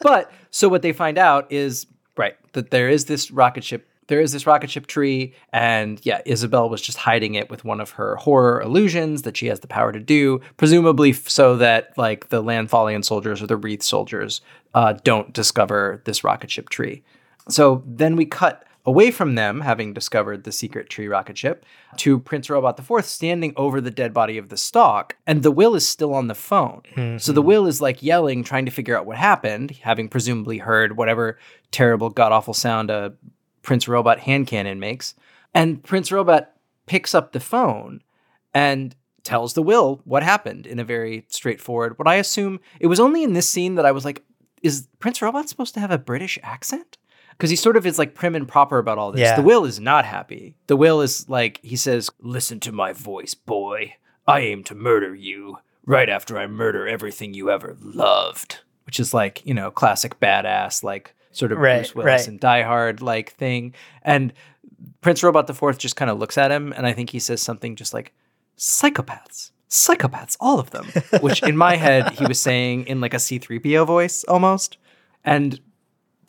but 0.00 0.32
so 0.50 0.68
what 0.68 0.82
they 0.82 0.92
find 0.92 1.18
out 1.18 1.52
is 1.52 1.86
right. 2.16 2.36
That 2.52 2.70
there 2.70 2.88
is 2.88 3.06
this 3.06 3.30
rocket 3.30 3.64
ship 3.64 3.88
there 4.08 4.20
is 4.20 4.30
this 4.30 4.46
rocket 4.46 4.70
ship 4.70 4.86
tree 4.86 5.34
and 5.52 6.00
yeah 6.04 6.20
izabel 6.26 6.70
was 6.70 6.80
just 6.80 6.96
hiding 6.96 7.34
it 7.34 7.50
with 7.50 7.64
one 7.64 7.80
of 7.80 7.90
her 7.90 8.14
horror 8.14 8.60
illusions 8.60 9.22
that 9.22 9.36
she 9.36 9.48
has 9.48 9.58
the 9.58 9.66
power 9.66 9.90
to 9.90 9.98
do 9.98 10.40
presumably 10.56 11.12
so 11.12 11.56
that 11.56 11.92
like 11.98 12.28
the 12.28 12.40
landfallian 12.40 13.04
soldiers 13.04 13.42
or 13.42 13.48
the 13.48 13.56
wreath 13.56 13.82
soldiers 13.82 14.40
uh, 14.76 14.92
don't 15.04 15.32
discover 15.32 16.02
this 16.04 16.22
rocket 16.22 16.50
ship 16.50 16.68
tree. 16.68 17.02
So 17.48 17.82
then 17.86 18.14
we 18.14 18.26
cut 18.26 18.64
away 18.86 19.10
from 19.10 19.34
them 19.34 19.60
having 19.60 19.92
discovered 19.92 20.44
the 20.44 20.52
secret 20.52 20.88
tree 20.88 21.08
rocket 21.08 21.36
ship 21.36 21.66
to 21.96 22.20
Prince 22.20 22.48
Robot 22.48 22.78
IV 22.78 23.04
standing 23.04 23.52
over 23.56 23.80
the 23.80 23.90
dead 23.90 24.14
body 24.14 24.38
of 24.38 24.48
the 24.48 24.56
stalk, 24.56 25.16
and 25.26 25.42
the 25.42 25.50
will 25.50 25.74
is 25.74 25.86
still 25.86 26.14
on 26.14 26.28
the 26.28 26.34
phone. 26.34 26.82
So 27.18 27.32
the 27.32 27.40
mm-hmm. 27.40 27.48
will 27.48 27.66
is 27.66 27.80
like 27.80 28.02
yelling, 28.02 28.44
trying 28.44 28.64
to 28.66 28.70
figure 28.70 28.96
out 28.96 29.04
what 29.04 29.16
happened, 29.16 29.72
having 29.82 30.08
presumably 30.08 30.58
heard 30.58 30.96
whatever 30.96 31.38
terrible, 31.72 32.10
god 32.10 32.32
awful 32.32 32.54
sound 32.54 32.90
a 32.90 33.14
Prince 33.62 33.88
Robot 33.88 34.20
hand 34.20 34.46
cannon 34.46 34.78
makes. 34.78 35.14
And 35.52 35.82
Prince 35.82 36.12
Robot 36.12 36.52
picks 36.86 37.14
up 37.14 37.32
the 37.32 37.40
phone 37.40 38.02
and 38.54 38.94
tells 39.24 39.54
the 39.54 39.62
will 39.62 40.00
what 40.04 40.22
happened 40.22 40.66
in 40.66 40.78
a 40.78 40.84
very 40.84 41.26
straightforward, 41.28 41.98
what 41.98 42.06
I 42.06 42.14
assume 42.14 42.60
it 42.78 42.86
was 42.86 43.00
only 43.00 43.24
in 43.24 43.32
this 43.32 43.48
scene 43.48 43.74
that 43.74 43.84
I 43.84 43.90
was 43.90 44.04
like, 44.04 44.22
is 44.62 44.86
Prince 45.00 45.20
Robot 45.20 45.48
supposed 45.48 45.74
to 45.74 45.80
have 45.80 45.90
a 45.90 45.98
British 45.98 46.38
accent? 46.44 46.96
Because 47.36 47.50
he 47.50 47.56
sort 47.56 47.76
of 47.76 47.86
is 47.86 47.98
like 47.98 48.14
prim 48.14 48.34
and 48.34 48.48
proper 48.48 48.78
about 48.78 48.98
all 48.98 49.12
this. 49.12 49.20
Yeah. 49.20 49.36
The 49.36 49.42
will 49.42 49.64
is 49.64 49.78
not 49.78 50.04
happy. 50.04 50.56
The 50.68 50.76
will 50.76 51.00
is 51.02 51.28
like, 51.28 51.60
he 51.62 51.76
says, 51.76 52.10
Listen 52.20 52.60
to 52.60 52.72
my 52.72 52.92
voice, 52.92 53.34
boy. 53.34 53.94
I 54.26 54.40
aim 54.40 54.64
to 54.64 54.74
murder 54.74 55.14
you 55.14 55.58
right 55.84 56.08
after 56.08 56.38
I 56.38 56.46
murder 56.46 56.88
everything 56.88 57.34
you 57.34 57.50
ever 57.50 57.76
loved. 57.80 58.60
Which 58.84 58.98
is 59.00 59.12
like, 59.12 59.44
you 59.44 59.54
know, 59.54 59.70
classic 59.70 60.18
badass, 60.20 60.82
like 60.82 61.14
sort 61.30 61.52
of 61.52 61.58
Right, 61.58 61.78
Bruce 61.78 61.94
Willis 61.94 62.22
right. 62.22 62.28
and 62.28 62.40
Die 62.40 62.62
Hard 62.62 63.02
like 63.02 63.32
thing. 63.32 63.74
And 64.02 64.32
Prince 65.00 65.22
Robot 65.22 65.46
the 65.46 65.54
Fourth 65.54 65.78
just 65.78 65.96
kind 65.96 66.10
of 66.10 66.18
looks 66.18 66.38
at 66.38 66.50
him, 66.50 66.72
and 66.72 66.86
I 66.86 66.92
think 66.92 67.10
he 67.10 67.18
says 67.18 67.40
something 67.40 67.76
just 67.76 67.94
like, 67.94 68.12
"Psychopaths, 68.58 69.50
psychopaths, 69.70 70.36
all 70.40 70.58
of 70.58 70.70
them." 70.70 70.86
Which 71.20 71.42
in 71.42 71.56
my 71.56 71.76
head 71.76 72.12
he 72.12 72.26
was 72.26 72.40
saying 72.40 72.86
in 72.86 73.00
like 73.00 73.14
a 73.14 73.18
C-3PO 73.18 73.86
voice 73.86 74.24
almost, 74.24 74.76
and 75.24 75.60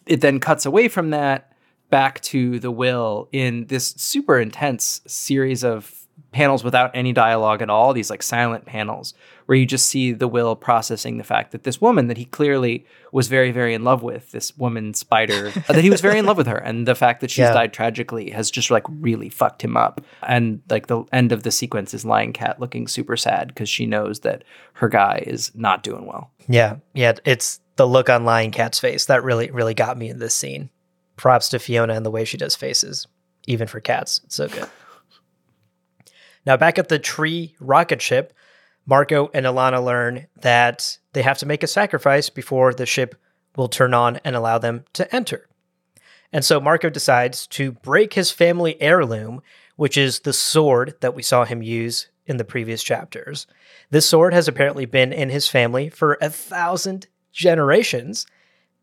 it 0.07 0.21
then 0.21 0.39
cuts 0.39 0.65
away 0.65 0.87
from 0.87 1.11
that 1.11 1.53
back 1.89 2.19
to 2.21 2.59
the 2.59 2.71
will 2.71 3.29
in 3.31 3.65
this 3.67 3.89
super 3.97 4.39
intense 4.39 5.01
series 5.07 5.63
of 5.63 6.07
panels 6.31 6.63
without 6.63 6.91
any 6.93 7.13
dialogue 7.13 7.61
at 7.61 7.69
all 7.69 7.93
these 7.93 8.09
like 8.09 8.23
silent 8.23 8.65
panels 8.65 9.13
where 9.47 9.57
you 9.57 9.65
just 9.65 9.87
see 9.89 10.11
the 10.11 10.27
will 10.27 10.55
processing 10.55 11.17
the 11.17 11.23
fact 11.23 11.51
that 11.51 11.63
this 11.63 11.81
woman 11.81 12.07
that 12.07 12.17
he 12.17 12.25
clearly 12.25 12.85
was 13.11 13.27
very 13.27 13.51
very 13.51 13.73
in 13.73 13.83
love 13.83 14.03
with 14.03 14.31
this 14.31 14.55
woman 14.57 14.93
spider 14.93 15.49
that 15.67 15.83
he 15.83 15.89
was 15.89 15.99
very 16.01 16.19
in 16.19 16.25
love 16.25 16.37
with 16.37 16.47
her 16.47 16.57
and 16.57 16.87
the 16.87 16.93
fact 16.95 17.21
that 17.21 17.31
she's 17.31 17.39
Yeah. 17.43 17.53
died 17.53 17.73
tragically 17.73 18.29
has 18.29 18.51
just 18.51 18.69
like 18.69 18.83
really 18.87 19.29
fucked 19.29 19.63
him 19.63 19.75
up 19.75 19.99
and 20.23 20.61
like 20.69 20.87
the 20.87 21.03
end 21.11 21.31
of 21.31 21.43
the 21.43 21.51
sequence 21.51 21.93
is 21.93 22.05
lying 22.05 22.31
cat 22.33 22.59
looking 22.59 22.87
super 22.87 23.17
sad 23.17 23.47
because 23.47 23.67
she 23.69 23.85
knows 23.85 24.19
that 24.19 24.43
her 24.73 24.87
guy 24.89 25.23
is 25.25 25.51
not 25.55 25.81
doing 25.81 26.05
well 26.05 26.31
Yeah, 26.47 26.77
yeah. 26.93 27.13
It's 27.25 27.59
the 27.77 27.87
look 27.87 28.09
on 28.09 28.25
Lying 28.25 28.51
Cat's 28.51 28.79
face 28.79 29.05
that 29.05 29.23
really, 29.23 29.51
really 29.51 29.73
got 29.75 29.97
me 29.97 30.09
in 30.09 30.19
this 30.19 30.33
scene. 30.35 30.69
Props 31.15 31.49
to 31.49 31.59
Fiona 31.59 31.93
and 31.93 32.05
the 32.05 32.09
way 32.11 32.25
she 32.25 32.35
does 32.37 32.55
faces, 32.55 33.05
even 33.47 33.67
for 33.67 33.79
cats. 33.79 34.19
It's 34.25 34.35
so 34.35 34.47
good. 34.47 34.67
now, 36.45 36.57
back 36.57 36.77
at 36.79 36.89
the 36.89 36.99
tree 36.99 37.55
rocket 37.59 38.01
ship, 38.01 38.33
Marko 38.87 39.29
and 39.33 39.45
Alana 39.45 39.83
learn 39.83 40.27
that 40.37 40.97
they 41.11 41.21
have 41.21 41.37
to 41.39 41.45
make 41.45 41.61
a 41.61 41.67
sacrifice 41.67 42.29
before 42.29 42.73
the 42.73 42.85
ship 42.85 43.15
will 43.57 43.67
turn 43.67 43.93
on 43.93 44.17
and 44.23 44.35
allow 44.35 44.57
them 44.57 44.85
to 44.93 45.13
enter. 45.13 45.47
And 46.31 46.43
so 46.45 46.59
Marko 46.59 46.89
decides 46.89 47.47
to 47.47 47.73
break 47.73 48.13
his 48.13 48.31
family 48.31 48.81
heirloom, 48.81 49.41
which 49.75 49.97
is 49.97 50.21
the 50.21 50.33
sword 50.33 50.95
that 51.01 51.13
we 51.13 51.21
saw 51.21 51.43
him 51.43 51.61
use 51.61 52.07
in 52.25 52.37
the 52.37 52.45
previous 52.45 52.81
chapters. 52.81 53.45
This 53.89 54.05
sword 54.05 54.33
has 54.33 54.47
apparently 54.47 54.85
been 54.85 55.11
in 55.11 55.29
his 55.29 55.47
family 55.47 55.89
for 55.89 56.17
a 56.21 56.29
thousand 56.29 57.07
generations. 57.31 58.25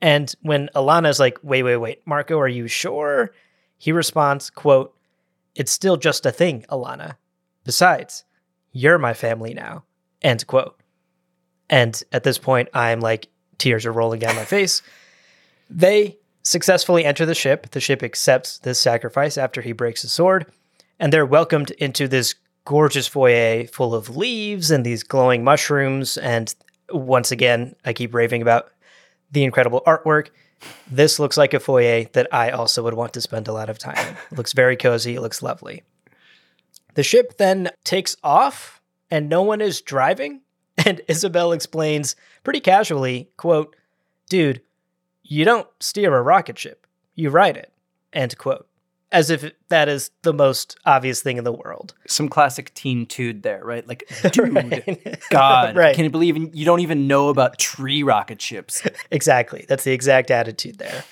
And 0.01 0.35
when 0.43 0.69
Alana's 0.75 1.21
like, 1.21 1.39
wait, 1.43 1.63
wait, 1.63 1.77
wait, 1.77 2.07
Marko, 2.07 2.39
are 2.39 2.49
you 2.49 2.69
sure? 2.69 3.33
He 3.79 3.93
responds, 3.93 4.51
quote, 4.51 4.95
It's 5.55 5.73
still 5.73 5.97
just 5.97 6.27
a 6.27 6.33
thing, 6.33 6.65
Alana. 6.71 7.17
Besides, 7.65 8.25
you're 8.73 8.99
my 8.99 9.15
family 9.15 9.55
now. 9.55 9.85
End 10.25 10.45
quote. 10.47 10.81
And 11.71 12.03
at 12.11 12.25
this 12.25 12.39
point, 12.39 12.69
I'm 12.75 13.01
like, 13.01 13.29
tears 13.59 13.87
are 13.87 13.93
rolling 13.93 14.19
down 14.19 14.35
my 14.35 14.45
face. 14.45 14.83
They 15.71 16.19
successfully 16.43 17.05
enter 17.05 17.25
the 17.25 17.35
ship. 17.35 17.71
The 17.71 17.81
ship 17.81 18.03
accepts 18.03 18.59
this 18.59 18.81
sacrifice 18.81 19.39
after 19.39 19.63
he 19.63 19.73
breaks 19.73 20.03
his 20.03 20.13
sword, 20.13 20.47
and 20.99 21.13
they're 21.13 21.27
welcomed 21.27 21.71
into 21.73 22.09
this 22.09 22.35
gorgeous 22.65 23.07
foyer 23.07 23.67
full 23.67 23.95
of 23.95 24.17
leaves 24.17 24.71
and 24.71 24.85
these 24.85 25.03
glowing 25.03 25.45
mushrooms. 25.45 26.17
And 26.17 26.55
once 26.91 27.31
again, 27.31 27.75
I 27.85 27.93
keep 27.93 28.15
raving 28.15 28.43
about 28.43 28.71
the 29.31 29.45
incredible 29.45 29.83
artwork. 29.87 30.29
This 30.91 31.19
looks 31.19 31.37
like 31.37 31.53
a 31.53 31.61
foyer 31.61 32.05
that 32.13 32.29
I 32.33 32.51
also 32.51 32.83
would 32.83 32.95
want 32.95 33.13
to 33.15 33.21
spend 33.21 33.49
a 33.49 33.53
lot 33.53 33.69
of 33.69 33.79
time 33.79 33.99
in. 33.99 34.17
It 34.33 34.39
looks 34.39 34.55
very 34.55 34.77
cozy, 34.77 35.17
it 35.17 35.21
looks 35.21 35.43
lovely. 35.43 35.83
The 36.95 37.03
ship 37.03 37.37
then 37.37 37.71
takes 37.85 38.17
off 38.23 38.81
and 39.11 39.29
no 39.29 39.43
one 39.43 39.61
is 39.61 39.81
driving. 39.81 40.41
And 40.85 41.01
Izabel 41.09 41.55
explains 41.55 42.17
pretty 42.43 42.59
casually, 42.59 43.31
quote, 43.37 43.77
dude, 44.29 44.61
you 45.23 45.45
don't 45.45 45.69
steer 45.79 46.17
a 46.17 46.21
rocket 46.21 46.59
ship, 46.59 46.85
you 47.15 47.31
ride 47.31 47.57
it, 47.57 47.73
end 48.13 48.37
quote. 48.39 48.67
As 49.13 49.31
if 49.31 49.53
that 49.69 49.89
is 49.89 50.11
the 50.23 50.33
most 50.35 50.77
obvious 50.85 51.23
thing 51.23 51.37
in 51.37 51.45
the 51.45 51.53
world. 51.53 51.95
some 52.09 52.29
classic 52.29 52.75
teen 52.75 53.07
tude 53.07 53.45
there 53.45 53.65
right 53.65 53.87
like 53.87 54.03
dude 54.33 54.53
Right. 54.53 55.23
God, 55.31 55.77
Right. 55.85 55.95
can 55.95 56.03
you 56.05 56.11
believe 56.11 56.35
in- 56.35 56.51
you 56.53 56.65
don't 56.65 56.81
even 56.81 57.07
know 57.07 57.29
about 57.29 57.57
tree 57.61 58.03
rocket 58.03 58.43
ships? 58.43 58.83
Exactly. 59.13 59.65
That's 59.69 59.85
the 59.85 59.93
exact 59.93 60.33
attitude 60.33 60.79
there. 60.79 61.05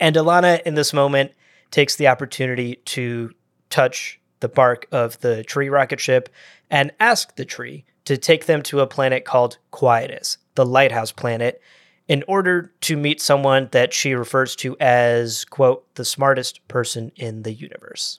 And 0.00 0.16
Alana, 0.16 0.62
in 0.62 0.74
this 0.74 0.94
moment, 0.94 1.32
takes 1.70 1.96
the 1.96 2.08
opportunity 2.08 2.76
to 2.86 3.32
touch 3.68 4.18
the 4.40 4.48
bark 4.48 4.86
of 4.90 5.20
the 5.20 5.44
tree 5.44 5.68
rocket 5.68 6.00
ship 6.00 6.28
and 6.70 6.92
ask 6.98 7.36
the 7.36 7.44
tree 7.44 7.84
to 8.04 8.16
take 8.16 8.46
them 8.46 8.62
to 8.62 8.80
a 8.80 8.86
planet 8.86 9.24
called 9.24 9.58
Quietus, 9.70 10.38
the 10.54 10.66
lighthouse 10.66 11.12
planet, 11.12 11.60
in 12.08 12.24
order 12.26 12.72
to 12.80 12.96
meet 12.96 13.20
someone 13.20 13.68
that 13.70 13.94
she 13.94 14.14
refers 14.14 14.56
to 14.56 14.76
as, 14.80 15.44
quote, 15.44 15.94
the 15.94 16.04
smartest 16.04 16.66
person 16.66 17.12
in 17.14 17.42
the 17.42 17.52
universe. 17.52 18.18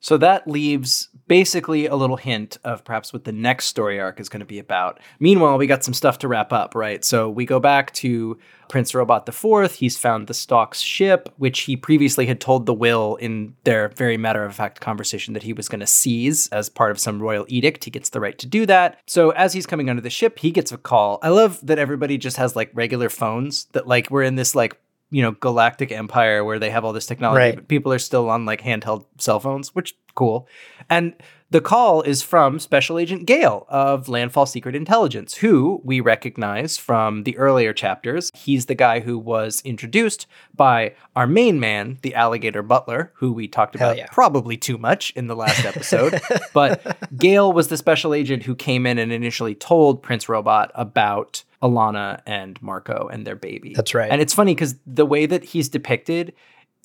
So 0.00 0.16
that 0.18 0.46
leaves 0.46 1.08
basically 1.28 1.86
a 1.86 1.96
little 1.96 2.16
hint 2.16 2.58
of 2.64 2.84
perhaps 2.84 3.12
what 3.12 3.24
the 3.24 3.32
next 3.32 3.66
story 3.66 3.98
arc 3.98 4.20
is 4.20 4.28
going 4.28 4.40
to 4.40 4.46
be 4.46 4.58
about. 4.58 5.00
Meanwhile, 5.18 5.58
we 5.58 5.66
got 5.66 5.82
some 5.82 5.94
stuff 5.94 6.18
to 6.18 6.28
wrap 6.28 6.52
up, 6.52 6.74
right? 6.74 7.04
So 7.04 7.28
we 7.28 7.44
go 7.44 7.58
back 7.58 7.92
to 7.94 8.38
Prince 8.68 8.94
Robot 8.94 9.28
IV. 9.28 9.72
He's 9.72 9.98
found 9.98 10.26
the 10.26 10.34
Stalk's 10.34 10.80
ship, 10.80 11.32
which 11.36 11.60
he 11.60 11.76
previously 11.76 12.26
had 12.26 12.40
told 12.40 12.66
the 12.66 12.74
Will 12.74 13.16
in 13.16 13.54
their 13.64 13.88
very 13.88 14.16
matter 14.16 14.44
of 14.44 14.54
fact 14.54 14.80
conversation 14.80 15.34
that 15.34 15.42
he 15.42 15.52
was 15.52 15.68
going 15.68 15.80
to 15.80 15.86
seize 15.86 16.48
as 16.48 16.68
part 16.68 16.90
of 16.90 16.98
some 16.98 17.20
royal 17.20 17.46
edict. 17.48 17.84
He 17.84 17.90
gets 17.90 18.10
the 18.10 18.20
right 18.20 18.38
to 18.38 18.46
do 18.46 18.66
that. 18.66 19.00
So 19.06 19.30
as 19.30 19.52
he's 19.52 19.66
coming 19.66 19.90
under 19.90 20.02
the 20.02 20.10
ship, 20.10 20.38
he 20.38 20.50
gets 20.50 20.72
a 20.72 20.78
call. 20.78 21.18
I 21.22 21.30
love 21.30 21.64
that 21.66 21.78
everybody 21.78 22.18
just 22.18 22.36
has 22.36 22.54
like 22.54 22.70
regular 22.74 23.08
phones 23.08 23.64
that 23.72 23.86
like 23.86 24.10
we're 24.10 24.22
in 24.22 24.36
this 24.36 24.54
like 24.54 24.78
you 25.10 25.22
know 25.22 25.32
galactic 25.32 25.92
empire 25.92 26.44
where 26.44 26.58
they 26.58 26.70
have 26.70 26.84
all 26.84 26.92
this 26.92 27.06
technology 27.06 27.38
Right. 27.38 27.54
but 27.54 27.68
people 27.68 27.92
are 27.92 27.98
still 27.98 28.28
on 28.30 28.44
like 28.46 28.60
handheld 28.62 29.06
cell 29.18 29.40
phones 29.40 29.74
which 29.74 29.94
cool 30.14 30.48
and 30.90 31.14
the 31.50 31.60
call 31.60 32.02
is 32.02 32.22
from 32.22 32.58
special 32.58 32.98
agent 32.98 33.26
gale 33.26 33.66
of 33.68 34.08
landfall 34.08 34.46
secret 34.46 34.74
intelligence 34.74 35.36
who 35.36 35.80
we 35.84 36.00
recognize 36.00 36.76
from 36.76 37.22
the 37.24 37.36
earlier 37.36 37.72
chapters 37.72 38.30
he's 38.34 38.66
the 38.66 38.74
guy 38.74 39.00
who 39.00 39.18
was 39.18 39.62
introduced 39.64 40.26
by 40.54 40.92
our 41.14 41.26
main 41.26 41.60
man 41.60 41.98
the 42.02 42.14
alligator 42.14 42.62
butler 42.62 43.12
who 43.16 43.32
we 43.32 43.46
talked 43.46 43.74
about 43.74 43.96
yeah. 43.96 44.06
probably 44.10 44.56
too 44.56 44.78
much 44.78 45.10
in 45.12 45.26
the 45.26 45.36
last 45.36 45.64
episode 45.64 46.20
but 46.52 46.98
gale 47.16 47.52
was 47.52 47.68
the 47.68 47.76
special 47.76 48.12
agent 48.12 48.42
who 48.42 48.54
came 48.54 48.86
in 48.86 48.98
and 48.98 49.12
initially 49.12 49.54
told 49.54 50.02
prince 50.02 50.28
robot 50.28 50.70
about 50.74 51.44
alana 51.62 52.20
and 52.26 52.60
marko 52.60 53.08
and 53.10 53.26
their 53.26 53.36
baby 53.36 53.72
That's 53.74 53.94
right. 53.94 54.10
and 54.10 54.20
it's 54.20 54.34
funny 54.34 54.54
because 54.54 54.76
the 54.86 55.06
way 55.06 55.26
that 55.26 55.42
he's 55.44 55.68
depicted, 55.68 56.32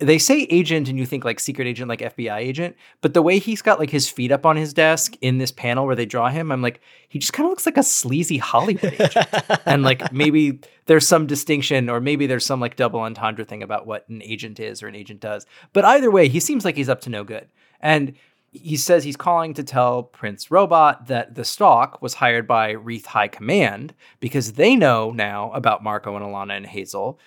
they 0.02 0.18
say 0.18 0.48
agent 0.50 0.90
and 0.90 0.98
you 0.98 1.06
think 1.06 1.24
like 1.24 1.40
secret 1.40 1.68
agent 1.68 1.88
like 1.88 2.00
FBI 2.00 2.38
agent, 2.38 2.76
but 3.02 3.14
the 3.14 3.22
way 3.22 3.38
he's 3.40 3.62
got 3.62 3.80
like 3.80 3.92
his 3.92 4.10
feet 4.10 4.32
up 4.32 4.46
on 4.46 4.56
his 4.56 4.74
desk 4.74 5.16
in 5.22 5.38
this 5.38 5.52
panel 5.52 5.86
where 5.86 5.96
they 5.96 6.06
draw 6.06 6.30
him, 6.30 6.52
I'm 6.52 6.62
like 6.62 6.82
he 7.08 7.20
just 7.20 7.34
kind 7.34 7.46
of 7.46 7.52
looks 7.52 7.66
like 7.66 7.78
a 7.78 7.84
sleazy 7.84 8.38
Hollywood 8.38 8.94
agent. 9.00 9.28
and 9.66 9.84
like 9.84 10.12
maybe 10.12 10.60
there's 10.88 11.08
some 11.08 11.28
distinction 11.28 11.90
or 11.90 12.02
maybe 12.02 12.26
there's 12.26 12.46
some 12.46 12.60
like 12.60 12.76
double 12.76 13.00
entendre 13.00 13.46
thing 13.46 13.62
about 13.62 13.86
what 13.86 14.10
an 14.10 14.22
agent 14.24 14.60
is 14.60 14.82
or 14.82 14.88
an 14.88 14.96
agent 14.96 15.20
does. 15.20 15.46
But 15.72 15.86
either 15.86 16.10
way, 16.10 16.28
he 16.28 16.40
seems 16.40 16.66
like 16.66 16.76
he's 16.76 16.90
up 16.90 17.02
to 17.02 17.10
no 17.10 17.24
good. 17.24 17.48
And 17.80 18.16
he 18.52 18.76
says 18.76 19.04
he's 19.04 19.16
calling 19.16 19.54
to 19.54 19.64
tell 19.64 20.04
Prince 20.04 20.52
Robot 20.52 21.08
that 21.08 21.36
the 21.36 21.46
Stalk 21.46 22.02
was 22.02 22.16
hired 22.16 22.48
by 22.48 22.72
Wreath 22.72 23.06
High 23.06 23.30
Command 23.30 23.94
because 24.20 24.54
they 24.54 24.76
know 24.76 25.12
now 25.12 25.52
about 25.54 25.84
Marko 25.84 26.16
and 26.16 26.26
Alana 26.26 26.58
and 26.58 26.66
Hazel. 26.66 27.18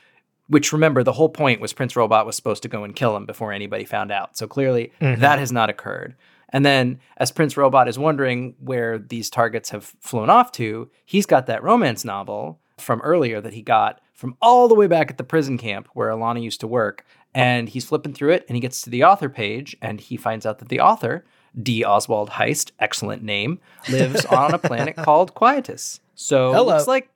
Which 0.49 0.73
remember, 0.73 1.03
the 1.03 1.13
whole 1.13 1.29
point 1.31 1.61
was 1.61 1.73
Prince 1.73 1.97
Robot 1.97 2.27
was 2.27 2.37
supposed 2.37 2.63
to 2.65 2.69
go 2.69 2.85
and 2.85 2.95
kill 2.95 3.17
him 3.17 3.25
before 3.27 3.53
anybody 3.53 3.85
found 3.85 4.13
out. 4.13 4.37
So 4.37 4.47
clearly 4.47 4.93
Mhm. 5.01 5.21
that 5.21 5.39
has 5.39 5.51
not 5.53 5.71
occurred. 5.71 6.15
And 6.51 6.65
then, 6.65 7.01
as 7.17 7.33
Prince 7.33 7.57
Robot 7.57 7.89
is 7.89 7.99
wondering 7.99 8.55
where 8.61 8.99
these 8.99 9.29
targets 9.31 9.71
have 9.71 9.93
flown 10.01 10.31
off 10.31 10.53
to, 10.53 10.89
he's 11.05 11.27
got 11.27 11.47
that 11.47 11.63
romance 11.65 12.05
novel 12.05 12.61
from 12.79 13.01
earlier 13.01 13.41
that 13.41 13.55
he 13.55 13.63
got 13.63 14.01
from 14.13 14.37
all 14.41 14.69
the 14.69 14.75
way 14.75 14.87
back 14.87 15.11
at 15.11 15.19
the 15.19 15.25
prison 15.25 15.59
camp 15.59 15.89
where 15.95 16.11
Alana 16.11 16.41
used 16.43 16.61
to 16.61 16.69
work. 16.69 17.05
And 17.35 17.69
he's 17.69 17.85
flipping 17.87 18.13
through 18.15 18.31
it 18.33 18.45
and 18.49 18.55
he 18.55 18.61
gets 18.61 18.83
to 18.83 18.91
the 18.91 19.03
author 19.03 19.29
page 19.29 19.77
and 19.83 19.99
he 20.01 20.17
finds 20.17 20.47
out 20.47 20.61
that 20.61 20.69
the 20.69 20.79
author, 20.79 21.25
D. 21.61 21.85
Oswald 21.85 22.31
Heist, 22.31 22.71
excellent 22.79 23.25
name, 23.25 23.59
lives 23.91 24.25
on 24.27 24.55
a 24.55 24.59
planet 24.59 24.95
called 24.95 25.35
Quietus. 25.35 25.99
So 26.15 26.55
it 26.55 26.61
looks 26.61 26.87
like 26.87 27.09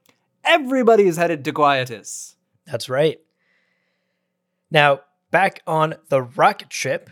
everybody 0.45 1.07
is 1.07 1.17
headed 1.17 1.45
to 1.45 1.53
Quietus. 1.53 2.35
That's 2.71 2.89
right. 2.89 3.19
Now, 4.71 5.01
back 5.31 5.63
on 5.67 5.95
the 6.09 6.23
rocket 6.23 6.73
ship, 6.73 7.11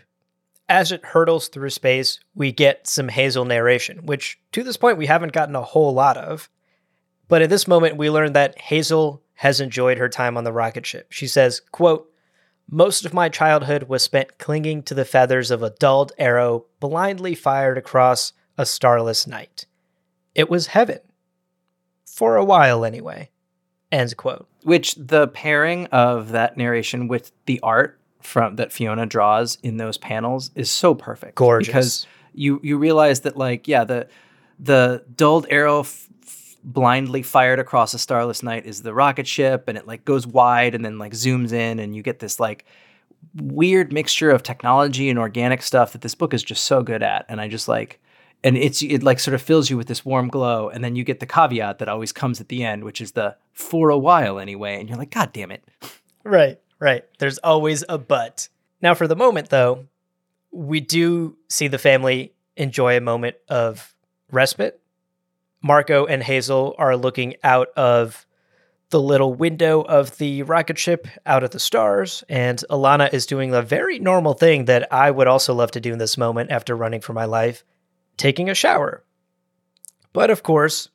as 0.69 0.91
it 0.91 1.05
hurtles 1.05 1.47
through 1.47 1.69
space, 1.69 2.19
we 2.35 2.51
get 2.51 2.87
some 2.87 3.07
Hazel 3.07 3.45
narration, 3.45 4.05
which 4.05 4.39
to 4.51 4.63
this 4.63 4.77
point 4.77 4.97
we 4.97 5.05
haven't 5.05 5.31
gotten 5.31 5.55
a 5.55 5.61
whole 5.61 5.93
lot 5.93 6.17
of. 6.17 6.49
But 7.27 7.41
at 7.41 7.49
this 7.49 7.67
moment, 7.67 7.97
we 7.97 8.09
learn 8.09 8.33
that 8.33 8.59
Hazel 8.59 9.23
has 9.35 9.59
enjoyed 9.59 9.97
her 9.97 10.09
time 10.09 10.37
on 10.37 10.43
the 10.43 10.53
rocket 10.53 10.85
ship. 10.85 11.11
She 11.11 11.27
says, 11.27 11.61
quote, 11.71 12.11
most 12.69 13.05
of 13.05 13.13
my 13.13 13.29
childhood 13.29 13.83
was 13.83 14.03
spent 14.03 14.37
clinging 14.39 14.83
to 14.83 14.93
the 14.93 15.05
feathers 15.05 15.51
of 15.51 15.63
a 15.63 15.69
dulled 15.69 16.11
arrow 16.17 16.65
blindly 16.79 17.33
fired 17.33 17.77
across 17.77 18.33
a 18.57 18.65
starless 18.65 19.25
night. 19.25 19.65
It 20.35 20.49
was 20.49 20.67
heaven. 20.67 20.99
For 22.05 22.35
a 22.35 22.43
while, 22.43 22.83
anyway. 22.83 23.29
End 23.91 24.15
quote. 24.17 24.47
Which 24.63 24.95
the 24.95 25.27
pairing 25.29 25.85
of 25.87 26.29
that 26.29 26.57
narration 26.57 27.07
with 27.07 27.31
the 27.45 27.59
art 27.61 27.99
from 28.21 28.57
that 28.57 28.73
Fiona 28.73 29.05
draws 29.05 29.57
in 29.63 29.77
those 29.77 29.97
panels 29.97 30.51
is 30.55 30.69
so 30.69 30.93
perfect. 30.93 31.35
Gorgeous. 31.35 31.67
Because 31.67 32.07
you 32.33 32.59
you 32.63 32.77
realize 32.77 33.21
that 33.21 33.37
like 33.37 33.67
yeah 33.67 33.83
the 33.83 34.07
the 34.59 35.03
dulled 35.15 35.47
arrow 35.49 35.81
f- 35.81 36.07
f- 36.23 36.55
blindly 36.63 37.21
fired 37.21 37.59
across 37.59 37.93
a 37.93 37.99
starless 37.99 38.43
night 38.43 38.65
is 38.65 38.81
the 38.81 38.93
rocket 38.93 39.27
ship 39.27 39.65
and 39.67 39.77
it 39.77 39.87
like 39.87 40.05
goes 40.05 40.27
wide 40.27 40.75
and 40.75 40.85
then 40.85 40.97
like 40.97 41.13
zooms 41.13 41.51
in 41.51 41.79
and 41.79 41.95
you 41.95 42.03
get 42.03 42.19
this 42.19 42.39
like 42.39 42.65
weird 43.35 43.91
mixture 43.91 44.29
of 44.29 44.43
technology 44.43 45.09
and 45.09 45.17
organic 45.17 45.61
stuff 45.61 45.91
that 45.93 46.01
this 46.01 46.15
book 46.15 46.33
is 46.33 46.43
just 46.43 46.63
so 46.63 46.83
good 46.83 47.01
at 47.01 47.25
and 47.27 47.41
I 47.41 47.47
just 47.47 47.67
like 47.67 47.99
and 48.43 48.55
it's 48.55 48.81
it 48.81 49.03
like 49.03 49.19
sort 49.19 49.33
of 49.33 49.41
fills 49.41 49.69
you 49.69 49.77
with 49.77 49.87
this 49.87 50.05
warm 50.05 50.27
glow 50.27 50.69
and 50.69 50.83
then 50.83 50.95
you 50.95 51.03
get 51.03 51.19
the 51.19 51.25
caveat 51.25 51.79
that 51.79 51.89
always 51.89 52.11
comes 52.11 52.39
at 52.39 52.49
the 52.49 52.63
end 52.63 52.83
which 52.83 53.01
is 53.01 53.13
the 53.13 53.35
for 53.57 53.89
a 53.89 53.97
while 53.97 54.39
anyway 54.39 54.79
and 54.79 54.87
you're 54.87 54.97
like 54.97 55.11
god 55.11 55.33
damn 55.33 55.51
it 55.51 55.63
Right, 56.27 56.59
right. 56.79 57.05
There's 57.19 57.37
always 57.37 57.85
a 57.87 57.97
but. 57.97 58.49
Now, 58.81 58.93
for 58.93 59.07
the 59.07 59.15
moment, 59.15 59.49
though, 59.49 59.87
we 60.51 60.81
do 60.81 61.37
see 61.47 61.69
the 61.69 61.77
family 61.77 62.33
enjoy 62.57 62.97
a 62.97 63.01
moment 63.01 63.37
of 63.47 63.95
respite. 64.29 64.81
Marko 65.61 66.05
and 66.05 66.21
Hazel 66.21 66.75
are 66.77 66.97
looking 66.97 67.35
out 67.43 67.69
of 67.77 68.25
the 68.89 68.99
little 68.99 69.33
window 69.33 69.81
of 69.81 70.17
the 70.17 70.43
rocket 70.43 70.77
ship 70.77 71.07
out 71.25 71.43
at 71.45 71.51
the 71.51 71.59
stars, 71.59 72.25
and 72.27 72.61
Alana 72.69 73.13
is 73.13 73.25
doing 73.25 73.51
the 73.51 73.61
very 73.61 73.97
normal 73.97 74.33
thing 74.33 74.65
that 74.65 74.91
I 74.93 75.11
would 75.11 75.27
also 75.27 75.53
love 75.53 75.71
to 75.71 75.81
do 75.81 75.93
in 75.93 75.99
this 75.99 76.17
moment 76.17 76.51
after 76.51 76.75
running 76.75 77.01
for 77.01 77.13
my 77.13 77.25
life 77.25 77.63
taking 78.17 78.49
a 78.49 78.55
shower. 78.55 79.03
But 80.11 80.29
of 80.29 80.43
course, 80.43 80.89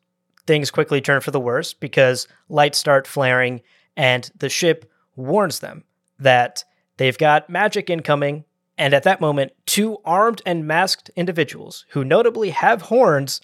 things 0.52 0.70
quickly 0.70 1.00
turn 1.00 1.22
for 1.22 1.30
the 1.30 1.40
worse 1.40 1.72
because 1.72 2.28
lights 2.50 2.76
start 2.76 3.06
flaring 3.06 3.62
and 3.96 4.30
the 4.36 4.50
ship 4.50 4.84
warns 5.16 5.60
them 5.60 5.82
that 6.18 6.62
they've 6.98 7.16
got 7.16 7.48
magic 7.48 7.88
incoming. 7.88 8.44
And 8.76 8.92
at 8.92 9.04
that 9.04 9.18
moment, 9.18 9.52
two 9.64 9.96
armed 10.04 10.42
and 10.44 10.66
masked 10.66 11.10
individuals 11.16 11.86
who 11.92 12.04
notably 12.04 12.50
have 12.50 12.82
horns 12.82 13.40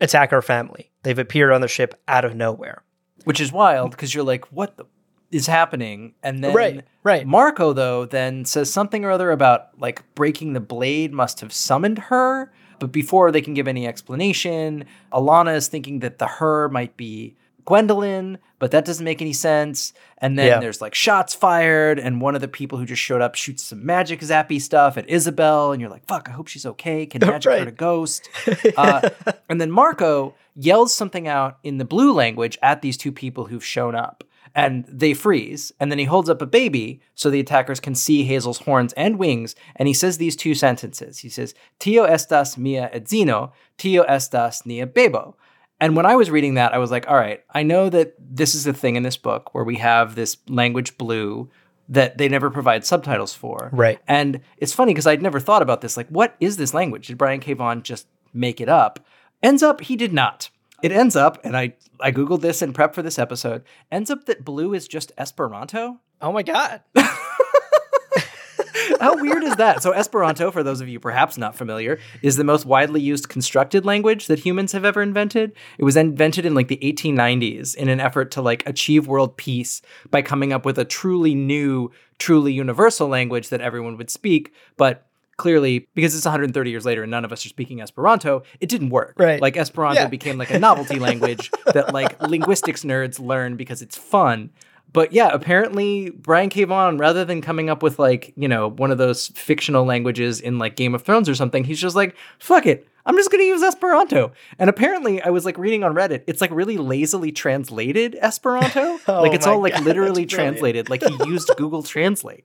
attack 0.00 0.32
our 0.32 0.42
family. 0.42 0.90
They've 1.04 1.16
appeared 1.20 1.52
on 1.52 1.60
the 1.60 1.68
ship 1.68 1.94
out 2.08 2.24
of 2.24 2.34
nowhere. 2.34 2.82
which 3.22 3.40
is 3.40 3.52
wild 3.52 3.92
because 3.92 4.12
you're 4.12 4.24
like 4.24 4.50
what 4.50 4.76
the 4.76 4.86
is 5.30 5.46
happening 5.46 6.14
and 6.24 6.42
then 6.42 6.52
Right, 6.52 6.84
right. 7.04 7.24
marko 7.24 7.72
though 7.72 8.06
then 8.06 8.44
says 8.44 8.72
something 8.72 9.04
or 9.04 9.12
other 9.12 9.30
about 9.30 9.68
like 9.78 10.02
breaking 10.16 10.54
the 10.54 10.60
blade 10.60 11.12
must 11.12 11.38
have 11.38 11.52
summoned 11.52 11.98
her 12.10 12.50
but 12.80 12.90
before 12.90 13.30
they 13.30 13.40
can 13.40 13.54
give 13.54 13.68
any 13.68 13.86
explanation 13.86 14.84
alana 15.12 15.54
is 15.54 15.68
thinking 15.68 16.00
that 16.00 16.18
the 16.18 16.26
her 16.26 16.68
might 16.68 16.96
be 16.96 17.36
gwendolyn 17.66 18.38
but 18.58 18.70
that 18.72 18.84
doesn't 18.84 19.04
make 19.04 19.20
any 19.22 19.32
sense 19.32 19.92
and 20.18 20.38
then 20.38 20.46
Yeah. 20.46 20.58
there's 20.60 20.80
like 20.80 20.94
shots 20.94 21.34
fired 21.34 21.98
and 21.98 22.20
one 22.20 22.34
of 22.34 22.40
the 22.40 22.48
people 22.48 22.78
who 22.78 22.86
just 22.86 23.02
showed 23.02 23.20
up 23.22 23.34
shoots 23.34 23.62
some 23.62 23.84
magic 23.86 24.20
zappy 24.20 24.60
stuff 24.60 24.96
at 24.98 25.06
izabel 25.06 25.72
and 25.72 25.80
you're 25.80 25.90
like 25.90 26.06
fuck 26.06 26.28
i 26.28 26.32
hope 26.32 26.48
she's 26.48 26.66
okay 26.66 27.06
can 27.06 27.20
magic 27.26 27.48
Right. 27.50 27.58
hurt 27.60 27.68
a 27.68 27.72
ghost 27.72 28.28
uh, 28.76 29.08
and 29.48 29.60
then 29.60 29.70
Marko 29.70 30.34
yells 30.56 30.92
something 30.94 31.28
out 31.28 31.58
in 31.62 31.78
the 31.78 31.84
blue 31.84 32.12
language 32.12 32.58
at 32.62 32.82
these 32.82 32.96
two 32.96 33.12
people 33.12 33.44
who've 33.46 33.64
shown 33.64 33.94
up. 33.94 34.24
And 34.54 34.84
they 34.88 35.14
freeze. 35.14 35.72
And 35.78 35.90
then 35.90 35.98
he 35.98 36.04
holds 36.04 36.28
up 36.28 36.42
a 36.42 36.46
baby 36.46 37.00
so 37.14 37.30
the 37.30 37.40
attackers 37.40 37.80
can 37.80 37.94
see 37.94 38.24
Hazel's 38.24 38.58
horns 38.58 38.92
and 38.94 39.18
wings. 39.18 39.54
And 39.76 39.86
he 39.86 39.94
says 39.94 40.18
these 40.18 40.36
two 40.36 40.54
sentences. 40.54 41.18
He 41.18 41.28
says, 41.28 41.54
Tio 41.78 42.06
estas 42.06 42.58
mia 42.58 42.90
edzino, 42.94 43.52
tio 43.78 44.04
estas 44.04 44.66
nia 44.66 44.86
bebo. 44.86 45.34
And 45.80 45.96
when 45.96 46.04
I 46.04 46.16
was 46.16 46.30
reading 46.30 46.54
that, 46.54 46.74
I 46.74 46.78
was 46.78 46.90
like, 46.90 47.08
all 47.08 47.16
right, 47.16 47.42
I 47.54 47.62
know 47.62 47.88
that 47.88 48.14
this 48.18 48.54
is 48.54 48.64
the 48.64 48.74
thing 48.74 48.96
in 48.96 49.02
this 49.02 49.16
book 49.16 49.54
where 49.54 49.64
we 49.64 49.76
have 49.76 50.14
this 50.14 50.36
language 50.46 50.98
blue 50.98 51.48
that 51.88 52.18
they 52.18 52.28
never 52.28 52.50
provide 52.50 52.84
subtitles 52.84 53.34
for. 53.34 53.70
Right. 53.72 53.98
And 54.06 54.42
it's 54.58 54.74
funny 54.74 54.92
because 54.92 55.06
I'd 55.06 55.22
never 55.22 55.40
thought 55.40 55.62
about 55.62 55.80
this. 55.80 55.96
Like, 55.96 56.08
what 56.08 56.36
is 56.38 56.56
this 56.56 56.74
language? 56.74 57.08
Did 57.08 57.18
Brian 57.18 57.40
K. 57.40 57.54
Vaughan 57.54 57.82
just 57.82 58.06
make 58.32 58.60
it 58.60 58.68
up? 58.68 59.00
Ends 59.42 59.62
up, 59.62 59.80
he 59.80 59.96
did 59.96 60.12
not. 60.12 60.50
It 60.82 60.92
ends 60.92 61.16
up, 61.16 61.38
and 61.44 61.56
I, 61.56 61.74
I 62.00 62.12
Googled 62.12 62.40
this 62.40 62.62
in 62.62 62.72
prep 62.72 62.94
for 62.94 63.02
this 63.02 63.18
episode, 63.18 63.64
ends 63.90 64.10
up 64.10 64.24
that 64.26 64.44
blue 64.44 64.74
is 64.74 64.88
just 64.88 65.12
Esperanto. 65.18 66.00
Oh 66.20 66.32
my 66.32 66.42
God. 66.42 66.82
How 69.00 69.20
weird 69.20 69.44
is 69.44 69.56
that? 69.56 69.82
So, 69.82 69.92
Esperanto, 69.92 70.50
for 70.50 70.62
those 70.62 70.80
of 70.80 70.88
you 70.88 71.00
perhaps 71.00 71.38
not 71.38 71.56
familiar, 71.56 71.98
is 72.22 72.36
the 72.36 72.44
most 72.44 72.66
widely 72.66 73.00
used 73.00 73.28
constructed 73.28 73.84
language 73.84 74.26
that 74.26 74.40
humans 74.40 74.72
have 74.72 74.84
ever 74.84 75.02
invented. 75.02 75.52
It 75.78 75.84
was 75.84 75.96
invented 75.96 76.46
in 76.46 76.54
like 76.54 76.68
the 76.68 76.78
1890s 76.82 77.74
in 77.74 77.88
an 77.88 78.00
effort 78.00 78.30
to 78.32 78.42
like 78.42 78.66
achieve 78.68 79.06
world 79.06 79.36
peace 79.36 79.82
by 80.10 80.22
coming 80.22 80.52
up 80.52 80.64
with 80.64 80.78
a 80.78 80.84
truly 80.84 81.34
new, 81.34 81.90
truly 82.18 82.52
universal 82.52 83.08
language 83.08 83.48
that 83.48 83.60
everyone 83.60 83.96
would 83.96 84.10
speak. 84.10 84.52
But 84.76 85.06
clearly, 85.40 85.88
because 85.94 86.14
it's 86.14 86.24
130 86.24 86.70
years 86.70 86.84
later 86.84 87.02
and 87.02 87.10
none 87.10 87.24
of 87.24 87.32
us 87.32 87.44
are 87.44 87.48
speaking 87.48 87.80
Esperanto, 87.80 88.42
it 88.60 88.68
didn't 88.68 88.90
work. 88.90 89.14
Right. 89.18 89.40
Like 89.40 89.56
Esperanto 89.56 90.02
Yeah. 90.02 90.08
became 90.08 90.38
like 90.38 90.50
a 90.50 90.58
novelty 90.58 90.98
language 91.08 91.50
that 91.72 91.92
like 91.94 92.20
linguistics 92.22 92.84
nerds 92.84 93.18
learn 93.18 93.56
because 93.56 93.80
it's 93.82 93.96
fun. 93.96 94.50
But 94.92 95.12
yeah, 95.12 95.28
apparently 95.32 96.10
Brian 96.10 96.48
K. 96.50 96.64
Vaughan, 96.64 96.98
rather 96.98 97.24
than 97.24 97.40
coming 97.40 97.70
up 97.70 97.80
with 97.82 97.98
like, 97.98 98.32
you 98.36 98.48
know, 98.48 98.68
one 98.68 98.90
of 98.90 98.98
those 98.98 99.28
fictional 99.28 99.84
languages 99.84 100.40
in 100.40 100.58
like 100.58 100.74
Game 100.76 100.94
of 100.96 101.02
Thrones 101.02 101.28
or 101.28 101.34
something, 101.34 101.62
he's 101.64 101.80
just 101.80 101.94
like, 101.96 102.16
fuck 102.38 102.66
it. 102.66 102.86
I'm 103.06 103.16
just 103.16 103.30
gonna 103.30 103.44
use 103.44 103.62
Esperanto. 103.62 104.32
And 104.58 104.68
apparently 104.68 105.22
I 105.22 105.30
was 105.30 105.44
like 105.46 105.56
reading 105.58 105.84
on 105.84 105.94
Reddit, 105.94 106.24
it's 106.26 106.40
like 106.40 106.50
really 106.50 106.76
lazily 106.76 107.32
translated 107.32 108.16
Esperanto. 108.20 108.98
Oh 109.08 109.22
like 109.22 109.32
it's 109.32 109.46
all 109.46 109.60
like 109.62 109.74
God, 109.74 109.84
literally 109.84 110.26
translated. 110.26 110.90
Like 110.90 111.02
he 111.02 111.14
used 111.24 111.50
Google 111.56 111.82
Translate. 111.82 112.44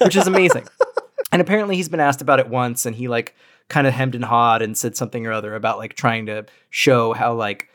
Which 0.00 0.16
is 0.16 0.26
amazing. 0.28 0.66
and 1.34 1.40
apparently 1.42 1.74
he's 1.76 1.88
been 1.88 2.00
asked 2.00 2.22
about 2.22 2.38
it 2.38 2.48
once 2.48 2.86
and 2.86 2.94
he 2.96 3.08
like 3.08 3.34
kind 3.68 3.86
of 3.86 3.92
hemmed 3.92 4.14
and 4.14 4.24
hawed 4.24 4.62
and 4.62 4.78
said 4.78 4.96
something 4.96 5.26
or 5.26 5.32
other 5.32 5.54
about 5.54 5.78
like 5.78 5.94
trying 5.94 6.26
to 6.26 6.46
show 6.70 7.12
how 7.12 7.34
like 7.34 7.68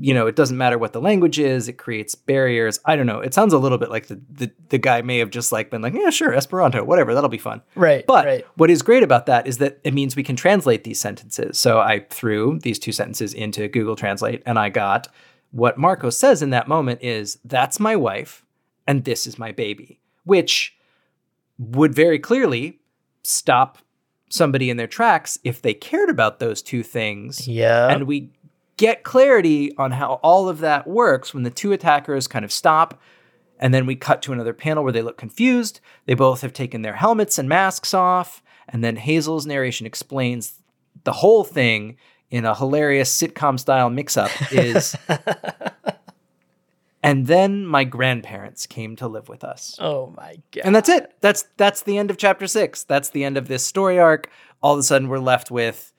you 0.00 0.14
know 0.14 0.26
it 0.26 0.34
doesn't 0.34 0.56
matter 0.56 0.78
what 0.78 0.94
the 0.94 1.00
language 1.00 1.38
is 1.38 1.68
it 1.68 1.74
creates 1.74 2.14
barriers 2.14 2.80
i 2.86 2.96
don't 2.96 3.04
know 3.06 3.20
it 3.20 3.34
sounds 3.34 3.52
a 3.52 3.58
little 3.58 3.76
bit 3.76 3.90
like 3.90 4.06
the 4.06 4.18
the, 4.30 4.50
the 4.70 4.78
guy 4.78 5.02
may 5.02 5.18
have 5.18 5.28
just 5.28 5.52
like 5.52 5.70
been 5.70 5.82
like 5.82 5.92
yeah 5.92 6.08
sure 6.08 6.32
esperanto 6.32 6.82
whatever 6.82 7.12
that'll 7.12 7.28
be 7.28 7.36
fun 7.36 7.60
Right. 7.74 8.06
but 8.06 8.24
right. 8.24 8.46
what 8.56 8.70
is 8.70 8.80
great 8.80 9.02
about 9.02 9.26
that 9.26 9.46
is 9.46 9.58
that 9.58 9.80
it 9.84 9.92
means 9.92 10.16
we 10.16 10.22
can 10.22 10.36
translate 10.36 10.84
these 10.84 10.98
sentences 10.98 11.58
so 11.58 11.80
i 11.80 12.00
threw 12.08 12.58
these 12.60 12.78
two 12.78 12.92
sentences 12.92 13.34
into 13.34 13.68
google 13.68 13.94
translate 13.94 14.42
and 14.46 14.58
i 14.58 14.70
got 14.70 15.06
what 15.50 15.76
marko 15.76 16.08
says 16.08 16.40
in 16.40 16.48
that 16.50 16.66
moment 16.66 17.02
is 17.02 17.38
that's 17.44 17.78
my 17.78 17.94
wife 17.94 18.42
and 18.86 19.04
this 19.04 19.26
is 19.26 19.38
my 19.38 19.52
baby 19.52 20.00
which 20.24 20.74
would 21.58 21.94
very 21.94 22.18
clearly 22.18 22.78
stop 23.24 23.78
somebody 24.28 24.70
in 24.70 24.76
their 24.76 24.86
tracks 24.86 25.38
if 25.44 25.62
they 25.62 25.74
cared 25.74 26.10
about 26.10 26.38
those 26.38 26.62
two 26.62 26.82
things. 26.82 27.46
Yeah. 27.48 27.88
And 27.88 28.04
we 28.04 28.30
get 28.76 29.04
clarity 29.04 29.74
on 29.76 29.92
how 29.92 30.14
all 30.22 30.48
of 30.48 30.58
that 30.58 30.86
works 30.86 31.32
when 31.32 31.44
the 31.44 31.50
two 31.50 31.72
attackers 31.72 32.26
kind 32.26 32.44
of 32.44 32.52
stop. 32.52 33.00
And 33.58 33.72
then 33.72 33.86
we 33.86 33.94
cut 33.94 34.20
to 34.22 34.32
another 34.32 34.52
panel 34.52 34.82
where 34.82 34.92
they 34.92 35.02
look 35.02 35.16
confused. 35.16 35.80
They 36.06 36.14
both 36.14 36.40
have 36.40 36.52
taken 36.52 36.82
their 36.82 36.94
helmets 36.94 37.38
and 37.38 37.48
masks 37.48 37.94
off. 37.94 38.42
And 38.68 38.82
then 38.82 38.96
Hazel's 38.96 39.46
narration 39.46 39.86
explains 39.86 40.60
the 41.04 41.12
whole 41.12 41.44
thing 41.44 41.96
in 42.30 42.44
a 42.44 42.54
hilarious 42.54 43.16
sitcom 43.16 43.60
style 43.60 43.90
mix 43.90 44.16
up 44.16 44.30
is 44.50 44.96
and 47.04 47.26
then 47.28 47.64
my 47.66 47.84
grandparents 47.84 48.66
came 48.66 48.96
to 48.96 49.06
live 49.06 49.28
with 49.28 49.44
us. 49.44 49.76
oh 49.80 50.12
my 50.16 50.36
god. 50.52 50.62
And 50.64 50.74
that's 50.74 50.88
it. 50.88 51.12
That's 51.20 51.44
that's 51.56 51.82
the 51.82 51.98
end 51.98 52.10
of 52.10 52.16
chapter 52.16 52.46
6. 52.48 52.82
That's 52.84 53.10
the 53.10 53.22
end 53.24 53.36
of 53.36 53.46
this 53.48 53.64
story 53.64 53.98
arc. 54.00 54.28
All 54.62 54.72
of 54.72 54.78
a 54.80 54.82
sudden 54.82 55.08
we're 55.08 55.18
left 55.18 55.50
with 55.50 55.92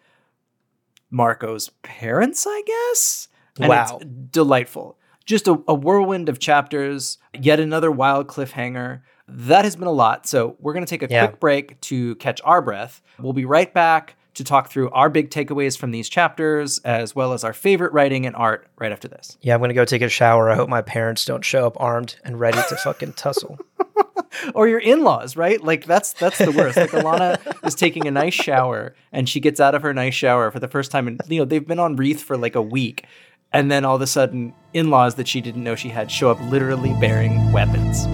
Marko's 1.13 1.69
parents, 1.83 2.45
I 2.47 2.61
guess. 2.65 3.27
And 3.59 3.69
Wow. 3.69 3.99
it's 4.01 4.05
delightful. 4.31 4.97
Just 5.25 5.47
a, 5.47 5.59
a 5.67 5.73
whirlwind 5.73 6.29
of 6.29 6.39
chapters, 6.39 7.17
yet 7.33 7.59
another 7.59 7.91
wild 7.91 8.27
cliffhanger. 8.27 9.01
That 9.27 9.65
has 9.65 9.75
been 9.75 9.87
a 9.87 9.91
lot. 9.91 10.27
So 10.27 10.55
we're 10.59 10.73
going 10.73 10.85
to 10.85 10.89
take 10.89 11.03
a 11.03 11.07
Yeah. 11.11 11.27
quick 11.27 11.39
break 11.39 11.81
to 11.81 12.15
catch 12.15 12.41
our 12.43 12.61
breath. 12.61 13.01
We'll 13.19 13.33
be 13.33 13.45
right 13.45 13.73
back 13.73 14.17
to 14.35 14.43
talk 14.43 14.69
through 14.69 14.89
our 14.91 15.09
big 15.09 15.29
takeaways 15.29 15.77
from 15.77 15.91
these 15.91 16.07
chapters, 16.07 16.79
as 16.79 17.15
well 17.15 17.33
as 17.33 17.43
our 17.43 17.53
favorite 17.53 17.91
writing 17.93 18.25
and 18.25 18.35
art 18.35 18.67
right 18.77 18.91
after 18.91 19.07
this. 19.07 19.37
Yeah, 19.41 19.55
I'm 19.55 19.61
gonna 19.61 19.73
go 19.73 19.85
take 19.85 20.01
a 20.01 20.09
shower. 20.09 20.49
I 20.49 20.55
hope 20.55 20.69
my 20.69 20.81
parents 20.81 21.25
don't 21.25 21.43
show 21.43 21.65
up 21.65 21.75
armed 21.79 22.17
and 22.23 22.39
ready 22.39 22.59
to 22.69 22.75
fucking 22.75 23.13
tussle. 23.13 23.59
or 24.53 24.67
your 24.67 24.79
in-laws, 24.79 25.35
right? 25.35 25.61
Like 25.63 25.85
that's 25.85 26.13
that's 26.13 26.37
the 26.37 26.51
worst. 26.51 26.77
Like 26.77 26.91
Alana 26.91 27.65
is 27.65 27.75
taking 27.75 28.07
a 28.07 28.11
nice 28.11 28.33
shower 28.33 28.95
and 29.11 29.27
she 29.27 29.39
gets 29.39 29.59
out 29.59 29.75
of 29.75 29.81
her 29.81 29.93
nice 29.93 30.13
shower 30.13 30.51
for 30.51 30.59
the 30.59 30.67
first 30.67 30.91
time 30.91 31.07
and 31.07 31.19
you 31.27 31.39
know, 31.39 31.45
they've 31.45 31.65
been 31.65 31.79
on 31.79 31.95
wreath 31.95 32.21
for 32.21 32.37
like 32.37 32.55
a 32.55 32.61
week. 32.61 33.05
And 33.53 33.71
then 33.71 33.85
all 33.85 33.95
of 33.95 34.01
a 34.01 34.07
sudden, 34.07 34.53
in-laws 34.73 35.15
that 35.15 35.29
she 35.29 35.39
didn't 35.39 35.63
know 35.63 35.75
she 35.75 35.89
had 35.89 36.11
show 36.11 36.29
up 36.29 36.41
literally 36.41 36.93
bearing 36.99 37.53
weapons. 37.53 38.05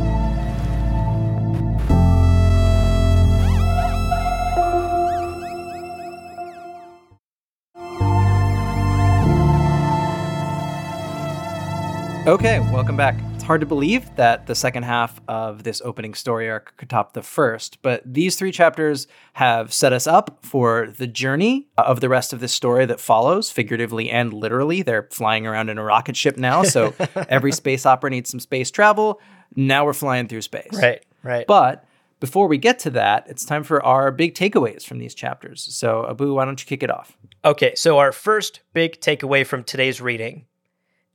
Okay, 12.28 12.59
welcome 12.72 12.95
back. 12.95 13.15
It's 13.34 13.43
hard 13.43 13.61
to 13.61 13.65
believe 13.65 14.15
that 14.15 14.45
the 14.45 14.53
second 14.53 14.84
half 14.84 15.19
of 15.28 15.63
this 15.63 15.82
opening 15.84 16.13
story 16.13 16.51
arc 16.51 16.78
could 16.78 16.88
top 16.88 17.13
the 17.13 17.24
first, 17.24 17.82
but 17.82 18.03
these 18.05 18.36
three 18.36 18.51
chapters 18.51 19.07
have 19.34 19.74
set 19.74 19.91
us 19.91 20.05
up 20.05 20.38
for 20.45 20.93
the 20.99 21.07
journey 21.07 21.67
of 21.80 21.99
the 21.99 22.09
rest 22.09 22.32
of 22.32 22.39
this 22.39 22.53
story 22.53 22.86
that 22.86 22.99
follows, 22.99 23.49
figuratively 23.49 24.11
and 24.11 24.34
literally. 24.34 24.84
They're 24.84 25.07
flying 25.09 25.47
around 25.47 25.69
in 25.69 25.80
a 25.80 25.84
rocket 25.84 26.15
ship 26.15 26.38
now, 26.38 26.61
so 26.61 26.93
every 27.28 27.51
space 27.51 27.88
opera 27.88 28.11
needs 28.11 28.30
some 28.30 28.39
space 28.39 28.69
travel. 28.69 29.19
Now 29.55 29.84
we're 29.84 29.93
flying 29.93 30.28
through 30.28 30.43
space. 30.43 30.80
Right, 30.80 31.03
right. 31.24 31.47
But 31.47 31.86
before 32.19 32.45
we 32.45 32.59
get 32.59 32.78
to 32.80 32.91
that, 32.91 33.26
it's 33.30 33.45
time 33.45 33.63
for 33.63 33.84
our 33.84 34.11
big 34.11 34.36
takeaways 34.36 34.86
from 34.86 34.99
these 34.99 35.15
chapters. 35.15 35.67
So, 35.74 36.05
Abu, 36.07 36.36
why 36.36 36.45
don't 36.45 36.61
you 36.61 36.67
kick 36.67 36.84
it 36.84 36.91
off? 36.91 37.17
Okay, 37.43 37.74
so 37.74 37.97
our 37.97 38.11
first 38.11 38.59
big 38.74 39.01
takeaway 39.01 39.43
from 39.43 39.63
today's 39.63 39.99
reading 39.99 40.45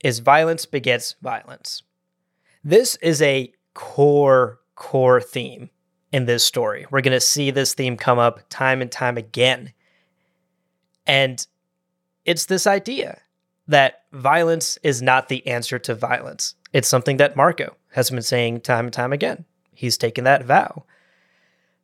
is 0.07 0.21
violence 0.21 0.67
begets 0.67 1.17
violence. 1.21 1.83
This 2.63 2.95
is 3.03 3.21
a 3.21 3.53
core, 3.75 4.61
core 4.77 5.21
theme 5.21 5.69
in 6.13 6.27
this 6.27 6.45
story. 6.45 6.87
We're 6.93 7.01
going 7.01 7.13
to 7.13 7.21
see 7.21 7.51
this 7.51 7.75
theme 7.75 7.97
come 7.97 8.21
up 8.21 8.49
time 8.49 8.81
and 8.83 8.93
time 8.93 9.17
again. 9.17 9.73
And 11.09 11.45
it's 12.25 12.47
this 12.47 12.69
idea 12.69 13.21
that 13.67 14.05
violence 14.13 14.79
is 14.85 15.03
not 15.03 15.29
the 15.29 15.45
answer 15.45 15.77
to 15.81 15.95
violence. 15.97 16.55
It's 16.73 16.87
something 16.87 17.17
that 17.17 17.35
Marko 17.35 17.77
has 17.91 18.09
been 18.09 18.23
saying 18.23 18.61
time 18.61 18.85
and 18.85 18.95
time 18.95 19.13
again. 19.13 19.45
He's 19.75 19.99
taken 19.99 20.23
that 20.23 20.45
vow. 20.45 20.85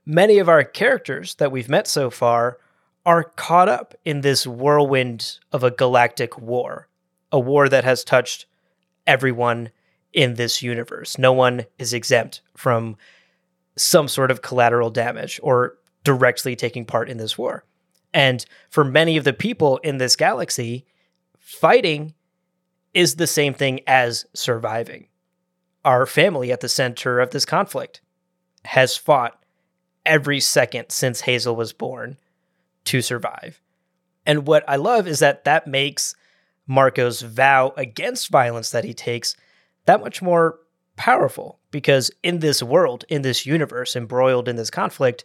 Many 0.06 0.38
of 0.38 0.48
our 0.48 0.62
characters 0.62 1.34
that 1.36 1.50
we've 1.50 1.68
met 1.68 1.88
so 1.88 2.08
far 2.08 2.58
are 3.04 3.24
caught 3.24 3.68
up 3.68 3.96
in 4.04 4.20
this 4.20 4.46
whirlwind 4.46 5.40
of 5.50 5.64
a 5.64 5.72
galactic 5.72 6.38
war, 6.38 6.86
a 7.32 7.40
war 7.40 7.68
that 7.68 7.84
has 7.84 8.04
touched 8.04 8.46
everyone 9.06 9.70
in 10.12 10.34
this 10.34 10.62
universe. 10.62 11.18
No 11.18 11.32
one 11.32 11.64
is 11.78 11.94
exempt 11.94 12.42
from 12.56 12.96
some 13.76 14.06
sort 14.06 14.30
of 14.30 14.42
collateral 14.42 14.90
damage 14.90 15.40
or 15.42 15.78
directly 16.04 16.54
taking 16.54 16.84
part 16.84 17.08
in 17.08 17.16
this 17.16 17.38
war. 17.38 17.64
And 18.12 18.44
for 18.68 18.84
many 18.84 19.16
of 19.16 19.24
the 19.24 19.32
people 19.32 19.78
in 19.78 19.96
this 19.96 20.16
galaxy, 20.16 20.84
fighting 21.38 22.14
is 22.92 23.16
the 23.16 23.26
same 23.26 23.54
thing 23.54 23.80
as 23.86 24.26
surviving. 24.34 25.08
Our 25.84 26.04
family 26.04 26.52
at 26.52 26.60
the 26.60 26.68
center 26.68 27.20
of 27.20 27.30
this 27.30 27.46
conflict 27.46 28.02
has 28.66 28.96
fought 28.96 29.42
every 30.04 30.40
second 30.40 30.90
since 30.90 31.22
Hazel 31.22 31.56
was 31.56 31.72
born 31.72 32.18
to 32.84 33.00
survive. 33.00 33.60
And 34.26 34.46
what 34.46 34.64
I 34.68 34.76
love 34.76 35.08
is 35.08 35.20
that 35.20 35.44
that 35.44 35.66
makes 35.66 36.14
Marko's 36.68 37.22
vow 37.22 37.72
against 37.76 38.30
violence 38.30 38.70
that 38.70 38.84
he 38.84 38.94
takes 38.94 39.36
that 39.86 40.00
much 40.00 40.22
more 40.22 40.58
powerful 40.96 41.58
because 41.70 42.10
in 42.22 42.38
this 42.38 42.62
world, 42.62 43.04
in 43.08 43.22
this 43.22 43.46
universe, 43.46 43.96
embroiled 43.96 44.48
in 44.48 44.56
this 44.56 44.70
conflict, 44.70 45.24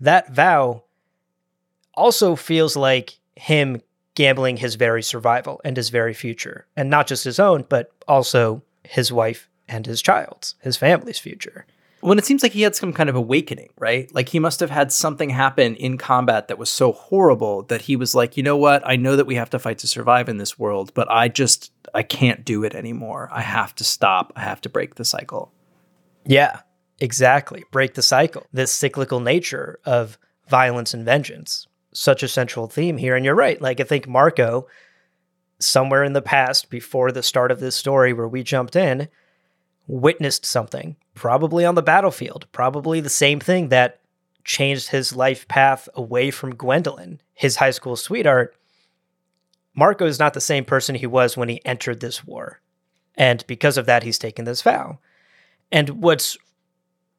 that 0.00 0.32
vow 0.32 0.84
also 1.94 2.36
feels 2.36 2.76
like 2.76 3.18
him 3.34 3.80
gambling 4.14 4.58
his 4.58 4.76
very 4.76 5.02
survival 5.02 5.60
and 5.64 5.76
his 5.76 5.90
very 5.90 6.14
future, 6.14 6.66
and 6.76 6.88
not 6.88 7.06
just 7.06 7.24
his 7.24 7.38
own, 7.38 7.64
but 7.68 7.90
also 8.08 8.62
his 8.82 9.12
wife 9.12 9.48
and 9.68 9.86
his 9.86 10.00
child's, 10.00 10.54
his 10.62 10.76
family's 10.76 11.18
future. 11.18 11.66
When 12.00 12.18
it 12.18 12.24
seems 12.24 12.42
like 12.42 12.52
he 12.52 12.62
had 12.62 12.76
some 12.76 12.92
kind 12.92 13.08
of 13.08 13.16
awakening, 13.16 13.70
right? 13.78 14.14
Like 14.14 14.28
he 14.28 14.38
must 14.38 14.60
have 14.60 14.70
had 14.70 14.92
something 14.92 15.30
happen 15.30 15.74
in 15.76 15.96
combat 15.98 16.48
that 16.48 16.58
was 16.58 16.68
so 16.68 16.92
horrible 16.92 17.62
that 17.64 17.82
he 17.82 17.96
was 17.96 18.14
like, 18.14 18.36
you 18.36 18.42
know 18.42 18.56
what? 18.56 18.82
I 18.86 18.96
know 18.96 19.16
that 19.16 19.26
we 19.26 19.36
have 19.36 19.50
to 19.50 19.58
fight 19.58 19.78
to 19.78 19.86
survive 19.86 20.28
in 20.28 20.36
this 20.36 20.58
world, 20.58 20.92
but 20.94 21.10
I 21.10 21.28
just, 21.28 21.72
I 21.94 22.02
can't 22.02 22.44
do 22.44 22.64
it 22.64 22.74
anymore. 22.74 23.28
I 23.32 23.40
have 23.40 23.74
to 23.76 23.84
stop. 23.84 24.32
I 24.36 24.42
have 24.42 24.60
to 24.62 24.68
break 24.68 24.96
the 24.96 25.04
cycle. 25.04 25.52
Yeah, 26.26 26.60
exactly. 27.00 27.64
Break 27.72 27.94
the 27.94 28.02
cycle. 28.02 28.46
This 28.52 28.72
cyclical 28.72 29.20
nature 29.20 29.80
of 29.84 30.18
violence 30.48 30.92
and 30.92 31.04
vengeance. 31.04 31.66
Such 31.92 32.22
a 32.22 32.28
central 32.28 32.66
theme 32.66 32.98
here. 32.98 33.16
And 33.16 33.24
you're 33.24 33.34
right. 33.34 33.60
Like, 33.60 33.80
I 33.80 33.84
think 33.84 34.06
Marko, 34.06 34.68
somewhere 35.58 36.04
in 36.04 36.12
the 36.12 36.22
past, 36.22 36.68
before 36.68 37.10
the 37.10 37.22
start 37.22 37.50
of 37.50 37.58
this 37.58 37.74
story 37.74 38.12
where 38.12 38.28
we 38.28 38.42
jumped 38.42 38.76
in, 38.76 39.08
witnessed 39.86 40.44
something, 40.44 40.96
probably 41.16 41.64
on 41.64 41.74
the 41.74 41.82
battlefield, 41.82 42.46
probably 42.52 43.00
the 43.00 43.08
same 43.08 43.40
thing 43.40 43.70
that 43.70 44.00
changed 44.44 44.90
his 44.90 45.16
life 45.16 45.48
path 45.48 45.88
away 45.94 46.30
from 46.30 46.54
Gwendolyn, 46.54 47.20
his 47.34 47.56
high 47.56 47.72
school 47.72 47.96
sweetheart. 47.96 48.54
Marko 49.74 50.06
is 50.06 50.20
not 50.20 50.34
the 50.34 50.40
same 50.40 50.64
person 50.64 50.94
he 50.94 51.06
was 51.06 51.36
when 51.36 51.48
he 51.48 51.64
entered 51.64 51.98
this 52.00 52.24
war. 52.24 52.60
And 53.16 53.44
because 53.48 53.76
of 53.76 53.86
that, 53.86 54.04
he's 54.04 54.18
taken 54.18 54.44
this 54.44 54.62
vow. 54.62 54.98
And 55.72 56.02
what's 56.02 56.36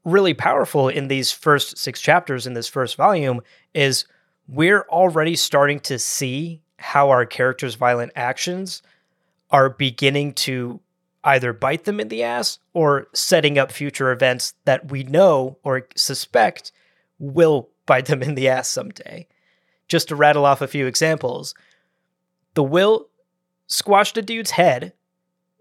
really 0.06 0.34
powerful 0.34 0.88
in 0.88 1.10
these 1.10 1.32
first 1.32 1.78
six 1.78 2.00
chapters 2.00 2.48
in 2.48 2.54
this 2.54 2.68
first 2.68 2.96
volume 2.96 3.42
is 3.74 4.06
we're 4.48 4.86
already 4.90 5.36
starting 5.36 5.80
to 5.82 6.00
see 6.00 6.62
how 6.78 7.10
our 7.10 7.26
characters' 7.26 7.76
violent 7.76 8.14
actions 8.16 8.82
are 9.50 9.70
beginning 9.70 10.34
to 10.34 10.80
either 11.28 11.54
bite 11.54 11.84
them 11.86 12.00
in 12.00 12.08
the 12.08 12.24
ass 12.24 12.60
or 12.74 13.08
setting 13.14 13.58
up 13.58 13.72
future 13.72 14.12
events 14.12 14.54
that 14.66 14.92
we 14.92 15.04
know 15.04 15.58
or 15.64 15.88
suspect 15.96 16.72
will 17.20 17.70
bite 17.86 18.06
them 18.06 18.24
in 18.24 18.36
the 18.36 18.48
ass 18.48 18.68
someday. 18.70 19.28
Just 19.88 20.08
to 20.08 20.16
rattle 20.16 20.46
off 20.46 20.62
a 20.62 20.68
few 20.68 20.88
examples, 20.88 21.54
the 22.56 22.64
will 22.64 23.08
squashed 23.68 24.18
a 24.18 24.22
dude's 24.22 24.52
head 24.52 24.94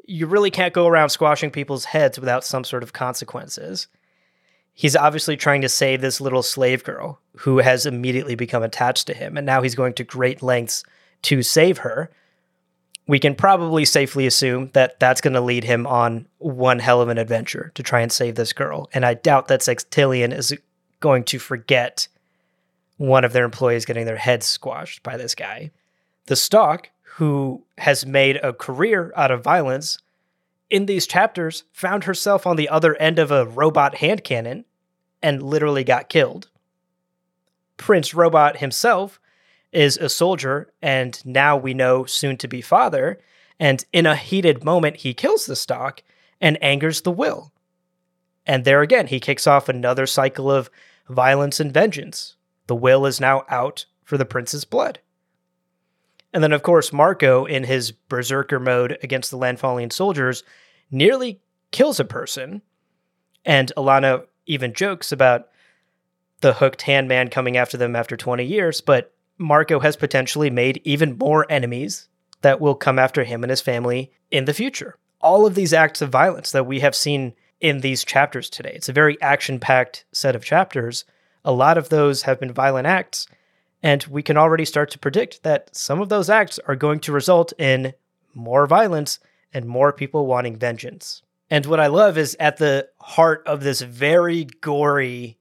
you 0.07 0.27
really 0.27 0.51
can't 0.51 0.73
go 0.73 0.87
around 0.87 1.11
squashing 1.11 1.51
people's 1.51 1.87
heads 1.87 2.19
without 2.19 2.45
some 2.45 2.65
sort 2.65 2.83
of 2.83 2.93
consequences. 2.93 3.89
He's 4.73 4.97
obviously 4.97 5.37
trying 5.37 5.63
to 5.63 5.69
save 5.69 6.01
this 6.01 6.21
little 6.21 6.43
slave 6.43 6.85
girl 6.85 7.21
who 7.39 7.59
has 7.59 7.87
immediately 7.87 8.35
become 8.35 8.63
attached 8.63 9.07
to 9.09 9.15
him, 9.15 9.37
and 9.37 9.47
now 9.47 9.63
he's 9.63 9.75
going 9.75 9.95
to 9.95 10.05
great 10.05 10.43
lengths 10.43 10.85
to 11.23 11.43
save 11.43 11.79
her. 11.79 12.11
We 13.09 13.19
can 13.19 13.35
probably 13.35 13.85
safely 13.85 14.27
assume 14.27 14.71
that 14.73 14.99
that's 14.99 15.21
going 15.21 15.35
to 15.35 15.41
lead 15.41 15.65
him 15.65 15.87
on 15.87 16.27
one 16.39 16.81
hell 16.81 17.01
of 17.01 17.09
an 17.09 17.19
adventure 17.19 17.71
to 17.75 17.83
try 17.83 18.01
and 18.01 18.11
save 18.11 18.35
this 18.35 18.53
girl. 18.53 18.89
And 18.93 19.05
I 19.07 19.15
doubt 19.15 19.49
that 19.49 19.61
Sextillion 19.61 20.37
is 20.37 20.55
going 21.01 21.25
to 21.25 21.39
forget 21.39 22.09
one 22.97 23.25
of 23.25 23.33
their 23.33 23.45
employees 23.45 23.85
getting 23.85 24.07
their 24.07 24.17
heads 24.17 24.47
squashed 24.47 25.03
by 25.03 25.17
this 25.17 25.35
guy. 25.35 25.71
The 26.27 26.37
Stalk, 26.37 26.91
who 27.17 27.63
has 27.79 28.05
made 28.05 28.37
a 28.37 28.53
career 28.53 29.13
out 29.17 29.31
of 29.31 29.45
violence, 29.45 29.99
in 30.69 30.87
these 30.87 31.07
chapters 31.07 31.65
found 31.73 32.05
herself 32.05 32.47
on 32.47 32.57
the 32.57 32.69
other 32.69 32.97
end 32.97 33.19
of 33.19 33.31
a 33.31 33.47
robot 33.47 33.97
hand 33.97 34.25
cannon 34.25 34.65
and 35.23 35.43
literally 35.43 35.85
got 35.85 36.09
killed. 36.09 36.49
Prince 37.77 38.15
Robot 38.15 38.59
himself 38.59 39.21
is 39.77 39.99
a 39.99 40.09
soldier 40.09 40.73
and 40.81 41.25
now 41.27 41.55
we 41.55 41.75
know 41.75 42.07
soon 42.07 42.39
to 42.39 42.49
be 42.49 42.63
father. 42.63 43.21
And 43.61 43.85
in 43.93 44.07
a 44.07 44.17
heated 44.17 44.65
moment, 44.65 44.97
he 44.97 45.13
kills 45.13 45.45
the 45.45 45.55
stalk 45.55 46.03
and 46.41 46.63
angers 46.63 47.03
the 47.03 47.11
will. 47.11 47.53
And 48.47 48.65
there 48.65 48.81
again, 48.81 49.09
he 49.09 49.21
kicks 49.21 49.47
off 49.47 49.69
another 49.69 50.07
cycle 50.07 50.51
of 50.51 50.71
violence 51.11 51.61
and 51.61 51.75
vengeance. 51.75 52.37
The 52.69 52.75
will 52.75 53.05
is 53.05 53.21
now 53.21 53.45
out 53.51 53.85
for 54.03 54.17
the 54.17 54.25
prince's 54.25 54.65
blood. 54.65 55.01
And 56.33 56.43
then, 56.43 56.53
of 56.53 56.63
course, 56.63 56.93
Marko, 56.93 57.45
in 57.45 57.65
his 57.65 57.93
berserker 57.93 58.59
mode 58.59 58.99
against 59.03 59.31
the 59.31 59.39
Landfallian 59.39 59.93
soldiers, 59.93 60.43
nearly 60.91 61.41
kills 61.71 62.01
a 62.01 62.05
person. 62.05 62.63
And 63.45 63.73
Alana 63.77 64.25
even 64.47 64.73
jokes 64.73 65.13
about 65.13 65.49
the 66.41 66.55
hooked 66.55 66.83
hand 66.83 67.09
man 67.09 67.29
coming 67.29 67.57
after 67.59 67.77
them 67.77 67.95
after 67.95 68.17
20 68.17 68.45
years, 68.45 68.81
but 68.81 69.13
Marko 69.39 69.81
has 69.81 69.97
potentially 69.97 70.51
made 70.51 70.81
even 70.85 71.19
more 71.19 71.47
enemies 71.51 72.09
that 72.43 72.61
will 72.61 72.75
come 72.75 72.99
after 72.99 73.25
him 73.25 73.43
and 73.43 73.51
his 73.51 73.61
family 73.61 74.11
in 74.31 74.45
the 74.45 74.55
future. 74.55 74.97
All 75.21 75.47
of 75.47 75.55
these 75.55 75.73
acts 75.73 76.03
of 76.03 76.11
violence 76.11 76.53
that 76.53 76.67
we 76.67 76.81
have 76.81 76.95
seen 76.95 77.35
in 77.61 77.81
these 77.81 78.05
chapters 78.05 78.51
today, 78.51 78.73
it's 78.75 78.89
a 78.89 78.93
very 78.93 79.21
action 79.21 79.59
packed 79.59 80.05
set 80.13 80.37
of 80.37 80.45
chapters. 80.45 81.05
A 81.45 81.53
lot 81.53 81.79
of 81.79 81.89
those 81.89 82.23
have 82.23 82.39
been 82.39 82.53
violent 82.53 82.87
acts, 82.87 83.27
and 83.83 84.05
we 84.05 84.23
can 84.23 84.37
already 84.37 84.65
start 84.65 84.91
to 84.91 84.99
predict 84.99 85.43
that 85.43 85.75
some 85.75 86.01
of 86.01 86.09
those 86.09 86.29
acts 86.29 86.59
are 86.67 86.77
going 86.77 87.01
to 87.01 87.13
result 87.13 87.53
in 87.59 87.95
more 88.35 88.67
violence 88.67 89.19
and 89.53 89.65
more 89.65 89.93
people 89.93 90.27
wanting 90.27 90.57
vengeance. 90.57 91.23
And 91.51 91.65
what 91.67 91.81
I 91.81 91.87
love 91.87 92.19
is 92.19 92.37
at 92.39 92.59
the 92.59 92.89
heart 93.01 93.43
of 93.47 93.63
this 93.63 93.81
very 93.81 94.45
gory, 94.45 95.39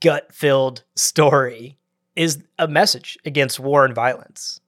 gut 0.00 0.32
filled 0.32 0.82
story 0.96 1.77
is 2.18 2.42
a 2.58 2.66
message 2.66 3.16
against 3.24 3.60
war 3.60 3.84
and 3.84 3.94
violence 3.94 4.60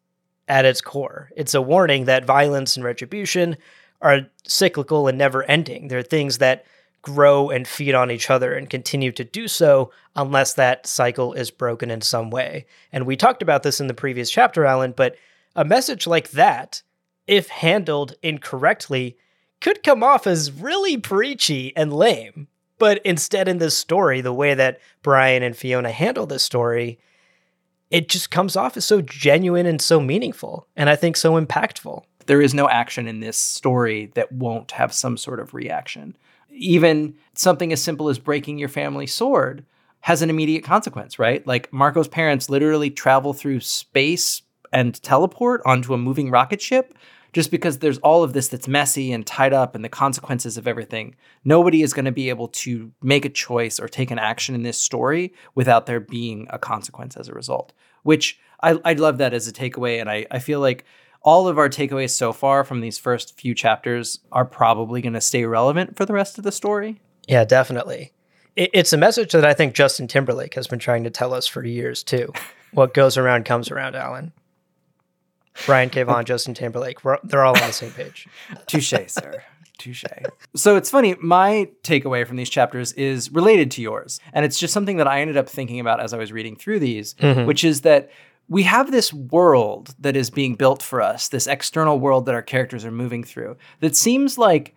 at 0.46 0.64
its 0.64 0.80
core. 0.80 1.30
It's 1.36 1.52
a 1.52 1.60
warning 1.60 2.04
that 2.04 2.24
violence 2.24 2.76
and 2.76 2.84
retribution 2.84 3.56
are 4.00 4.20
cyclical 4.46 5.08
and 5.08 5.18
never 5.18 5.42
ending. 5.42 5.88
They're 5.88 6.02
things 6.02 6.38
that 6.38 6.64
grow 7.02 7.50
and 7.50 7.66
feed 7.66 7.94
on 7.94 8.10
each 8.10 8.30
other 8.30 8.54
and 8.54 8.70
continue 8.70 9.10
to 9.12 9.24
do 9.24 9.48
so 9.48 9.90
unless 10.14 10.52
that 10.54 10.86
cycle 10.86 11.32
is 11.32 11.50
broken 11.50 11.90
in 11.90 12.02
some 12.02 12.30
way. 12.30 12.66
And 12.92 13.04
we 13.04 13.16
talked 13.16 13.42
about 13.42 13.64
this 13.64 13.80
in 13.80 13.88
the 13.88 13.94
previous 13.94 14.30
chapter, 14.30 14.64
Alan, 14.64 14.92
but 14.92 15.16
a 15.56 15.64
message 15.64 16.06
like 16.06 16.30
that, 16.30 16.82
if 17.26 17.48
handled 17.48 18.14
incorrectly, 18.22 19.16
could 19.60 19.82
come 19.82 20.04
off 20.04 20.26
as 20.26 20.52
really 20.52 20.98
preachy 20.98 21.74
and 21.76 21.92
lame. 21.92 22.46
But 22.78 23.04
instead, 23.04 23.48
in 23.48 23.58
this 23.58 23.76
story, 23.76 24.20
the 24.20 24.32
way 24.32 24.54
that 24.54 24.80
Brian 25.02 25.42
and 25.42 25.56
Fiona 25.56 25.90
handle 25.90 26.26
this 26.26 26.42
story, 26.42 26.98
it 27.90 28.08
just 28.08 28.30
comes 28.30 28.56
off 28.56 28.76
as 28.76 28.84
so 28.84 29.00
genuine 29.00 29.66
and 29.66 29.80
so 29.80 30.00
meaningful, 30.00 30.66
and 30.76 30.88
I 30.88 30.96
think 30.96 31.16
so 31.16 31.40
impactful. 31.40 32.04
There 32.26 32.40
is 32.40 32.54
no 32.54 32.68
action 32.68 33.08
in 33.08 33.20
this 33.20 33.36
story 33.36 34.12
that 34.14 34.30
won't 34.30 34.72
have 34.72 34.92
some 34.92 35.16
sort 35.16 35.40
of 35.40 35.54
reaction. 35.54 36.16
Even 36.50 37.14
something 37.34 37.72
as 37.72 37.82
simple 37.82 38.08
as 38.08 38.18
breaking 38.18 38.58
your 38.58 38.68
family 38.68 39.06
sword 39.06 39.64
has 40.00 40.22
an 40.22 40.30
immediate 40.30 40.64
consequence, 40.64 41.18
right? 41.18 41.46
Like 41.46 41.70
Marko's 41.72 42.08
parents 42.08 42.48
literally 42.48 42.90
travel 42.90 43.34
through 43.34 43.60
space 43.60 44.42
and 44.72 45.00
teleport 45.02 45.60
onto 45.66 45.92
a 45.92 45.98
moving 45.98 46.30
rocket 46.30 46.60
ship 46.62 46.94
just 47.32 47.50
because 47.50 47.78
there's 47.78 47.98
all 47.98 48.22
of 48.22 48.32
this 48.32 48.48
that's 48.48 48.68
messy 48.68 49.12
and 49.12 49.26
tied 49.26 49.52
up 49.52 49.74
and 49.74 49.84
the 49.84 49.88
consequences 49.88 50.56
of 50.56 50.66
everything. 50.66 51.14
Nobody 51.44 51.82
is 51.82 51.92
going 51.92 52.04
to 52.04 52.12
be 52.12 52.28
able 52.28 52.48
to 52.48 52.92
make 53.02 53.24
a 53.24 53.30
choice 53.30 53.78
or 53.78 53.88
take 53.88 54.10
an 54.10 54.18
action 54.18 54.54
in 54.54 54.62
this 54.62 54.78
story 54.78 55.32
without 55.54 55.86
there 55.86 56.00
being 56.00 56.46
a 56.50 56.58
consequence 56.58 57.16
as 57.16 57.28
a 57.28 57.34
result, 57.34 57.72
which 58.02 58.38
I, 58.62 58.78
I 58.84 58.92
love 58.94 59.18
that 59.18 59.34
as 59.34 59.48
a 59.48 59.52
takeaway. 59.52 60.00
And 60.00 60.10
I, 60.10 60.26
I 60.30 60.38
feel 60.38 60.60
like 60.60 60.84
all 61.22 61.48
of 61.48 61.58
our 61.58 61.68
takeaways 61.68 62.10
so 62.10 62.32
far 62.32 62.64
from 62.64 62.80
these 62.80 62.98
first 62.98 63.38
few 63.38 63.54
chapters 63.54 64.20
are 64.32 64.44
probably 64.44 65.02
going 65.02 65.12
to 65.12 65.20
stay 65.20 65.44
relevant 65.44 65.96
for 65.96 66.06
the 66.06 66.12
rest 66.12 66.38
of 66.38 66.44
the 66.44 66.52
story. 66.52 67.00
Yeah, 67.28 67.44
definitely. 67.44 68.12
It's 68.56 68.92
a 68.92 68.96
message 68.96 69.32
that 69.32 69.44
I 69.44 69.54
think 69.54 69.74
Justin 69.74 70.08
Timberlake 70.08 70.54
has 70.54 70.66
been 70.66 70.80
trying 70.80 71.04
to 71.04 71.10
tell 71.10 71.32
us 71.32 71.46
for 71.46 71.64
years, 71.64 72.02
too. 72.02 72.32
what 72.72 72.94
goes 72.94 73.16
around 73.16 73.44
comes 73.44 73.70
around, 73.70 73.94
Alan. 73.94 74.32
Brian 75.66 75.90
K. 75.90 76.02
Vaughan, 76.02 76.24
Justin 76.24 76.54
Timberlake. 76.54 76.98
they're 77.24 77.44
all 77.44 77.56
on 77.56 77.66
the 77.66 77.72
same 77.72 77.90
page. 77.92 78.28
Touche, 78.66 78.94
sir. 79.08 79.42
Touche. 79.78 80.04
So 80.54 80.76
it's 80.76 80.90
funny. 80.90 81.16
My 81.20 81.70
takeaway 81.82 82.26
from 82.26 82.36
these 82.36 82.50
chapters 82.50 82.92
is 82.92 83.32
related 83.32 83.70
to 83.72 83.82
yours. 83.82 84.20
And 84.32 84.44
it's 84.44 84.58
just 84.58 84.74
something 84.74 84.98
that 84.98 85.08
I 85.08 85.20
ended 85.20 85.36
up 85.36 85.48
thinking 85.48 85.80
about 85.80 86.00
as 86.00 86.12
I 86.12 86.18
was 86.18 86.32
reading 86.32 86.56
through 86.56 86.80
these, 86.80 87.14
mm-hmm. 87.14 87.46
which 87.46 87.64
is 87.64 87.80
that 87.80 88.10
we 88.48 88.64
have 88.64 88.90
this 88.90 89.12
world 89.12 89.94
that 90.00 90.16
is 90.16 90.28
being 90.28 90.54
built 90.54 90.82
for 90.82 91.00
us, 91.00 91.28
this 91.28 91.46
external 91.46 91.98
world 91.98 92.26
that 92.26 92.34
our 92.34 92.42
characters 92.42 92.84
are 92.84 92.90
moving 92.90 93.24
through, 93.24 93.56
that 93.78 93.96
seems 93.96 94.36
like, 94.36 94.74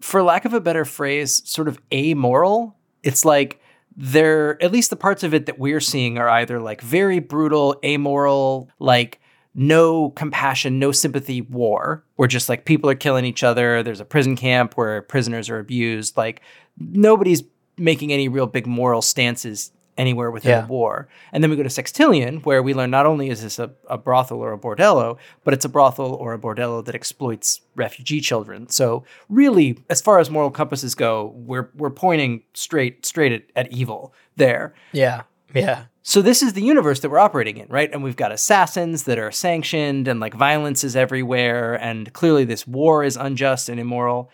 for 0.00 0.22
lack 0.22 0.44
of 0.44 0.52
a 0.52 0.60
better 0.60 0.84
phrase, 0.84 1.42
sort 1.48 1.66
of 1.66 1.80
amoral. 1.92 2.76
It's 3.02 3.24
like 3.24 3.60
they're, 3.96 4.62
at 4.62 4.70
least 4.70 4.90
the 4.90 4.96
parts 4.96 5.22
of 5.22 5.32
it 5.32 5.46
that 5.46 5.58
we're 5.58 5.80
seeing 5.80 6.18
are 6.18 6.28
either 6.28 6.60
like 6.60 6.82
very 6.82 7.18
brutal, 7.18 7.80
amoral, 7.82 8.68
like 8.78 9.18
no 9.56 10.10
compassion, 10.10 10.78
no 10.78 10.92
sympathy 10.92 11.40
war, 11.40 12.04
where 12.16 12.28
just 12.28 12.48
like 12.48 12.66
people 12.66 12.90
are 12.90 12.94
killing 12.94 13.24
each 13.24 13.42
other. 13.42 13.82
There's 13.82 14.00
a 14.00 14.04
prison 14.04 14.36
camp 14.36 14.74
where 14.74 15.00
prisoners 15.02 15.48
are 15.48 15.58
abused. 15.58 16.16
Like 16.16 16.42
nobody's 16.78 17.42
making 17.78 18.12
any 18.12 18.28
real 18.28 18.46
big 18.46 18.66
moral 18.66 19.00
stances 19.00 19.72
anywhere 19.96 20.30
within 20.30 20.50
yeah. 20.50 20.60
the 20.60 20.66
war. 20.66 21.08
And 21.32 21.42
then 21.42 21.50
we 21.50 21.56
go 21.56 21.62
to 21.62 21.70
Sextillion, 21.70 22.44
where 22.44 22.62
we 22.62 22.74
learn 22.74 22.90
not 22.90 23.06
only 23.06 23.30
is 23.30 23.42
this 23.42 23.58
a, 23.58 23.70
a, 23.88 23.96
brothel 23.96 24.40
or 24.40 24.52
a 24.52 24.58
bordello, 24.58 25.16
but 25.42 25.54
it's 25.54 25.64
a 25.64 25.70
brothel 25.70 26.12
or 26.14 26.34
a 26.34 26.38
bordello 26.38 26.84
that 26.84 26.94
exploits 26.94 27.62
refugee 27.76 28.20
children. 28.20 28.68
So 28.68 29.04
really, 29.30 29.82
as 29.88 30.02
far 30.02 30.18
as 30.18 30.28
moral 30.28 30.50
compasses 30.50 30.94
go, 30.94 31.32
we're 31.34 31.70
we're 31.74 31.90
pointing 31.90 32.42
straight 32.52 33.06
straight 33.06 33.32
at, 33.32 33.44
at 33.56 33.72
evil 33.72 34.12
there. 34.36 34.74
Yeah. 34.92 35.22
Yeah. 35.54 35.84
So 36.08 36.22
this 36.22 36.40
is 36.40 36.52
the 36.52 36.62
universe 36.62 37.00
that 37.00 37.10
we're 37.10 37.18
operating 37.18 37.56
in, 37.56 37.66
right? 37.66 37.92
And 37.92 38.00
we've 38.00 38.14
got 38.14 38.30
assassins 38.30 39.02
that 39.02 39.18
are 39.18 39.32
sanctioned 39.32 40.06
and 40.06 40.20
like 40.20 40.34
violence 40.34 40.84
is 40.84 40.94
everywhere 40.94 41.74
and 41.74 42.12
clearly 42.12 42.44
this 42.44 42.64
war 42.64 43.02
is 43.02 43.16
unjust 43.16 43.68
and 43.68 43.80
immoral. 43.80 44.30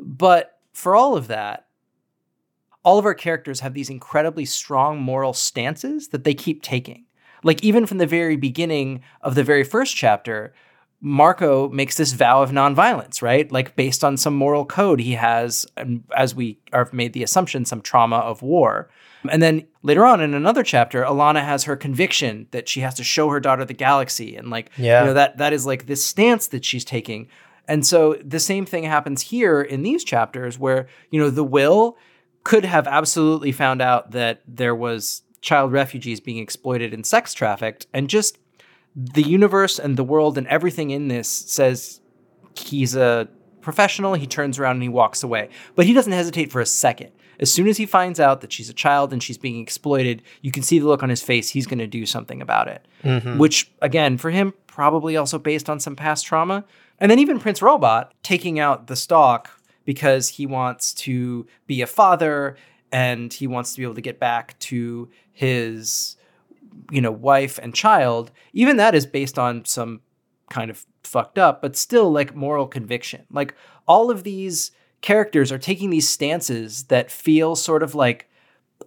But 0.00 0.58
for 0.72 0.96
all 0.96 1.16
of 1.16 1.28
that, 1.28 1.68
all 2.82 2.98
of 2.98 3.04
our 3.04 3.14
characters 3.14 3.60
have 3.60 3.74
these 3.74 3.90
incredibly 3.90 4.44
strong 4.44 5.00
moral 5.00 5.32
stances 5.32 6.08
that 6.08 6.24
they 6.24 6.34
keep 6.34 6.62
taking. 6.62 7.04
Like 7.44 7.62
even 7.62 7.86
from 7.86 7.98
the 7.98 8.04
very 8.06 8.34
beginning 8.34 9.02
of 9.20 9.36
the 9.36 9.44
very 9.44 9.62
first 9.62 9.94
chapter, 9.94 10.52
Marko 11.00 11.68
makes 11.68 11.96
this 11.96 12.12
vow 12.12 12.42
of 12.42 12.50
nonviolence, 12.50 13.22
right? 13.22 13.52
Like 13.52 13.76
based 13.76 14.02
on 14.02 14.16
some 14.16 14.34
moral 14.34 14.64
code 14.64 14.98
he 14.98 15.12
has, 15.12 15.64
as 16.16 16.34
we 16.34 16.58
have 16.72 16.92
made 16.92 17.12
the 17.12 17.22
assumption, 17.22 17.64
some 17.64 17.82
trauma 17.82 18.16
of 18.16 18.42
war. 18.42 18.90
And 19.30 19.42
then 19.42 19.66
later 19.82 20.04
on 20.04 20.20
in 20.20 20.34
another 20.34 20.62
chapter, 20.62 21.02
Alana 21.02 21.42
has 21.42 21.64
her 21.64 21.76
conviction 21.76 22.46
that 22.52 22.68
she 22.68 22.80
has 22.80 22.94
to 22.94 23.04
show 23.04 23.28
her 23.30 23.40
daughter 23.40 23.64
the 23.64 23.74
galaxy. 23.74 24.36
And 24.36 24.50
like, 24.50 24.70
yeah. 24.76 25.00
you 25.00 25.06
know, 25.06 25.14
that 25.14 25.38
that 25.38 25.52
is 25.52 25.66
like 25.66 25.86
this 25.86 26.04
stance 26.04 26.48
that 26.48 26.64
she's 26.64 26.84
taking. 26.84 27.28
And 27.66 27.86
so 27.86 28.14
the 28.24 28.40
same 28.40 28.64
thing 28.64 28.84
happens 28.84 29.22
here 29.22 29.60
in 29.60 29.82
these 29.82 30.04
chapters 30.04 30.58
where, 30.58 30.88
you 31.10 31.20
know, 31.20 31.30
the 31.30 31.44
will 31.44 31.98
could 32.44 32.64
have 32.64 32.86
absolutely 32.86 33.52
found 33.52 33.82
out 33.82 34.12
that 34.12 34.40
there 34.46 34.74
was 34.74 35.22
child 35.40 35.72
refugees 35.72 36.20
being 36.20 36.38
exploited 36.38 36.94
and 36.94 37.04
sex 37.04 37.34
trafficked 37.34 37.86
and 37.92 38.08
just 38.08 38.38
the 38.96 39.22
universe 39.22 39.78
and 39.78 39.96
the 39.96 40.04
world 40.04 40.36
and 40.36 40.46
everything 40.48 40.90
in 40.90 41.08
this 41.08 41.28
says 41.28 42.00
he's 42.56 42.96
a 42.96 43.28
professional 43.60 44.14
he 44.14 44.26
turns 44.26 44.58
around 44.58 44.76
and 44.76 44.82
he 44.82 44.88
walks 44.88 45.22
away 45.22 45.48
but 45.76 45.86
he 45.86 45.92
doesn't 45.92 46.12
hesitate 46.12 46.50
for 46.50 46.60
a 46.60 46.66
second 46.66 47.10
as 47.40 47.52
soon 47.52 47.68
as 47.68 47.76
he 47.76 47.86
finds 47.86 48.18
out 48.18 48.40
that 48.40 48.52
she's 48.52 48.68
a 48.68 48.74
child 48.74 49.12
and 49.12 49.22
she's 49.22 49.38
being 49.38 49.60
exploited, 49.60 50.22
you 50.42 50.50
can 50.50 50.62
see 50.62 50.78
the 50.78 50.86
look 50.86 51.02
on 51.02 51.08
his 51.08 51.22
face. 51.22 51.50
He's 51.50 51.66
going 51.66 51.78
to 51.78 51.86
do 51.86 52.06
something 52.06 52.42
about 52.42 52.68
it. 52.68 52.86
Mm-hmm. 53.04 53.38
Which, 53.38 53.70
again, 53.80 54.18
for 54.18 54.30
him, 54.30 54.54
probably 54.66 55.16
also 55.16 55.38
based 55.38 55.70
on 55.70 55.80
some 55.80 55.96
past 55.96 56.26
trauma. 56.26 56.64
And 56.98 57.10
then 57.10 57.18
even 57.18 57.38
Prince 57.38 57.62
Robot 57.62 58.12
taking 58.22 58.58
out 58.58 58.86
the 58.86 58.96
stalk 58.96 59.50
because 59.84 60.28
he 60.28 60.46
wants 60.46 60.92
to 60.92 61.46
be 61.66 61.80
a 61.80 61.86
father 61.86 62.56
and 62.92 63.32
he 63.32 63.46
wants 63.46 63.72
to 63.72 63.78
be 63.78 63.84
able 63.84 63.94
to 63.94 64.00
get 64.00 64.18
back 64.18 64.58
to 64.58 65.08
his 65.32 66.16
you 66.90 67.00
know 67.00 67.10
wife 67.10 67.58
and 67.62 67.74
child 67.74 68.30
even 68.52 68.76
that 68.76 68.94
is 68.94 69.06
based 69.06 69.38
on 69.38 69.64
some 69.64 70.00
kind 70.50 70.70
of 70.70 70.86
fucked 71.02 71.38
up 71.38 71.60
but 71.60 71.76
still 71.76 72.10
like 72.10 72.34
moral 72.34 72.66
conviction 72.66 73.24
like 73.30 73.54
all 73.86 74.10
of 74.10 74.24
these 74.24 74.70
characters 75.00 75.52
are 75.52 75.58
taking 75.58 75.90
these 75.90 76.08
stances 76.08 76.84
that 76.84 77.10
feel 77.10 77.54
sort 77.56 77.82
of 77.82 77.94
like 77.94 78.28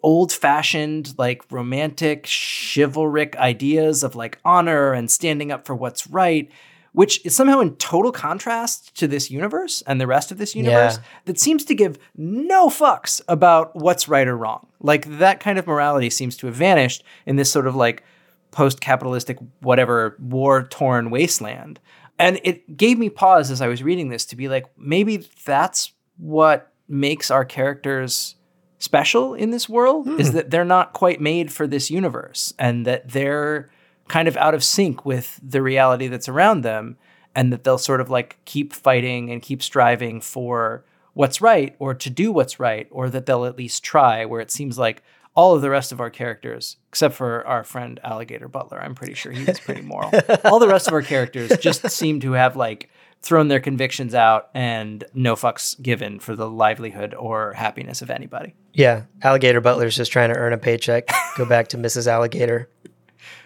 old 0.03 0.31
fashioned, 0.31 1.13
like 1.17 1.43
romantic, 1.51 2.25
chivalric 2.25 3.35
ideas 3.37 4.03
of 4.03 4.15
like 4.15 4.39
honor 4.43 4.93
and 4.93 5.11
standing 5.11 5.51
up 5.51 5.65
for 5.65 5.75
what's 5.75 6.07
right, 6.07 6.49
which 6.93 7.25
is 7.25 7.35
somehow 7.35 7.59
in 7.59 7.75
total 7.75 8.11
contrast 8.11 8.95
to 8.97 9.07
this 9.07 9.29
universe 9.31 9.81
and 9.87 9.99
the 10.01 10.07
rest 10.07 10.31
of 10.31 10.37
this 10.37 10.55
universe 10.55 10.95
Yeah. 10.97 11.03
that 11.25 11.39
seems 11.39 11.63
to 11.65 11.75
give 11.75 11.97
no 12.15 12.69
fucks 12.69 13.21
about 13.27 13.75
what's 13.75 14.07
right 14.07 14.27
or 14.27 14.35
wrong. 14.37 14.67
Like 14.79 15.19
that 15.19 15.39
kind 15.39 15.57
of 15.57 15.67
morality 15.67 16.09
seems 16.09 16.35
to 16.37 16.47
have 16.47 16.55
vanished 16.55 17.03
in 17.25 17.35
this 17.35 17.51
sort 17.51 17.67
of 17.67 17.75
like 17.75 18.03
post-capitalistic 18.51 19.37
whatever 19.61 20.17
war-torn 20.19 21.09
wasteland. 21.09 21.79
And 22.19 22.39
it 22.43 22.77
gave 22.77 22.97
me 22.99 23.09
pause 23.09 23.49
as 23.49 23.61
I 23.61 23.67
was 23.67 23.81
reading 23.81 24.09
this 24.09 24.25
to 24.25 24.35
be 24.35 24.47
like 24.49 24.65
maybe 24.77 25.27
that's 25.45 25.93
what 26.21 26.71
makes 26.87 27.31
our 27.31 27.43
characters 27.43 28.35
special 28.77 29.33
in 29.33 29.51
this 29.51 29.67
world 29.67 30.07
is 30.19 30.29
hmm. 30.29 30.35
that 30.35 30.51
they're 30.51 30.63
not 30.63 30.93
quite 30.93 31.19
made 31.19 31.51
for 31.51 31.67
this 31.67 31.91
universe 31.91 32.53
and 32.57 32.85
that 32.85 33.09
they're 33.09 33.69
kind 34.07 34.27
of 34.27 34.37
out 34.37 34.53
of 34.53 34.63
sync 34.63 35.05
with 35.05 35.39
the 35.43 35.61
reality 35.61 36.07
that's 36.07 36.29
around 36.29 36.61
them 36.61 36.97
and 37.35 37.51
that 37.51 37.63
they'll 37.63 37.77
sort 37.77 38.01
of 38.01 38.09
like 38.09 38.37
keep 38.45 38.73
fighting 38.73 39.31
and 39.31 39.41
keep 39.41 39.63
striving 39.63 40.19
for 40.19 40.83
what's 41.13 41.41
right 41.41 41.75
or 41.79 41.93
to 41.93 42.09
do 42.09 42.31
what's 42.31 42.59
right 42.59 42.87
or 42.91 43.09
that 43.09 43.25
they'll 43.25 43.45
at 43.45 43.57
least 43.57 43.83
try 43.83 44.25
where 44.25 44.41
it 44.41 44.51
seems 44.51 44.77
like 44.77 45.03
all 45.33 45.55
of 45.55 45.61
the 45.61 45.69
rest 45.69 45.91
of 45.91 46.01
our 46.01 46.09
characters 46.09 46.77
except 46.89 47.15
for 47.15 47.45
our 47.47 47.63
friend 47.63 47.99
alligator 48.03 48.47
butler 48.47 48.81
i'm 48.81 48.95
pretty 48.95 49.13
sure 49.13 49.31
he 49.31 49.45
was 49.45 49.59
pretty 49.59 49.81
moral 49.81 50.11
all 50.43 50.59
the 50.59 50.67
rest 50.67 50.87
of 50.87 50.93
our 50.93 51.01
characters 51.01 51.55
just 51.59 51.87
seem 51.89 52.19
to 52.19 52.33
have 52.33 52.55
like 52.55 52.89
thrown 53.21 53.47
their 53.47 53.59
convictions 53.59 54.15
out 54.15 54.49
and 54.53 55.03
no 55.13 55.35
fucks 55.35 55.79
given 55.81 56.19
for 56.19 56.35
the 56.35 56.49
livelihood 56.49 57.13
or 57.13 57.53
happiness 57.53 58.01
of 58.01 58.09
anybody 58.09 58.55
Yeah, 58.73 59.03
Alligator 59.21 59.61
Butler's 59.61 59.95
just 59.95 60.11
trying 60.11 60.29
to 60.33 60.37
earn 60.37 60.53
a 60.53 60.57
paycheck. 60.57 61.07
Go 61.37 61.45
back 61.45 61.67
to 61.69 61.77
Mrs. 61.77 62.07
Alligator. 62.07 62.69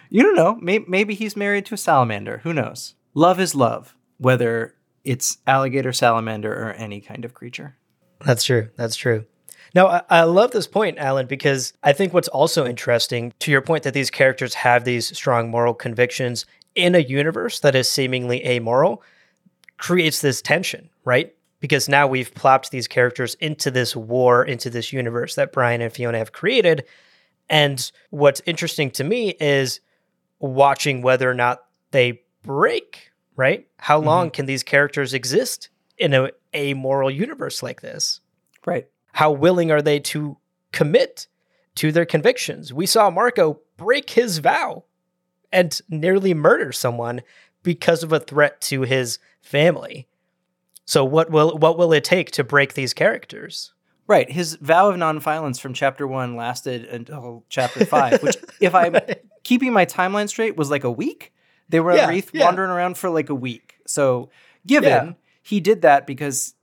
You 0.08 0.22
don't 0.22 0.36
know. 0.36 0.56
Maybe, 0.60 0.84
maybe 0.88 1.14
he's 1.14 1.36
married 1.36 1.66
to 1.66 1.74
a 1.74 1.78
salamander. 1.78 2.38
Who 2.38 2.52
knows? 2.52 2.94
Love 3.12 3.40
is 3.40 3.54
love, 3.54 3.96
whether 4.18 4.74
it's 5.04 5.38
alligator, 5.46 5.92
salamander, 5.92 6.52
or 6.52 6.72
any 6.72 7.00
kind 7.00 7.24
of 7.24 7.34
creature. 7.34 7.76
That's 8.24 8.44
true. 8.44 8.70
That's 8.76 8.96
true. 8.96 9.24
Now, 9.74 9.88
I, 9.88 10.02
I 10.08 10.22
love 10.22 10.52
this 10.52 10.66
point, 10.66 10.98
Alan, 10.98 11.26
because 11.26 11.72
I 11.82 11.92
think 11.92 12.14
what's 12.14 12.28
also 12.28 12.66
interesting 12.66 13.32
to 13.40 13.50
your 13.50 13.60
point 13.60 13.82
that 13.82 13.94
these 13.94 14.10
characters 14.10 14.54
have 14.54 14.84
these 14.84 15.14
strong 15.16 15.50
moral 15.50 15.74
convictions 15.74 16.46
in 16.74 16.94
a 16.94 17.00
universe 17.00 17.60
that 17.60 17.74
is 17.74 17.90
seemingly 17.90 18.44
amoral 18.46 19.02
creates 19.78 20.20
this 20.20 20.42
tension, 20.42 20.90
right? 21.04 21.34
Because 21.60 21.88
now 21.88 22.06
we've 22.06 22.34
plopped 22.34 22.70
these 22.70 22.88
characters 22.88 23.34
into 23.36 23.70
this 23.70 23.96
war, 23.96 24.44
into 24.44 24.70
this 24.70 24.92
universe 24.92 25.34
that 25.34 25.52
Brian 25.52 25.80
and 25.80 25.92
Fiona 25.92 26.18
have 26.18 26.32
created. 26.32 26.84
And 27.48 27.90
what's 28.10 28.42
interesting 28.46 28.90
to 28.92 29.04
me 29.04 29.30
is 29.40 29.80
watching 30.38 31.02
whether 31.02 31.30
or 31.30 31.34
not 31.34 31.64
they 31.90 32.22
break, 32.42 33.10
right? 33.36 33.66
How 33.78 33.98
mm-hmm. 33.98 34.08
long 34.08 34.30
can 34.30 34.46
these 34.46 34.62
characters 34.62 35.14
exist 35.14 35.70
in 35.98 36.12
a 36.12 36.30
amoral 36.54 37.10
universe 37.10 37.62
like 37.62 37.80
this? 37.80 38.20
Right. 38.66 38.88
how 39.12 39.30
willing 39.30 39.70
are 39.70 39.80
they 39.80 40.00
to 40.00 40.36
commit 40.72 41.28
to 41.76 41.92
their 41.92 42.04
convictions? 42.04 42.72
We 42.74 42.84
saw 42.84 43.10
Marko 43.10 43.60
break 43.76 44.10
his 44.10 44.38
vow 44.38 44.84
and 45.52 45.80
nearly 45.88 46.34
murder 46.34 46.72
someone 46.72 47.22
because 47.66 48.04
of 48.04 48.12
a 48.12 48.20
threat 48.20 48.60
to 48.60 48.82
his 48.82 49.18
family. 49.42 50.06
So 50.84 51.04
what 51.04 51.30
will 51.30 51.58
what 51.58 51.76
will 51.76 51.92
it 51.92 52.04
take 52.04 52.30
to 52.32 52.44
break 52.44 52.74
these 52.74 52.94
characters? 52.94 53.72
Right. 54.06 54.30
His 54.30 54.54
vow 54.54 54.88
of 54.90 54.94
nonviolence 54.96 55.60
from 55.60 55.74
chapter 55.74 56.06
one 56.06 56.36
lasted 56.36 56.84
until 56.84 57.44
chapter 57.48 57.84
five, 57.84 58.22
which, 58.22 58.36
if 58.60 58.72
I'm 58.72 58.96
keeping 59.42 59.72
my 59.72 59.84
timeline 59.84 60.28
straight, 60.28 60.56
was 60.56 60.70
like 60.70 60.84
a 60.84 60.90
week. 60.90 61.32
They 61.68 61.80
were 61.80 61.92
Yeah, 61.96 62.04
at 62.04 62.10
Wreath 62.10 62.30
yeah. 62.32 62.44
wandering 62.44 62.70
around 62.70 62.96
for 62.96 63.10
like 63.10 63.28
a 63.30 63.34
week. 63.34 63.74
So, 63.84 64.30
given 64.64 64.88
Yeah. 64.90 65.12
he 65.42 65.58
did 65.58 65.82
that 65.82 66.06
because 66.06 66.54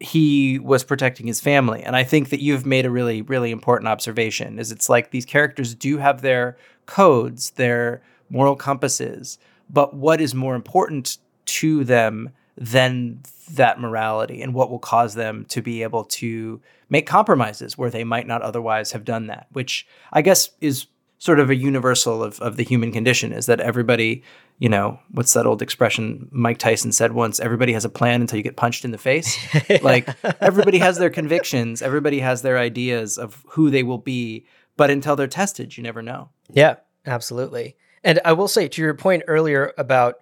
he 0.00 0.58
was 0.58 0.82
protecting 0.82 1.28
his 1.28 1.40
family. 1.40 1.82
And 1.84 1.94
I 1.94 2.02
think 2.02 2.30
that 2.30 2.40
you've 2.42 2.66
made 2.66 2.86
a 2.86 2.90
really, 2.90 3.22
really 3.22 3.52
important 3.52 3.86
observation 3.86 4.58
is 4.58 4.72
it's 4.72 4.88
like 4.88 5.12
these 5.12 5.26
characters 5.26 5.76
do 5.76 5.98
have 5.98 6.22
their 6.22 6.56
codes, 6.86 7.50
their 7.50 8.02
moral 8.30 8.56
compasses, 8.56 9.38
but 9.72 9.94
what 9.94 10.20
is 10.20 10.34
more 10.34 10.54
important 10.54 11.18
to 11.46 11.84
them 11.84 12.30
than 12.56 13.20
that 13.52 13.80
morality 13.80 14.42
and 14.42 14.54
what 14.54 14.70
will 14.70 14.78
cause 14.78 15.14
them 15.14 15.44
to 15.46 15.62
be 15.62 15.82
able 15.82 16.04
to 16.04 16.60
make 16.88 17.06
compromises 17.06 17.76
where 17.78 17.90
they 17.90 18.04
might 18.04 18.26
not 18.26 18.42
otherwise 18.42 18.92
have 18.92 19.04
done 19.04 19.26
that, 19.26 19.46
which 19.52 19.86
I 20.12 20.22
guess 20.22 20.50
is 20.60 20.86
sort 21.18 21.38
of 21.38 21.50
a 21.50 21.54
universal 21.54 22.22
of, 22.22 22.40
of 22.40 22.56
the 22.56 22.64
human 22.64 22.90
condition 22.92 23.32
is 23.32 23.46
that 23.46 23.60
everybody, 23.60 24.22
you 24.58 24.68
know, 24.68 24.98
what's 25.10 25.34
that 25.34 25.46
old 25.46 25.60
expression 25.60 26.28
Mike 26.32 26.56
Tyson 26.58 26.92
said 26.92 27.12
once, 27.12 27.38
everybody 27.38 27.74
has 27.74 27.84
a 27.84 27.90
plan 27.90 28.22
until 28.22 28.38
you 28.38 28.42
get 28.42 28.56
punched 28.56 28.84
in 28.84 28.90
the 28.90 28.98
face. 28.98 29.36
like 29.82 30.08
everybody 30.40 30.78
has 30.78 30.98
their 30.98 31.10
convictions, 31.10 31.82
everybody 31.82 32.20
has 32.20 32.42
their 32.42 32.58
ideas 32.58 33.18
of 33.18 33.44
who 33.50 33.70
they 33.70 33.82
will 33.82 33.98
be, 33.98 34.46
but 34.76 34.90
until 34.90 35.14
they're 35.14 35.26
tested, 35.26 35.76
you 35.76 35.82
never 35.82 36.00
know. 36.00 36.30
Yeah, 36.52 36.76
absolutely. 37.04 37.76
And 38.02 38.20
I 38.24 38.32
will 38.32 38.48
say 38.48 38.68
to 38.68 38.82
your 38.82 38.94
point 38.94 39.24
earlier 39.26 39.72
about 39.76 40.20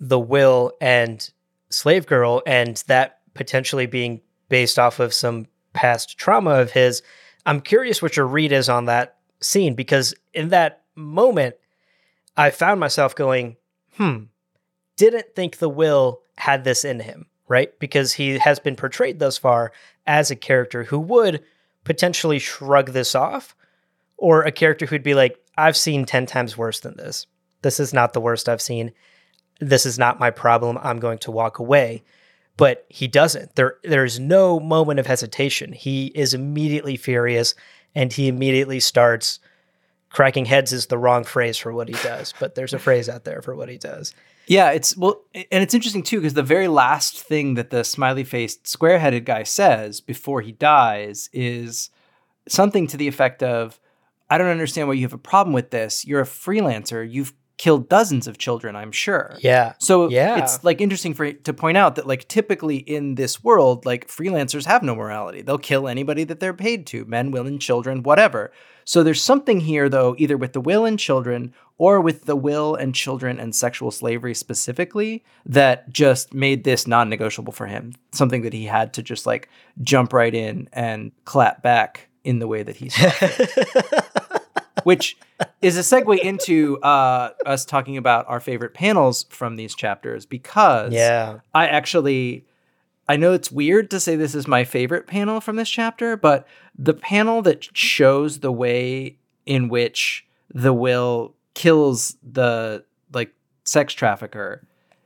the 0.00 0.18
will 0.18 0.72
and 0.80 1.28
slave 1.70 2.06
girl 2.06 2.42
and 2.46 2.82
that 2.86 3.18
potentially 3.34 3.86
being 3.86 4.20
based 4.48 4.78
off 4.78 5.00
of 5.00 5.12
some 5.12 5.46
past 5.72 6.18
trauma 6.18 6.52
of 6.52 6.72
his, 6.72 7.02
I'm 7.44 7.60
curious 7.60 8.00
what 8.00 8.16
your 8.16 8.26
read 8.26 8.52
is 8.52 8.68
on 8.68 8.86
that 8.86 9.16
scene 9.40 9.74
because 9.74 10.14
in 10.32 10.48
that 10.48 10.82
moment, 10.94 11.56
I 12.36 12.50
found 12.50 12.80
myself 12.80 13.14
going, 13.14 13.56
hmm, 13.96 14.24
didn't 14.96 15.34
think 15.34 15.58
the 15.58 15.68
will 15.68 16.22
had 16.36 16.64
this 16.64 16.84
in 16.84 17.00
him, 17.00 17.26
right? 17.48 17.76
Because 17.78 18.12
he 18.14 18.38
has 18.38 18.58
been 18.58 18.76
portrayed 18.76 19.18
thus 19.18 19.38
far 19.38 19.72
as 20.06 20.30
a 20.30 20.36
character 20.36 20.84
who 20.84 20.98
would 20.98 21.42
potentially 21.84 22.38
shrug 22.38 22.90
this 22.90 23.14
off 23.14 23.54
or 24.16 24.42
a 24.42 24.52
character 24.52 24.86
who'd 24.86 25.02
be 25.02 25.14
like, 25.14 25.38
I've 25.58 25.76
seen 25.76 26.04
10 26.04 26.26
times 26.26 26.56
worse 26.56 26.80
than 26.80 26.96
this. 26.96 27.26
This 27.62 27.80
is 27.80 27.92
not 27.92 28.12
the 28.12 28.20
worst 28.20 28.48
I've 28.48 28.62
seen. 28.62 28.92
This 29.60 29.84
is 29.84 29.98
not 29.98 30.20
my 30.20 30.30
problem. 30.30 30.78
I'm 30.80 31.00
going 31.00 31.18
to 31.18 31.30
walk 31.30 31.58
away. 31.58 32.04
But 32.56 32.86
he 32.88 33.06
doesn't. 33.06 33.54
There 33.54 33.76
there's 33.84 34.18
no 34.18 34.58
moment 34.58 34.98
of 34.98 35.06
hesitation. 35.06 35.72
He 35.72 36.06
is 36.08 36.34
immediately 36.34 36.96
furious 36.96 37.54
and 37.94 38.12
he 38.12 38.28
immediately 38.28 38.80
starts 38.80 39.38
cracking 40.10 40.46
heads 40.46 40.72
is 40.72 40.86
the 40.86 40.98
wrong 40.98 41.24
phrase 41.24 41.56
for 41.56 41.72
what 41.72 41.88
he 41.88 41.94
does, 42.02 42.32
but 42.38 42.54
there's 42.54 42.72
a 42.72 42.78
phrase 42.78 43.08
out 43.08 43.24
there 43.24 43.42
for 43.42 43.54
what 43.54 43.68
he 43.68 43.76
does. 43.76 44.14
Yeah, 44.46 44.70
it's 44.70 44.96
well, 44.96 45.20
and 45.34 45.62
it's 45.62 45.74
interesting 45.74 46.02
too 46.02 46.20
because 46.20 46.34
the 46.34 46.42
very 46.42 46.68
last 46.68 47.20
thing 47.20 47.54
that 47.54 47.70
the 47.70 47.84
smiley 47.84 48.24
faced, 48.24 48.66
square 48.66 48.98
headed 48.98 49.26
guy 49.26 49.42
says 49.42 50.00
before 50.00 50.40
he 50.40 50.52
dies 50.52 51.28
is 51.32 51.90
something 52.48 52.86
to 52.86 52.96
the 52.96 53.08
effect 53.08 53.42
of, 53.42 53.78
I 54.30 54.38
don't 54.38 54.48
understand 54.48 54.88
why 54.88 54.94
you 54.94 55.02
have 55.02 55.12
a 55.12 55.18
problem 55.18 55.52
with 55.54 55.70
this. 55.70 56.04
You're 56.06 56.20
a 56.20 56.24
freelancer. 56.24 57.08
You've 57.10 57.32
killed 57.56 57.88
dozens 57.88 58.28
of 58.28 58.38
children, 58.38 58.76
I'm 58.76 58.92
sure. 58.92 59.34
Yeah. 59.40 59.72
So 59.78 60.08
Yeah. 60.08 60.38
it's 60.38 60.62
like 60.62 60.80
interesting 60.80 61.12
for 61.12 61.32
to 61.32 61.52
point 61.52 61.76
out 61.76 61.96
that 61.96 62.06
like 62.06 62.28
typically 62.28 62.76
in 62.76 63.16
this 63.16 63.42
world, 63.42 63.84
like 63.84 64.06
freelancers 64.06 64.64
have 64.66 64.84
no 64.84 64.94
morality. 64.94 65.42
They'll 65.42 65.58
kill 65.58 65.88
anybody 65.88 66.22
that 66.24 66.38
they're 66.38 66.54
paid 66.54 66.86
to, 66.88 67.04
men, 67.06 67.32
women, 67.32 67.58
children, 67.58 68.04
whatever. 68.04 68.52
So 68.84 69.02
there's 69.02 69.20
something 69.20 69.60
here 69.60 69.88
though, 69.88 70.14
either 70.18 70.36
with 70.36 70.52
the 70.52 70.60
will 70.60 70.84
and 70.84 70.98
children 71.00 71.52
or 71.78 72.00
with 72.00 72.26
the 72.26 72.36
will 72.36 72.76
and 72.76 72.94
children 72.94 73.40
and 73.40 73.54
sexual 73.54 73.90
slavery 73.90 74.34
specifically, 74.34 75.24
that 75.44 75.90
just 75.90 76.32
made 76.34 76.62
this 76.64 76.86
non-negotiable 76.86 77.52
for 77.52 77.66
him. 77.66 77.92
Something 78.12 78.42
that 78.42 78.52
he 78.52 78.66
had 78.66 78.94
to 78.94 79.02
just 79.02 79.26
like 79.26 79.48
jump 79.82 80.12
right 80.12 80.34
in 80.34 80.68
and 80.72 81.10
clap 81.24 81.62
back 81.62 82.07
in 82.28 82.38
the 82.38 82.46
way 82.46 82.62
that 82.62 82.76
he 82.76 82.88
saw 82.88 83.08
fit 83.10 83.64
which 84.84 85.16
is 85.60 85.76
a 85.76 85.80
segue 85.80 86.18
into 86.20 86.78
uh, 86.82 87.30
us 87.44 87.64
talking 87.64 87.96
about 87.96 88.24
our 88.28 88.40
favorite 88.40 88.74
panels 88.74 89.26
from 89.28 89.56
these 89.56 89.74
chapters 89.74 90.24
because 90.24 90.92
Yeah. 90.92 91.40
I 91.54 91.66
actually 91.66 92.44
I 93.10 93.16
know 93.16 93.32
it's 93.32 93.50
weird 93.50 93.90
to 93.92 94.00
say 94.00 94.16
this 94.16 94.34
is 94.34 94.46
my 94.46 94.64
favorite 94.64 95.06
panel 95.06 95.40
from 95.40 95.56
this 95.56 95.70
chapter, 95.70 96.16
but 96.16 96.46
the 96.78 96.92
panel 96.94 97.40
that 97.42 97.74
shows 97.76 98.40
the 98.40 98.52
way 98.52 99.16
in 99.46 99.68
which 99.70 100.26
the 100.52 100.74
will 100.74 101.34
kills 101.54 102.16
the 102.22 102.84
like 103.12 103.32
sex 103.64 103.92
trafficker 103.94 104.62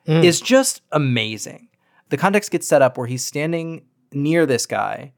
Mm. 0.09 0.25
is 0.25 0.41
just 0.41 0.83
amazing. 0.91 1.69
The 2.09 2.17
context 2.17 2.51
gets 2.51 2.67
set 2.67 2.83
up 2.83 2.99
where 2.99 3.07
he's 3.07 3.25
standing 3.25 3.83
near 4.13 4.47
this 4.47 4.67
guy, 4.67 5.13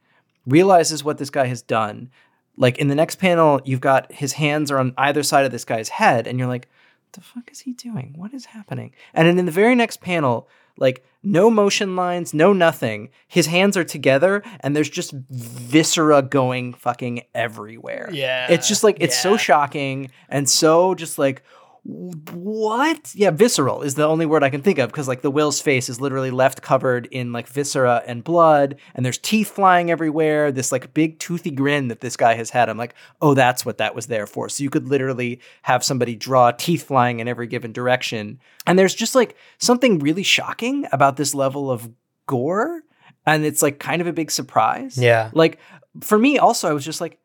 realizes 0.47 1.05
what 1.05 1.19
this 1.19 1.31
guy 1.31 1.47
has 1.47 1.63
done. 1.63 2.11
Like 2.57 2.79
in 2.79 2.89
the 2.89 2.95
next 2.95 3.17
panel, 3.17 3.61
you've 3.65 3.81
got 3.81 4.13
his 4.13 4.35
hands 4.35 4.71
are 4.71 4.79
on 4.79 4.95
either 4.97 5.23
side 5.23 5.45
of 5.45 5.53
this 5.53 5.65
guy's 5.65 5.89
head, 5.89 6.27
and 6.27 6.39
you're 6.39 6.49
like, 6.49 6.69
what 7.07 7.13
the 7.13 7.21
fuck 7.21 7.51
is 7.51 7.61
he 7.61 7.73
doing? 7.73 8.15
What 8.17 8.33
is 8.33 8.47
happening? 8.47 8.93
And 9.13 9.27
then 9.27 9.39
in 9.39 9.47
the 9.47 9.53
very 9.53 9.75
next 9.75 10.01
panel, 10.01 10.49
like 10.77 11.05
no 11.23 11.51
motion 11.51 11.97
lines, 11.97 12.35
no 12.35 12.53
nothing. 12.53 13.11
His 13.29 13.47
hands 13.47 13.77
are 13.77 13.85
together 13.85 14.43
and 14.61 14.75
there's 14.75 14.91
just 14.91 15.13
viscera 15.13 16.23
going 16.23 16.75
fucking 16.75 17.23
everywhere. 17.35 18.11
Yeah, 18.13 18.49
It's 18.51 18.69
just 18.69 18.85
like 18.85 18.99
it's 19.01 19.19
so 19.19 19.37
shocking 19.37 20.11
and 20.29 20.49
so 20.49 20.95
just 20.95 21.19
like 21.19 21.43
what? 21.85 23.15
Yeah, 23.15 23.31
visceral 23.31 23.83
is 23.83 23.95
the 23.95 24.07
only 24.07 24.25
word 24.25 24.43
I 24.43 24.49
can 24.49 24.63
think 24.63 24.79
of 24.79 24.91
because 24.91 25.07
like 25.07 25.21
the 25.21 25.31
Will's 25.31 25.61
face 25.61 25.91
is 25.91 26.01
literally 26.01 26.31
left 26.31 26.63
covered 26.63 27.07
in 27.07 27.31
like 27.31 27.47
viscera 27.47 28.03
and 28.07 28.25
blood, 28.25 28.77
and 28.95 29.05
there's 29.05 29.19
teeth 29.19 29.51
flying 29.51 29.91
everywhere. 29.91 30.51
This 30.51 30.73
like 30.73 30.95
big 30.95 31.19
toothy 31.19 31.51
grin 31.51 31.89
that 31.89 32.01
this 32.01 32.17
guy 32.17 32.35
has 32.35 32.49
had. 32.49 32.71
I'm 32.71 32.79
like, 32.79 32.95
oh, 33.21 33.35
that's 33.35 33.67
what 33.67 33.79
that 33.79 33.95
was 33.95 34.07
there 34.07 34.27
for. 34.27 34.49
So 34.49 34.63
you 34.63 34.71
could 34.71 34.89
literally 34.89 35.41
have 35.63 35.85
somebody 35.85 36.17
draw 36.17 36.53
teeth 36.53 36.85
flying 36.85 37.21
in 37.21 37.29
every 37.29 37.47
given 37.47 37.73
direction, 37.73 38.41
and 38.67 38.79
there's 38.79 38.95
just 38.95 39.15
like 39.15 39.37
something 39.59 39.99
really 39.99 40.23
shocking 40.23 40.87
about 40.91 41.19
this 41.19 41.35
level 41.35 41.71
of 41.71 41.91
gore, 42.27 42.83
and 43.27 43.45
it's 43.45 43.61
like 43.61 43.79
kind 43.79 44.01
of 44.01 44.07
a 44.07 44.13
big 44.13 44.31
surprise. 44.31 44.97
Yeah. 44.97 45.31
Like 45.35 45.59
for 46.01 46.19
me, 46.19 46.39
also, 46.39 46.69
I 46.69 46.73
was 46.73 46.85
just 46.85 47.01
like, 47.01 47.19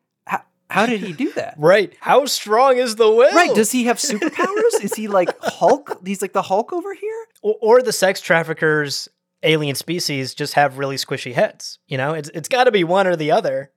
how, 0.70 0.86
did 0.86 1.00
he 1.02 1.12
do 1.12 1.32
that? 1.32 1.54
Right. 1.58 1.92
How 2.00 2.24
strong 2.26 2.76
is 2.78 2.96
the 2.96 3.10
will? 3.10 3.32
Right. 3.34 3.54
Does 3.54 3.72
he 3.72 3.84
have 3.84 3.98
superpowers? 3.98 4.82
Is 4.82 4.94
he 4.94 5.08
like 5.08 5.28
Hulk? 5.42 6.00
He's 6.06 6.22
like 6.22 6.32
the 6.32 6.42
Hulk 6.42 6.72
over 6.72 6.94
here? 6.94 7.26
or, 7.42 7.54
or 7.60 7.82
the 7.82 7.92
sex 7.92 8.20
traffickers 8.20 9.08
alien 9.42 9.74
species 9.74 10.34
just 10.34 10.54
have 10.54 10.78
really 10.78 10.96
squishy 10.96 11.32
heads. 11.32 11.78
You 11.88 11.96
know, 11.98 12.12
it's 12.14 12.28
it's 12.30 12.48
got 12.48 12.64
to 12.64 12.70
be 12.72 12.84
one 12.84 13.06
or 13.06 13.16
the 13.16 13.30
other. 13.30 13.72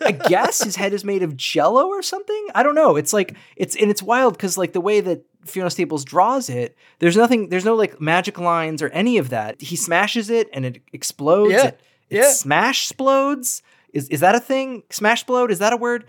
I 0.00 0.12
guess 0.28 0.62
his 0.62 0.76
head 0.76 0.92
is 0.92 1.04
made 1.04 1.22
of 1.24 1.36
jello 1.36 1.86
or 1.88 2.00
something. 2.02 2.46
I 2.54 2.62
don't 2.62 2.76
know. 2.76 2.94
It's 2.96 3.12
like 3.12 3.36
it's 3.56 3.74
and 3.76 3.90
it's 3.90 4.02
wild 4.02 4.34
because 4.34 4.56
like 4.56 4.72
the 4.72 4.80
way 4.80 5.00
that 5.00 5.24
Fiona 5.44 5.70
Staples 5.70 6.04
draws 6.04 6.48
it, 6.48 6.76
there's 7.00 7.16
nothing, 7.16 7.48
there's 7.48 7.64
no 7.64 7.74
like 7.74 8.00
magic 8.00 8.38
lines 8.38 8.80
or 8.80 8.88
any 8.90 9.18
of 9.18 9.30
that. 9.30 9.60
He 9.60 9.74
smashes 9.76 10.30
it 10.30 10.48
and 10.52 10.64
it 10.64 10.82
explodes. 10.92 11.52
Yeah, 11.52 11.66
It, 11.66 11.80
it 12.10 12.16
yeah. 12.18 12.30
smash 12.32 12.90
explodes. 12.90 13.62
Is 13.96 14.08
is 14.08 14.20
that 14.20 14.34
a 14.34 14.40
thing? 14.40 14.82
Smash 14.90 15.20
explode? 15.22 15.50
Is 15.50 15.58
that 15.58 15.72
a 15.72 15.76
word? 15.76 16.04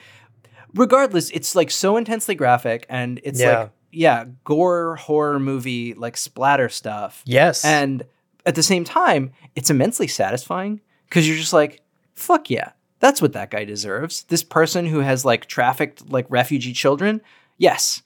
Regardless, 0.73 1.29
it's 1.31 1.55
like 1.55 1.71
so 1.71 1.97
intensely 1.97 2.35
graphic 2.35 2.85
and 2.89 3.19
it's 3.23 3.39
Yeah. 3.39 3.59
like 3.59 3.69
yeah, 3.91 4.25
gore 4.43 4.97
horror 4.97 5.39
movie 5.39 5.93
like 5.93 6.17
splatter 6.17 6.67
stuff. 6.69 7.23
Yes. 7.25 7.63
And 7.63 8.03
at 8.45 8.55
the 8.55 8.61
same 8.63 8.83
time, 8.83 9.31
it's 9.55 9.69
immensely 9.69 10.07
satisfying 10.07 10.81
because 11.05 11.27
you're 11.27 11.37
just 11.37 11.53
like, 11.53 11.81
fuck 12.13 12.49
yeah, 12.49 12.71
that's 12.99 13.21
what 13.21 13.33
that 13.33 13.49
guy 13.49 13.63
deserves. 13.63 14.23
This 14.23 14.43
person 14.43 14.85
who 14.85 14.99
has 14.99 15.23
like 15.23 15.45
trafficked 15.45 16.09
like 16.11 16.25
refugee 16.29 16.73
children, 16.73 17.21
yes, 17.57 18.03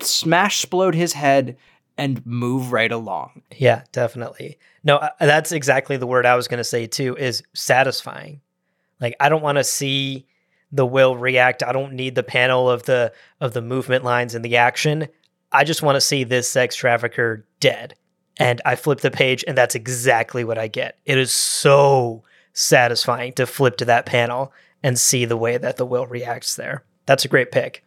smash 0.00 0.62
explode 0.62 0.94
his 0.94 1.12
head 1.14 1.56
and 1.98 2.24
move 2.24 2.72
right 2.72 2.92
along. 2.92 3.42
Yeah, 3.56 3.82
definitely. 3.92 4.58
No, 4.84 4.96
uh, 4.96 5.10
that's 5.18 5.52
exactly 5.52 5.96
the 5.98 6.06
word 6.06 6.24
I 6.24 6.36
was 6.36 6.48
going 6.48 6.58
to 6.58 6.64
say 6.64 6.86
too 6.86 7.16
is 7.16 7.42
satisfying. 7.52 8.40
Like 9.00 9.16
I 9.20 9.28
don't 9.28 9.42
want 9.42 9.58
to 9.58 9.64
see 9.64 10.26
the 10.72 10.86
will 10.86 11.16
react. 11.16 11.62
I 11.62 11.72
don't 11.72 11.94
need 11.94 12.14
the 12.14 12.22
panel 12.22 12.70
of 12.70 12.84
the 12.84 13.12
of 13.40 13.52
the 13.52 13.62
movement 13.62 14.04
lines 14.04 14.34
and 14.34 14.44
the 14.44 14.56
action. 14.56 15.08
I 15.52 15.64
just 15.64 15.82
want 15.82 15.96
to 15.96 16.00
see 16.00 16.24
this 16.24 16.48
sex 16.48 16.76
trafficker 16.76 17.46
dead. 17.58 17.94
And 18.36 18.62
I 18.64 18.76
flip 18.76 19.00
the 19.00 19.10
page 19.10 19.44
and 19.46 19.58
that's 19.58 19.74
exactly 19.74 20.44
what 20.44 20.58
I 20.58 20.68
get. 20.68 20.98
It 21.04 21.18
is 21.18 21.32
so 21.32 22.22
satisfying 22.52 23.32
to 23.34 23.46
flip 23.46 23.76
to 23.78 23.84
that 23.86 24.06
panel 24.06 24.52
and 24.82 24.98
see 24.98 25.24
the 25.24 25.36
way 25.36 25.58
that 25.58 25.76
the 25.76 25.84
will 25.84 26.06
reacts 26.06 26.56
there. 26.56 26.84
That's 27.06 27.24
a 27.24 27.28
great 27.28 27.52
pick. 27.52 27.84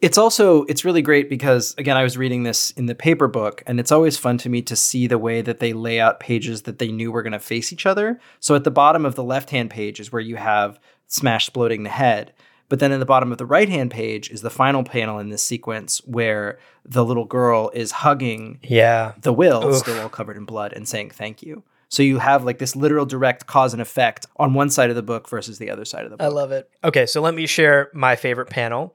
It's 0.00 0.18
also 0.18 0.64
it's 0.64 0.84
really 0.84 1.02
great 1.02 1.30
because 1.30 1.74
again 1.78 1.96
I 1.96 2.02
was 2.02 2.18
reading 2.18 2.42
this 2.42 2.70
in 2.72 2.86
the 2.86 2.94
paper 2.94 3.28
book 3.28 3.62
and 3.66 3.80
it's 3.80 3.92
always 3.92 4.18
fun 4.18 4.38
to 4.38 4.48
me 4.48 4.62
to 4.62 4.76
see 4.76 5.06
the 5.06 5.18
way 5.18 5.40
that 5.40 5.58
they 5.58 5.72
lay 5.72 5.98
out 6.00 6.20
pages 6.20 6.62
that 6.62 6.78
they 6.78 6.92
knew 6.92 7.10
were 7.10 7.22
going 7.22 7.32
to 7.32 7.38
face 7.38 7.72
each 7.72 7.86
other. 7.86 8.20
So 8.40 8.54
at 8.54 8.64
the 8.64 8.70
bottom 8.70 9.06
of 9.06 9.14
the 9.14 9.24
left-hand 9.24 9.70
page 9.70 9.98
is 10.00 10.12
where 10.12 10.20
you 10.20 10.36
have 10.36 10.78
Smash 11.08 11.46
exploding 11.46 11.84
the 11.84 11.90
head. 11.90 12.32
But 12.68 12.80
then 12.80 12.90
in 12.90 12.98
the 12.98 13.06
bottom 13.06 13.30
of 13.30 13.38
the 13.38 13.46
right-hand 13.46 13.92
page 13.92 14.28
is 14.30 14.42
the 14.42 14.50
final 14.50 14.82
panel 14.82 15.20
in 15.20 15.28
this 15.28 15.42
sequence 15.42 15.98
where 16.04 16.58
the 16.84 17.04
little 17.04 17.24
girl 17.24 17.70
is 17.72 17.92
hugging 17.92 18.58
Yeah. 18.62 19.12
the 19.20 19.32
will 19.32 19.64
Oof. 19.64 19.76
still 19.76 20.00
all 20.00 20.08
covered 20.08 20.36
in 20.36 20.44
blood 20.44 20.72
and 20.72 20.88
saying 20.88 21.10
thank 21.10 21.42
you. 21.42 21.62
So 21.88 22.02
you 22.02 22.18
have 22.18 22.44
like 22.44 22.58
this 22.58 22.74
literal 22.74 23.06
direct 23.06 23.46
cause 23.46 23.72
and 23.72 23.80
effect 23.80 24.26
on 24.36 24.52
one 24.54 24.70
side 24.70 24.90
of 24.90 24.96
the 24.96 25.02
book 25.02 25.28
versus 25.28 25.58
the 25.58 25.70
other 25.70 25.84
side 25.84 26.04
of 26.04 26.10
the 26.10 26.16
book. 26.16 26.24
I 26.24 26.28
love 26.28 26.50
it. 26.50 26.68
Okay, 26.82 27.06
so 27.06 27.20
let 27.20 27.34
me 27.34 27.46
share 27.46 27.90
my 27.94 28.16
favorite 28.16 28.50
panel. 28.50 28.94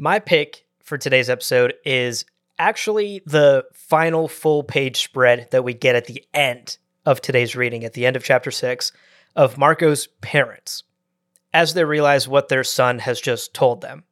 My 0.00 0.20
pick 0.20 0.64
for 0.80 0.96
today's 0.96 1.28
episode 1.28 1.74
is 1.84 2.24
actually 2.56 3.20
the 3.26 3.64
final 3.74 4.28
full 4.28 4.62
page 4.62 5.02
spread 5.02 5.48
that 5.50 5.64
we 5.64 5.74
get 5.74 5.96
at 5.96 6.04
the 6.04 6.24
end 6.32 6.78
of 7.04 7.20
today's 7.20 7.56
reading, 7.56 7.82
at 7.82 7.94
the 7.94 8.06
end 8.06 8.14
of 8.14 8.22
chapter 8.22 8.52
six, 8.52 8.92
of 9.34 9.56
Marko's 9.56 10.06
parents, 10.20 10.84
as 11.52 11.74
they 11.74 11.82
realize 11.82 12.28
what 12.28 12.48
their 12.48 12.62
son 12.62 13.00
has 13.00 13.20
just 13.20 13.54
told 13.54 13.80
them. 13.80 14.04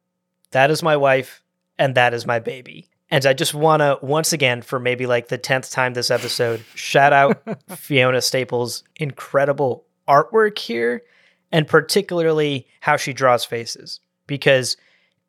That 0.51 0.71
is 0.71 0.83
my 0.83 0.97
wife, 0.97 1.41
and 1.79 1.95
that 1.95 2.13
is 2.13 2.27
my 2.27 2.39
baby. 2.39 2.89
And 3.09 3.25
I 3.25 3.31
just 3.31 3.53
want 3.53 3.79
to, 3.79 3.97
once 4.01 4.33
again, 4.33 4.63
for 4.63 4.79
maybe 4.81 5.05
like 5.05 5.29
the 5.29 5.37
10th 5.37 5.71
time 5.71 5.93
this 5.93 6.11
episode, 6.11 6.65
shout 6.75 7.13
out 7.13 7.41
Fiona 7.77 8.21
Staples' 8.21 8.83
incredible 8.97 9.85
artwork 10.05 10.59
here, 10.59 11.03
and 11.49 11.65
particularly 11.65 12.67
how 12.81 12.97
she 12.97 13.13
draws 13.13 13.45
faces. 13.45 14.01
Because 14.25 14.75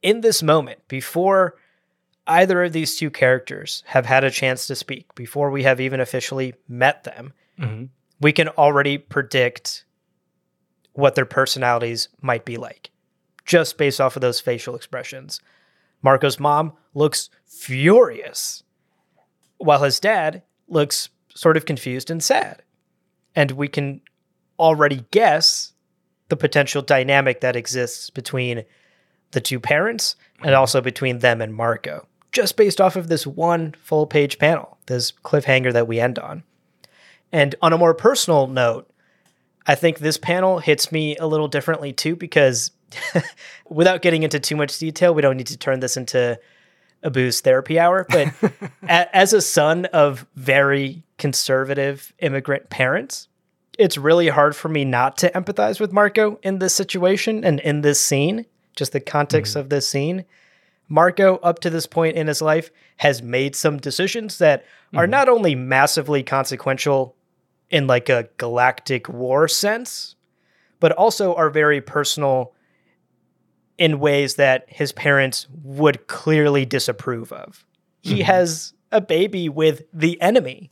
in 0.02 0.20
this 0.20 0.42
moment, 0.42 0.86
before 0.88 1.56
either 2.26 2.62
of 2.64 2.72
these 2.72 2.96
two 2.96 3.10
characters 3.10 3.82
have 3.86 4.06
had 4.06 4.24
a 4.24 4.30
chance 4.30 4.66
to 4.66 4.74
speak, 4.74 5.14
before 5.14 5.50
we 5.50 5.62
have 5.62 5.80
even 5.80 6.00
officially 6.00 6.54
met 6.68 7.04
them, 7.04 7.32
Mhm. 7.58 7.88
we 8.20 8.32
can 8.32 8.48
already 8.50 8.98
predict 8.98 9.84
what 10.92 11.14
their 11.14 11.24
personalities 11.24 12.08
might 12.20 12.44
be 12.44 12.56
like 12.56 12.90
just 13.44 13.78
based 13.78 13.98
off 14.00 14.14
of 14.14 14.20
those 14.20 14.40
facial 14.40 14.74
expressions. 14.76 15.40
Marko's 16.04 16.38
mom 16.38 16.76
looks 16.92 17.30
furious, 17.46 18.62
while 19.56 19.82
his 19.82 19.98
dad 19.98 20.42
looks 20.68 21.08
sort 21.34 21.56
of 21.56 21.64
confused 21.64 22.10
and 22.10 22.22
sad. 22.22 22.62
And 23.34 23.52
we 23.52 23.66
can 23.68 24.02
already 24.58 25.06
guess 25.10 25.72
the 26.28 26.36
potential 26.36 26.82
dynamic 26.82 27.40
that 27.40 27.56
exists 27.56 28.10
between 28.10 28.64
the 29.32 29.40
two 29.40 29.60
parents 29.60 30.16
and 30.42 30.54
also 30.54 30.80
between 30.80 31.18
them 31.18 31.40
and 31.40 31.54
Marko, 31.54 32.06
just 32.32 32.56
based 32.56 32.80
off 32.80 32.96
of 32.96 33.08
this 33.08 33.26
one 33.26 33.74
full 33.78 34.06
page 34.06 34.38
panel, 34.38 34.78
this 34.86 35.12
cliffhanger 35.12 35.72
that 35.72 35.88
we 35.88 36.00
end 36.00 36.18
on. 36.18 36.42
And 37.32 37.54
on 37.60 37.72
a 37.72 37.78
more 37.78 37.94
personal 37.94 38.46
note, 38.46 38.90
I 39.66 39.74
think 39.74 39.98
this 39.98 40.16
panel 40.16 40.60
hits 40.60 40.90
me 40.90 41.16
a 41.16 41.26
little 41.26 41.48
differently 41.48 41.92
too, 41.92 42.16
because 42.16 42.70
without 43.68 44.02
getting 44.02 44.22
into 44.22 44.40
too 44.40 44.56
much 44.56 44.78
detail, 44.78 45.14
we 45.14 45.22
don't 45.22 45.36
need 45.36 45.48
to 45.48 45.58
turn 45.58 45.80
this 45.80 45.96
into 45.96 46.38
a 47.02 47.10
booze 47.10 47.40
therapy 47.40 47.78
hour. 47.78 48.06
But 48.08 48.32
a- 48.82 49.16
as 49.16 49.32
a 49.32 49.42
son 49.42 49.84
of 49.86 50.26
very 50.34 51.02
conservative 51.18 52.14
immigrant 52.18 52.70
parents, 52.70 53.28
it's 53.78 53.98
really 53.98 54.28
hard 54.28 54.56
for 54.56 54.68
me 54.68 54.84
not 54.84 55.18
to 55.18 55.30
empathize 55.30 55.78
with 55.80 55.92
Marko 55.92 56.38
in 56.42 56.58
this 56.58 56.74
situation 56.74 57.44
and 57.44 57.60
in 57.60 57.82
this 57.82 58.00
scene, 58.00 58.46
just 58.78 58.92
the 58.92 59.00
context 59.00 59.52
mm-hmm. 59.52 59.60
of 59.60 59.68
this 59.68 59.88
scene. 59.88 60.24
Marko, 60.88 61.36
up 61.38 61.58
to 61.60 61.70
this 61.70 61.86
point 61.86 62.16
in 62.16 62.28
his 62.28 62.40
life, 62.40 62.70
has 62.96 63.22
made 63.22 63.54
some 63.54 63.76
decisions 63.76 64.38
that 64.38 64.64
are 64.94 65.04
mm-hmm. 65.04 65.10
not 65.10 65.28
only 65.28 65.54
massively 65.54 66.22
consequential 66.22 67.14
in 67.68 67.86
like 67.86 68.08
a 68.08 68.28
galactic 68.38 69.08
war 69.08 69.46
sense, 69.48 70.16
but 70.80 70.92
also 70.92 71.34
are 71.34 71.50
very 71.50 71.80
personal 71.80 72.54
in 73.76 74.00
ways 74.00 74.36
that 74.36 74.64
his 74.68 74.92
parents 74.92 75.46
would 75.62 76.06
clearly 76.06 76.64
disapprove 76.64 77.32
of. 77.32 77.66
He 78.00 78.14
mm-hmm. 78.14 78.22
has 78.22 78.72
a 78.90 79.00
baby 79.00 79.48
with 79.48 79.82
the 79.92 80.20
enemy. 80.22 80.70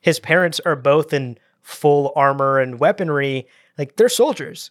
His 0.00 0.18
parents 0.18 0.60
are 0.64 0.76
both 0.76 1.12
in 1.12 1.38
full 1.60 2.12
armor 2.16 2.58
and 2.58 2.80
weaponry, 2.80 3.46
like 3.78 3.96
they're 3.96 4.08
soldiers. 4.08 4.70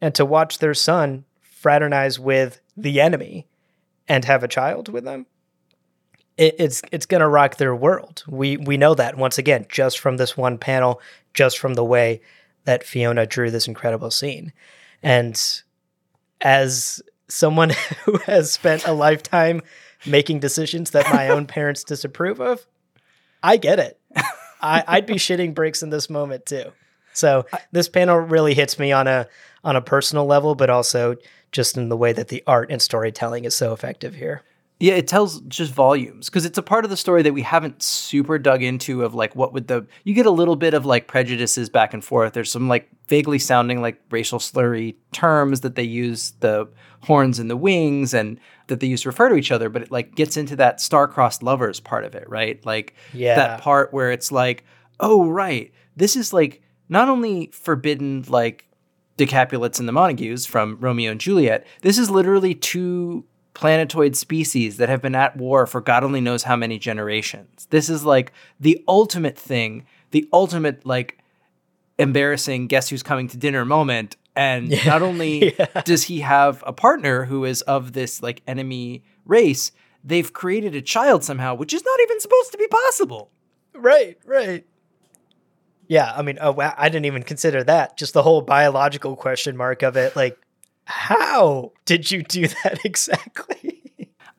And 0.00 0.14
to 0.14 0.24
watch 0.24 0.58
their 0.58 0.74
son 0.74 1.24
fraternize 1.62 2.18
with 2.18 2.60
the 2.76 3.00
enemy 3.00 3.46
and 4.08 4.24
have 4.24 4.42
a 4.42 4.48
child 4.48 4.88
with 4.88 5.04
them, 5.04 5.26
it, 6.36 6.56
it's 6.58 6.82
it's 6.90 7.06
gonna 7.06 7.28
rock 7.28 7.56
their 7.56 7.74
world. 7.74 8.24
We 8.26 8.56
we 8.56 8.76
know 8.76 8.94
that 8.94 9.16
once 9.16 9.38
again, 9.38 9.66
just 9.68 9.98
from 9.98 10.16
this 10.16 10.36
one 10.36 10.58
panel, 10.58 11.00
just 11.34 11.58
from 11.58 11.74
the 11.74 11.84
way 11.84 12.20
that 12.64 12.84
Fiona 12.84 13.26
drew 13.26 13.50
this 13.50 13.68
incredible 13.68 14.10
scene. 14.10 14.52
And 15.02 15.40
as 16.40 17.02
someone 17.28 17.70
who 18.04 18.18
has 18.18 18.52
spent 18.52 18.86
a 18.86 18.92
lifetime 18.92 19.62
making 20.06 20.40
decisions 20.40 20.90
that 20.90 21.12
my 21.12 21.28
own 21.28 21.46
parents 21.46 21.84
disapprove 21.84 22.40
of, 22.40 22.66
I 23.42 23.56
get 23.56 23.78
it. 23.78 24.00
I, 24.60 24.84
I'd 24.86 25.06
be 25.06 25.14
shitting 25.14 25.54
bricks 25.54 25.82
in 25.82 25.90
this 25.90 26.08
moment 26.08 26.46
too. 26.46 26.72
So 27.12 27.46
this 27.72 27.88
panel 27.88 28.16
really 28.16 28.54
hits 28.54 28.78
me 28.78 28.92
on 28.92 29.06
a 29.06 29.28
on 29.64 29.76
a 29.76 29.80
personal 29.82 30.26
level, 30.26 30.54
but 30.54 30.70
also 30.70 31.16
just 31.52 31.76
in 31.76 31.88
the 31.88 31.96
way 31.96 32.12
that 32.12 32.28
the 32.28 32.42
art 32.46 32.70
and 32.70 32.80
storytelling 32.82 33.44
is 33.44 33.54
so 33.54 33.72
effective 33.72 34.14
here. 34.14 34.42
Yeah, 34.80 34.94
it 34.94 35.06
tells 35.06 35.40
just 35.42 35.72
volumes 35.72 36.28
because 36.28 36.44
it's 36.44 36.58
a 36.58 36.62
part 36.62 36.82
of 36.84 36.90
the 36.90 36.96
story 36.96 37.22
that 37.22 37.32
we 37.32 37.42
haven't 37.42 37.84
super 37.84 38.36
dug 38.36 38.64
into 38.64 39.04
of 39.04 39.14
like 39.14 39.36
what 39.36 39.52
would 39.52 39.68
the 39.68 39.86
you 40.02 40.12
get 40.12 40.26
a 40.26 40.30
little 40.32 40.56
bit 40.56 40.74
of 40.74 40.84
like 40.84 41.06
prejudices 41.06 41.68
back 41.68 41.94
and 41.94 42.02
forth. 42.04 42.32
There's 42.32 42.50
some 42.50 42.68
like 42.68 42.88
vaguely 43.06 43.38
sounding 43.38 43.80
like 43.80 44.00
racial 44.10 44.40
slurry 44.40 44.96
terms 45.12 45.60
that 45.60 45.76
they 45.76 45.84
use 45.84 46.32
the 46.40 46.68
horns 47.02 47.38
and 47.38 47.48
the 47.48 47.56
wings 47.56 48.12
and 48.12 48.40
that 48.66 48.80
they 48.80 48.88
use 48.88 49.02
to 49.02 49.10
refer 49.10 49.28
to 49.28 49.36
each 49.36 49.52
other, 49.52 49.68
but 49.68 49.82
it 49.82 49.92
like 49.92 50.16
gets 50.16 50.36
into 50.36 50.56
that 50.56 50.80
star-crossed 50.80 51.44
lovers 51.44 51.78
part 51.78 52.04
of 52.04 52.16
it, 52.16 52.28
right? 52.28 52.64
Like 52.66 52.96
Yeah. 53.12 53.36
that 53.36 53.60
part 53.60 53.92
where 53.92 54.10
it's 54.10 54.32
like, 54.32 54.64
oh 54.98 55.26
right, 55.28 55.72
this 55.94 56.16
is 56.16 56.32
like 56.32 56.60
not 56.88 57.08
only 57.08 57.50
forbidden 57.52 58.24
like 58.26 58.68
the 59.16 59.26
Capulets 59.26 59.78
and 59.78 59.88
the 59.88 59.92
Montagues 59.92 60.46
from 60.46 60.78
Romeo 60.80 61.10
and 61.10 61.20
Juliet. 61.20 61.66
This 61.82 61.98
is 61.98 62.10
literally 62.10 62.54
two 62.54 63.24
planetoid 63.54 64.16
species 64.16 64.78
that 64.78 64.88
have 64.88 65.02
been 65.02 65.14
at 65.14 65.36
war 65.36 65.66
for 65.66 65.80
God 65.80 66.04
only 66.04 66.20
knows 66.20 66.44
how 66.44 66.56
many 66.56 66.78
generations. 66.78 67.66
This 67.70 67.88
is 67.88 68.04
like 68.04 68.32
the 68.58 68.82
ultimate 68.88 69.38
thing, 69.38 69.84
the 70.10 70.28
ultimate 70.32 70.86
like 70.86 71.18
embarrassing 71.98 72.66
guess 72.66 72.88
who's 72.88 73.02
coming 73.02 73.28
to 73.28 73.36
dinner 73.36 73.64
moment. 73.64 74.16
And 74.34 74.70
not 74.86 75.02
only 75.02 75.54
does 75.84 76.04
he 76.04 76.20
have 76.20 76.64
a 76.66 76.72
partner 76.72 77.26
who 77.26 77.44
is 77.44 77.60
of 77.62 77.92
this 77.92 78.22
like 78.22 78.42
enemy 78.46 79.04
race, 79.26 79.72
they've 80.02 80.32
created 80.32 80.74
a 80.74 80.82
child 80.82 81.22
somehow, 81.22 81.54
which 81.54 81.74
is 81.74 81.84
not 81.84 82.00
even 82.00 82.20
supposed 82.20 82.52
to 82.52 82.58
be 82.58 82.66
possible. 82.66 83.30
Right, 83.74 84.18
right. 84.24 84.66
Yeah, 85.88 86.12
I 86.14 86.22
mean, 86.22 86.38
oh 86.40 86.52
wow, 86.52 86.74
I 86.76 86.88
didn't 86.88 87.06
even 87.06 87.22
consider 87.22 87.64
that. 87.64 87.96
Just 87.96 88.14
the 88.14 88.22
whole 88.22 88.42
biological 88.42 89.16
question 89.16 89.56
mark 89.56 89.82
of 89.82 89.96
it. 89.96 90.16
Like, 90.16 90.38
how 90.84 91.72
did 91.84 92.10
you 92.10 92.22
do 92.22 92.46
that 92.64 92.84
exactly? 92.84 93.82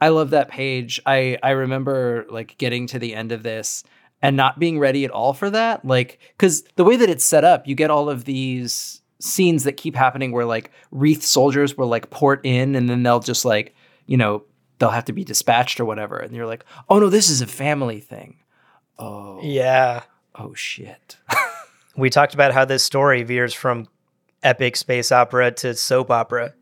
I 0.02 0.10
love 0.10 0.32
that 0.32 0.50
page. 0.50 1.00
I 1.06 1.38
I 1.41 1.52
remember 1.52 2.26
like 2.30 2.58
getting 2.58 2.88
to 2.88 3.00
the 3.00 3.16
end 3.16 3.32
of 3.32 3.44
this 3.44 3.84
and 4.22 4.36
not 4.36 4.60
being 4.60 4.80
ready 4.80 5.06
at 5.06 5.12
all 5.12 5.34
for 5.34 5.50
that. 5.50 5.86
Like 5.86 6.20
cuz 6.38 6.64
the 6.76 6.84
way 6.84 6.98
that 6.98 7.10
it's 7.10 7.24
set 7.24 7.44
up, 7.44 7.68
you 7.68 7.76
get 7.76 7.89
all 7.91 8.10
of 8.10 8.26
these 8.26 9.02
scenes 9.22 9.64
that 9.64 9.78
keep 9.78 9.96
happening 9.96 10.34
where 10.34 10.46
like 10.46 10.72
wreath 10.91 11.24
soldiers 11.24 11.78
will 11.78 11.88
like 11.88 12.10
port 12.10 12.41
in 12.44 12.76
and 12.76 12.89
then 12.89 13.04
they'll 13.04 13.22
just 13.22 13.46
like, 13.46 13.74
you 14.06 14.18
know, 14.18 14.44
they'll 14.80 14.89
have 14.89 15.06
to 15.06 15.14
be 15.14 15.24
dispatched 15.24 15.80
or 15.80 15.86
whatever 15.86 16.18
and 16.18 16.36
you're 16.36 16.48
like, 16.48 16.66
"Oh 16.89 17.00
no, 17.00 17.08
this 17.10 17.30
is 17.30 17.39
a 17.41 17.48
family 17.48 18.02
thing." 18.02 18.38
Oh. 19.00 19.39
yeah. 19.41 20.04
Oh 20.36 20.53
shit. 20.53 21.17
We 21.95 22.09
talked 22.09 22.34
about 22.34 22.53
how 22.53 22.65
this 22.65 22.84
story 22.84 23.21
veers 23.21 23.53
from 23.53 23.88
epic 24.41 24.75
space 24.77 25.11
opera 25.11 25.51
to 25.51 25.75
soap 25.75 26.09
opera 26.09 26.55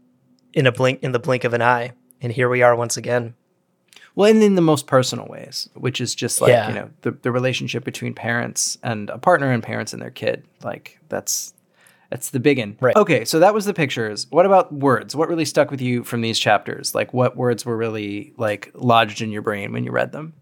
in 0.53 0.67
a 0.67 0.73
blink 0.73 1.01
in 1.03 1.13
the 1.13 1.19
blink 1.19 1.45
of 1.45 1.53
an 1.53 1.61
eye. 1.61 1.93
And 2.21 2.33
here 2.33 2.49
we 2.49 2.63
are 2.63 2.75
once 2.75 2.97
again. 2.97 3.33
Well, 4.13 4.29
and 4.29 4.43
in 4.43 4.55
the 4.55 4.61
most 4.61 4.87
personal 4.87 5.27
ways, 5.27 5.69
which 5.73 6.01
is 6.01 6.15
just 6.15 6.41
like, 6.41 6.49
Yeah. 6.49 6.67
you 6.67 6.75
know, 6.75 6.89
the, 7.03 7.11
the 7.11 7.31
relationship 7.31 7.85
between 7.85 8.13
parents 8.13 8.77
and 8.83 9.09
a 9.09 9.17
partner 9.17 9.49
and 9.49 9.63
parents 9.63 9.93
and 9.93 10.01
their 10.01 10.11
kid. 10.11 10.43
Like 10.65 10.99
that's 11.07 11.53
that's 12.09 12.31
the 12.31 12.41
big 12.41 12.59
one. 12.59 12.75
Right. 12.81 12.95
Okay, 12.97 13.23
so 13.23 13.39
that 13.39 13.53
was 13.53 13.63
the 13.63 13.73
pictures. 13.73 14.27
What 14.31 14.45
about 14.45 14.73
words? 14.73 15.15
What 15.15 15.29
really 15.29 15.45
stuck 15.45 15.71
with 15.71 15.79
you 15.81 16.03
from 16.03 16.19
these 16.19 16.39
chapters? 16.39 16.93
Like 16.93 17.13
what 17.13 17.37
words 17.37 17.65
were 17.65 17.77
really 17.77 18.33
like 18.35 18.69
lodged 18.73 19.21
in 19.21 19.31
your 19.31 19.43
brain 19.43 19.71
when 19.71 19.85
you 19.85 19.91
read 19.91 20.11
them? 20.11 20.33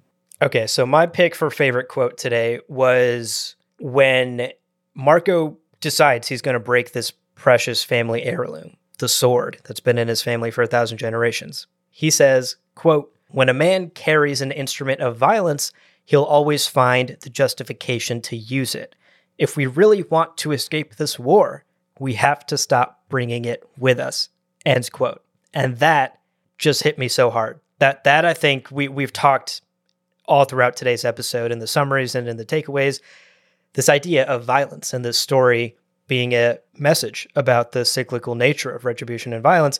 Okay, 0.41 0.67
so 0.67 0.85
my 0.85 1.05
pick 1.05 1.35
for 1.35 1.49
favorite 1.49 1.89
quote 1.89 2.17
today 2.17 2.59
was 2.69 3.55
when 3.79 4.49
Marko 4.95 5.57
decides 5.81 6.27
he's 6.27 6.41
going 6.41 6.53
to 6.53 6.59
break 6.59 6.93
this 6.93 7.11
precious 7.35 7.83
family 7.83 8.23
heirloom, 8.23 8.77
the 8.99 9.09
sword 9.09 9.59
that's 9.65 9.81
been 9.81 9.97
in 9.97 10.07
his 10.07 10.21
family 10.21 10.49
for 10.49 10.61
a 10.61 10.67
thousand 10.67 10.97
generations. 10.97 11.67
He 11.91 12.09
says, 12.09 12.55
quote, 12.75 13.13
when 13.31 13.49
a 13.49 13.53
man 13.53 13.89
carries 13.89 14.41
an 14.41 14.51
instrument 14.53 15.01
of 15.01 15.17
violence, 15.17 15.73
he'll 16.05 16.23
always 16.23 16.67
find 16.67 17.17
the 17.19 17.29
justification 17.29 18.21
to 18.21 18.37
use 18.37 18.75
it. 18.75 18.95
If 19.37 19.57
we 19.57 19.67
really 19.67 20.03
want 20.03 20.37
to 20.37 20.53
escape 20.53 20.95
this 20.95 21.19
war, 21.19 21.65
we 21.99 22.13
have 22.13 22.45
to 22.47 22.57
stop 22.57 23.03
bringing 23.09 23.43
it 23.43 23.67
with 23.77 23.99
us. 23.99 24.29
End 24.65 24.89
quote. 24.91 25.21
And 25.53 25.77
that 25.77 26.19
just 26.57 26.83
hit 26.83 26.97
me 26.97 27.09
so 27.09 27.29
hard. 27.29 27.59
That 27.79 28.03
that 28.05 28.25
I 28.25 28.33
think 28.33 28.69
we 28.71 28.87
we've 28.87 29.13
talked 29.13 29.61
all 30.29 30.45
throughout 30.45 30.77
today's 30.77 31.03
episode 31.03 31.51
in 31.51 31.59
the 31.59 31.67
summaries 31.67 32.15
and 32.15 32.27
in 32.29 32.37
the 32.37 32.45
takeaways 32.45 33.01
this 33.73 33.89
idea 33.89 34.25
of 34.25 34.45
violence 34.45 34.93
and 34.93 35.05
this 35.05 35.19
story 35.19 35.75
being 36.07 36.33
a 36.33 36.57
message 36.77 37.27
about 37.35 37.71
the 37.71 37.85
cyclical 37.85 38.35
nature 38.35 38.71
of 38.71 38.85
retribution 38.85 39.31
and 39.31 39.43
violence. 39.43 39.79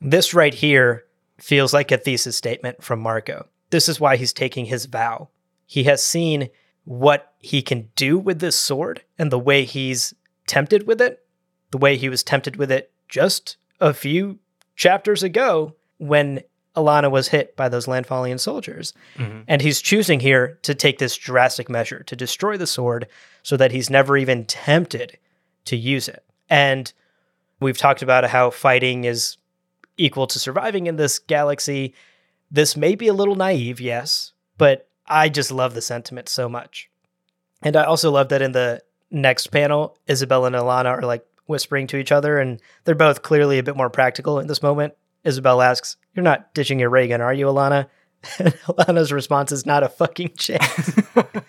This 0.00 0.34
right 0.34 0.52
here 0.52 1.04
feels 1.38 1.72
like 1.72 1.90
a 1.90 1.96
thesis 1.96 2.36
statement 2.36 2.82
from 2.82 3.00
Marko. 3.00 3.48
This 3.70 3.88
is 3.88 3.98
why 3.98 4.16
he's 4.16 4.32
taking 4.32 4.66
his 4.66 4.86
vow. 4.86 5.28
He 5.66 5.84
has 5.84 6.04
seen 6.04 6.50
what 6.84 7.32
he 7.38 7.62
can 7.62 7.88
do 7.96 8.18
with 8.18 8.40
this 8.40 8.56
sword 8.56 9.02
and 9.18 9.30
the 9.30 9.38
way 9.38 9.64
he's 9.64 10.14
tempted 10.46 10.86
with 10.86 11.00
it, 11.00 11.24
the 11.70 11.78
way 11.78 11.96
he 11.96 12.08
was 12.08 12.22
tempted 12.22 12.56
with 12.56 12.70
it 12.70 12.92
just 13.08 13.56
a 13.80 13.94
few 13.94 14.38
chapters 14.76 15.22
ago 15.22 15.74
when 15.98 16.42
Alana 16.76 17.10
was 17.10 17.28
hit 17.28 17.56
by 17.56 17.68
those 17.68 17.86
Landfallian 17.86 18.38
soldiers. 18.38 18.92
Mm-hmm. 19.16 19.40
And 19.48 19.62
he's 19.62 19.80
choosing 19.80 20.20
here 20.20 20.58
to 20.62 20.74
take 20.74 20.98
this 20.98 21.16
drastic 21.16 21.68
measure 21.68 22.02
to 22.04 22.16
destroy 22.16 22.56
the 22.56 22.66
sword 22.66 23.08
so 23.42 23.56
that 23.56 23.72
he's 23.72 23.90
never 23.90 24.16
even 24.16 24.44
tempted 24.44 25.18
to 25.64 25.76
use 25.76 26.08
it. 26.08 26.24
And 26.48 26.92
we've 27.60 27.78
talked 27.78 28.02
about 28.02 28.24
how 28.24 28.50
fighting 28.50 29.04
is 29.04 29.36
equal 29.96 30.26
to 30.28 30.38
surviving 30.38 30.86
in 30.86 30.96
this 30.96 31.18
galaxy. 31.18 31.94
This 32.50 32.76
may 32.76 32.94
be 32.94 33.08
a 33.08 33.14
little 33.14 33.34
naive, 33.34 33.80
yes, 33.80 34.32
but 34.56 34.88
I 35.06 35.28
just 35.28 35.50
love 35.50 35.74
the 35.74 35.82
sentiment 35.82 36.28
so 36.28 36.48
much. 36.48 36.88
And 37.62 37.76
I 37.76 37.84
also 37.84 38.10
love 38.10 38.28
that 38.28 38.42
in 38.42 38.52
the 38.52 38.82
next 39.10 39.48
panel, 39.48 39.98
Izabel 40.08 40.46
and 40.46 40.54
Alana 40.54 40.86
are 40.86 41.02
like 41.02 41.24
whispering 41.46 41.86
to 41.88 41.96
each 41.96 42.12
other, 42.12 42.38
and 42.38 42.60
they're 42.84 42.94
both 42.94 43.22
clearly 43.22 43.58
a 43.58 43.62
bit 43.62 43.76
more 43.76 43.90
practical 43.90 44.38
in 44.38 44.46
this 44.46 44.62
moment. 44.62 44.94
Izabel 45.28 45.64
asks, 45.64 45.96
You're 46.14 46.24
not 46.24 46.54
ditching 46.54 46.80
your 46.80 46.90
Reagan, 46.90 47.20
are 47.20 47.34
you, 47.34 47.46
Alana? 47.46 47.88
And 48.40 48.52
Alana's 48.64 49.12
response 49.12 49.52
is, 49.52 49.64
Not 49.64 49.82
a 49.82 49.88
fucking 49.88 50.32
chance. 50.36 51.00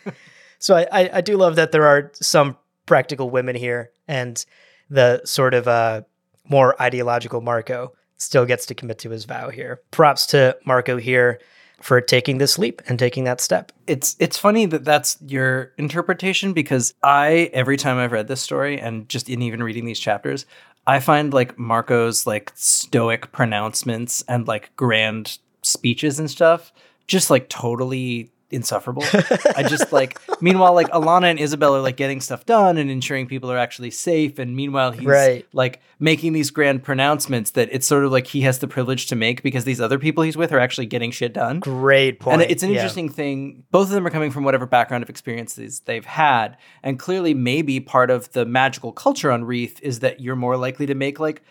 so 0.60 0.76
I, 0.76 1.10
I, 1.14 1.22
do 1.22 1.36
love 1.36 1.56
that 1.56 1.72
there 1.72 1.88
are 1.88 2.12
some 2.14 2.58
practical 2.86 3.30
women 3.30 3.56
here, 3.56 3.92
and 4.08 4.44
the 4.90 5.22
sort 5.26 5.54
of 5.54 5.68
uh, 5.68 6.02
more 6.48 6.80
ideological 6.82 7.42
Marko 7.42 7.94
still 8.18 8.46
gets 8.46 8.66
to 8.68 8.76
commit 8.76 9.00
to 9.00 9.10
his 9.10 9.26
vow 9.26 9.50
here. 9.50 9.82
Props 9.92 10.28
to 10.28 10.58
Marko 10.66 10.98
here 10.98 11.40
for 11.82 12.02
taking 12.02 12.38
this 12.38 12.60
leap 12.60 12.82
and 12.88 13.00
taking 13.00 13.24
that 13.24 13.42
step. 13.42 13.72
It's 13.88 14.16
it's 14.20 14.38
funny 14.38 14.66
that 14.66 14.84
that's 14.84 15.18
your 15.26 15.72
interpretation 15.78 16.54
because 16.54 16.94
I 17.04 17.50
every 17.54 17.78
time 17.78 17.98
I've 17.98 18.12
read 18.12 18.28
this 18.28 18.42
story 18.42 18.80
and 18.80 19.08
just 19.08 19.30
in 19.30 19.42
even 19.42 19.64
reading 19.64 19.86
these 19.86 20.00
chapters, 20.00 20.46
I 20.90 21.00
find 21.00 21.32
like 21.32 21.56
Marko's 21.58 22.26
like 22.26 22.52
stoic 22.56 23.32
pronouncements 23.32 24.24
and 24.28 24.48
like 24.48 24.76
grand 24.76 25.38
speeches 25.62 26.20
and 26.20 26.32
stuff 26.32 26.74
just 27.06 27.30
like 27.30 27.48
totally 27.48 28.32
insufferable. 28.52 29.04
I 29.56 29.64
just 29.68 29.92
like 29.92 30.20
meanwhile 30.42 30.74
like 30.74 30.90
Alana 30.90 31.26
and 31.30 31.38
Izabel 31.40 31.78
are 31.78 31.82
like 31.82 31.98
getting 31.98 32.20
stuff 32.22 32.46
done 32.46 32.78
and 32.78 32.90
ensuring 32.90 33.28
people 33.28 33.52
are 33.52 33.58
actually 33.58 33.92
safe 33.92 34.40
and 34.40 34.56
meanwhile 34.56 34.92
he's 34.92 35.06
Right. 35.06 35.46
like 35.54 35.82
making 36.00 36.34
these 36.34 36.50
grand 36.50 36.82
pronouncements 36.84 37.52
that 37.52 37.70
it's 37.72 37.86
sort 37.86 38.06
of 38.06 38.12
like 38.12 38.28
he 38.28 38.42
has 38.42 38.60
the 38.60 38.68
privilege 38.68 39.08
to 39.08 39.16
make 39.16 39.44
because 39.44 39.66
these 39.66 39.80
other 39.82 40.00
people 40.00 40.24
he's 40.24 40.38
with 40.38 40.52
are 40.52 40.60
actually 40.60 40.88
getting 40.88 41.12
shit 41.12 41.34
done. 41.34 41.60
Great 41.60 42.20
point. 42.20 42.42
And 42.42 42.52
it's 42.52 42.64
an 42.64 42.70
Yeah. 42.70 42.78
interesting 42.78 43.10
thing. 43.10 43.64
Both 43.72 43.88
of 43.88 43.94
them 43.94 44.06
are 44.08 44.10
coming 44.10 44.32
from 44.32 44.44
whatever 44.44 44.66
background 44.66 45.04
of 45.04 45.10
experiences 45.10 45.82
they've 45.82 46.06
had. 46.06 46.58
And 46.84 46.98
clearly, 46.98 47.34
maybe 47.34 47.80
part 47.80 48.10
of 48.10 48.32
the 48.32 48.46
magical 48.46 48.92
culture 48.92 49.32
on 49.32 49.44
Wreath 49.44 49.80
is 49.84 50.00
that 50.00 50.20
you're 50.22 50.36
more 50.36 50.58
likely 50.58 50.86
to 50.88 50.96
make 50.96 51.20
like 51.20 51.42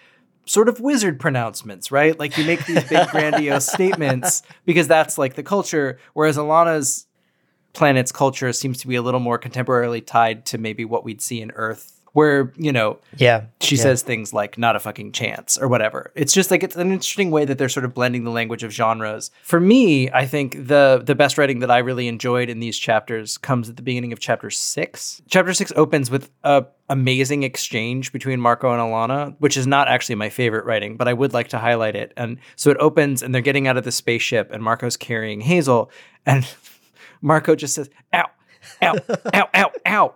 sort 0.48 0.68
of 0.68 0.80
wizard 0.80 1.20
pronouncements, 1.20 1.92
right? 1.92 2.18
Like 2.18 2.38
you 2.38 2.44
make 2.44 2.64
these 2.64 2.82
big 2.84 3.08
grandiose 3.10 3.66
statements 3.66 4.42
because 4.64 4.88
that's 4.88 5.18
like 5.18 5.34
the 5.34 5.42
culture. 5.42 5.98
Whereas 6.14 6.36
Alana's 6.36 7.06
planet's 7.74 8.10
culture 8.10 8.52
seems 8.52 8.78
to 8.78 8.88
be 8.88 8.96
a 8.96 9.02
little 9.02 9.20
more 9.20 9.38
contemporarily 9.38 10.04
tied 10.04 10.46
to 10.46 10.58
maybe 10.58 10.84
what 10.84 11.04
we'd 11.04 11.20
see 11.20 11.40
in 11.42 11.50
Earth. 11.52 11.97
Where, 12.12 12.52
you 12.56 12.72
know, 12.72 12.98
Yeah. 13.16 13.42
she 13.60 13.76
Yeah. 13.76 13.82
says 13.82 14.02
things 14.02 14.32
like 14.32 14.58
not 14.58 14.74
a 14.76 14.80
fucking 14.80 15.12
chance 15.12 15.56
or 15.58 15.68
whatever. 15.68 16.10
It's 16.14 16.32
just 16.32 16.50
like 16.50 16.62
it's 16.62 16.74
an 16.76 16.90
interesting 16.90 17.30
way 17.30 17.44
that 17.44 17.58
they're 17.58 17.68
sort 17.68 17.84
of 17.84 17.94
blending 17.94 18.24
the 18.24 18.30
language 18.30 18.62
of 18.64 18.72
genres. 18.72 19.30
For 19.42 19.60
me, 19.60 20.10
I 20.10 20.26
think 20.26 20.66
the 20.68 21.02
the 21.04 21.14
best 21.14 21.38
writing 21.38 21.58
that 21.60 21.70
I 21.70 21.78
really 21.78 22.08
enjoyed 22.08 22.48
in 22.48 22.60
these 22.60 22.78
chapters 22.78 23.38
comes 23.38 23.68
at 23.68 23.76
the 23.76 23.82
beginning 23.82 24.12
of 24.12 24.18
chapter 24.20 24.50
6. 24.50 25.22
Chapter 25.28 25.52
6 25.52 25.72
opens 25.76 26.10
with 26.10 26.30
a 26.44 26.64
amazing 26.90 27.42
exchange 27.42 28.12
between 28.12 28.40
Marko 28.40 28.72
and 28.72 28.80
Alana, 28.80 29.34
which 29.40 29.58
is 29.58 29.66
not 29.66 29.88
actually 29.88 30.14
my 30.14 30.30
favorite 30.30 30.64
writing, 30.64 30.96
but 30.96 31.06
I 31.06 31.12
would 31.12 31.34
like 31.34 31.48
to 31.48 31.58
highlight 31.58 31.94
it. 31.94 32.14
And 32.16 32.38
so 32.56 32.70
it 32.70 32.78
opens 32.80 33.22
and 33.22 33.34
they're 33.34 33.42
getting 33.42 33.68
out 33.68 33.76
of 33.76 33.84
the 33.84 33.92
spaceship 33.92 34.50
and 34.50 34.62
Marko's 34.62 34.96
carrying 34.96 35.42
Hazel 35.42 35.90
and 36.24 36.46
Marko 37.20 37.54
just 37.54 37.74
says, 37.74 37.90
"Ow. 38.14 38.24
Ow. 38.82 38.94
Ow. 39.34 39.48
Ow. 39.54 39.72
Ow." 39.86 40.14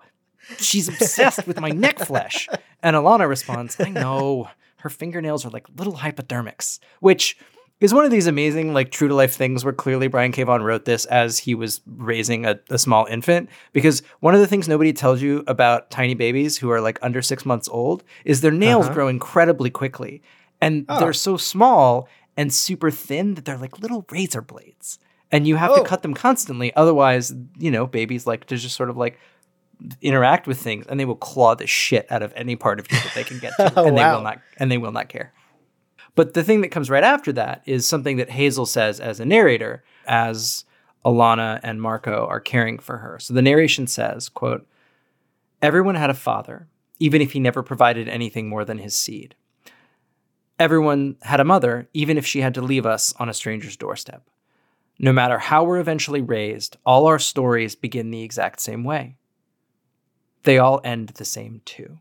She's 0.58 0.88
obsessed 0.88 1.46
with 1.46 1.60
my 1.60 1.70
neck 1.70 1.98
flesh. 1.98 2.48
And 2.82 2.96
Alana 2.96 3.28
responds, 3.28 3.76
I 3.80 3.90
know. 3.90 4.48
Her 4.78 4.90
fingernails 4.90 5.46
are 5.46 5.50
like 5.50 5.66
little 5.76 5.98
hypodermics, 5.98 6.80
which 6.98 7.36
is 7.82 7.92
one 7.92 8.04
of 8.04 8.10
these 8.10 8.26
amazing, 8.28 8.72
like 8.72 8.90
true 8.90 9.08
to 9.08 9.14
life 9.14 9.34
things 9.34 9.64
where 9.64 9.72
clearly 9.72 10.06
Brian 10.06 10.30
K. 10.32 10.44
Vaughan 10.44 10.62
wrote 10.62 10.84
this 10.84 11.04
as 11.06 11.38
he 11.38 11.54
was 11.54 11.80
raising 11.86 12.46
a, 12.46 12.58
a, 12.70 12.78
small 12.78 13.06
infant. 13.06 13.50
Because 13.72 14.02
one 14.20 14.34
of 14.34 14.40
the 14.40 14.46
things 14.46 14.68
nobody 14.68 14.92
tells 14.92 15.20
you 15.20 15.42
about 15.48 15.90
tiny 15.90 16.14
babies 16.14 16.56
who 16.56 16.70
are 16.70 16.80
like 16.80 16.98
under 17.02 17.20
six 17.22 17.44
months 17.44 17.68
old 17.68 18.04
is 18.24 18.40
their 18.40 18.52
nails 18.52 18.86
uh-huh. 18.86 18.94
grow 18.94 19.08
incredibly 19.08 19.68
quickly. 19.70 20.22
And 20.60 20.86
oh. 20.88 21.00
they're 21.00 21.12
so 21.12 21.36
small 21.36 22.08
and 22.36 22.52
super 22.52 22.90
thin 22.90 23.34
that 23.34 23.44
they're 23.44 23.58
like 23.58 23.80
little 23.80 24.06
razor 24.10 24.42
blades. 24.42 24.98
And 25.32 25.48
you 25.48 25.56
have 25.56 25.72
oh. 25.72 25.82
to 25.82 25.88
cut 25.88 26.02
them 26.02 26.14
constantly. 26.14 26.74
Otherwise, 26.76 27.34
you 27.58 27.70
know, 27.70 27.86
babies 27.86 28.28
like 28.28 28.46
to 28.46 28.56
just 28.56 28.76
sort 28.76 28.90
of 28.90 28.96
like 28.96 29.18
interact 30.00 30.46
with 30.46 30.58
things 30.58 30.86
and 30.86 30.98
they 30.98 31.04
will 31.04 31.16
claw 31.16 31.54
the 31.54 31.66
shit 31.66 32.10
out 32.10 32.22
of 32.22 32.32
any 32.36 32.56
part 32.56 32.78
of 32.78 32.90
you 32.90 32.98
that 32.98 33.12
they 33.14 33.24
can 33.24 33.38
get 33.38 33.52
to. 33.56 33.72
oh, 33.76 33.86
and 33.86 33.96
wow. 33.96 34.10
they 34.10 34.16
will 34.16 34.24
not 34.24 34.40
and 34.58 34.70
they 34.70 34.78
will 34.78 34.92
not 34.92 35.08
care. 35.08 35.32
But 36.14 36.34
the 36.34 36.44
thing 36.44 36.60
that 36.60 36.70
comes 36.70 36.90
right 36.90 37.04
after 37.04 37.32
that 37.32 37.62
is 37.64 37.86
something 37.86 38.18
that 38.18 38.30
Hazel 38.30 38.66
says 38.66 39.00
as 39.00 39.18
a 39.18 39.24
narrator, 39.24 39.82
as 40.06 40.64
Alana 41.04 41.58
and 41.62 41.80
Marko 41.80 42.26
are 42.26 42.40
caring 42.40 42.78
for 42.78 42.98
her. 42.98 43.18
So 43.18 43.34
the 43.34 43.42
narration 43.42 43.86
says, 43.86 44.28
quote, 44.28 44.66
Everyone 45.60 45.94
had 45.94 46.10
a 46.10 46.14
father, 46.14 46.68
even 46.98 47.22
if 47.22 47.32
he 47.32 47.40
never 47.40 47.62
provided 47.62 48.08
anything 48.08 48.48
more 48.48 48.64
than 48.64 48.78
his 48.78 48.96
seed. 48.96 49.34
Everyone 50.58 51.16
had 51.22 51.40
a 51.40 51.44
mother, 51.44 51.88
even 51.94 52.18
if 52.18 52.26
she 52.26 52.40
had 52.40 52.54
to 52.54 52.62
leave 52.62 52.84
us 52.84 53.14
on 53.18 53.28
a 53.28 53.34
stranger's 53.34 53.76
doorstep. 53.76 54.28
No 54.98 55.12
matter 55.12 55.38
how 55.38 55.64
we're 55.64 55.80
eventually 55.80 56.20
raised, 56.20 56.76
all 56.84 57.06
our 57.06 57.18
stories 57.18 57.74
begin 57.74 58.10
the 58.10 58.22
exact 58.22 58.60
same 58.60 58.84
way. 58.84 59.16
They 60.44 60.58
all 60.58 60.80
end 60.84 61.10
the 61.10 61.24
same 61.24 61.62
too. 61.64 61.98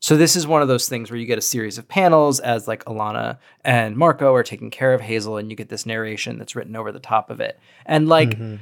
So 0.00 0.16
this 0.16 0.34
is 0.34 0.46
one 0.46 0.62
of 0.62 0.68
those 0.68 0.88
things 0.88 1.10
where 1.10 1.20
you 1.20 1.26
get 1.26 1.38
a 1.38 1.42
series 1.42 1.76
of 1.76 1.86
panels 1.86 2.40
as 2.40 2.66
like 2.66 2.82
Alana 2.86 3.38
and 3.64 3.96
Marko 3.96 4.34
are 4.34 4.42
taking 4.42 4.70
care 4.70 4.94
of 4.94 5.02
Hazel 5.02 5.36
and 5.36 5.50
you 5.50 5.56
get 5.56 5.68
this 5.68 5.84
narration 5.84 6.38
that's 6.38 6.56
written 6.56 6.74
over 6.74 6.90
the 6.90 7.00
top 7.00 7.28
of 7.28 7.38
it. 7.40 7.60
And 7.84 8.08
like 8.08 8.30
mm-hmm. 8.30 8.56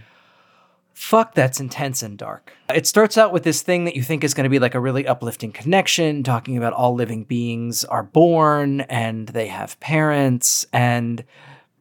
fuck 0.94 1.34
that's 1.34 1.60
intense 1.60 2.02
and 2.02 2.18
dark. 2.18 2.52
It 2.74 2.88
starts 2.88 3.16
out 3.16 3.32
with 3.32 3.44
this 3.44 3.62
thing 3.62 3.84
that 3.84 3.94
you 3.94 4.02
think 4.02 4.24
is 4.24 4.34
going 4.34 4.44
to 4.44 4.50
be 4.50 4.58
like 4.58 4.74
a 4.74 4.80
really 4.80 5.06
uplifting 5.06 5.52
connection 5.52 6.24
talking 6.24 6.56
about 6.56 6.72
all 6.72 6.94
living 6.94 7.22
beings 7.22 7.84
are 7.84 8.02
born 8.02 8.80
and 8.82 9.28
they 9.28 9.46
have 9.46 9.78
parents 9.78 10.66
and 10.72 11.24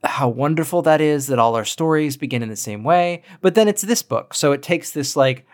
how 0.03 0.29
wonderful 0.29 0.83
that 0.83 1.01
is 1.01 1.27
that 1.27 1.39
all 1.39 1.55
our 1.55 1.65
stories 1.65 2.15
begin 2.15 2.43
in 2.43 2.49
the 2.49 2.55
same 2.55 2.83
way. 2.83 3.23
But 3.41 3.55
then 3.55 3.67
it's 3.67 3.81
this 3.81 4.03
book. 4.03 4.35
So 4.35 4.51
it 4.51 4.61
takes 4.61 4.91
this 4.91 5.15
like 5.15 5.47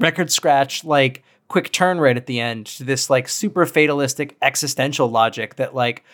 record 0.00 0.32
scratch 0.32 0.84
like 0.84 1.22
quick 1.48 1.70
turn 1.72 2.00
right 2.00 2.16
at 2.16 2.26
the 2.26 2.40
end 2.40 2.66
to 2.66 2.84
this 2.84 3.10
like 3.10 3.28
super 3.28 3.66
fatalistic 3.66 4.36
existential 4.42 5.10
logic 5.10 5.56
that 5.56 5.74
like 5.74 6.04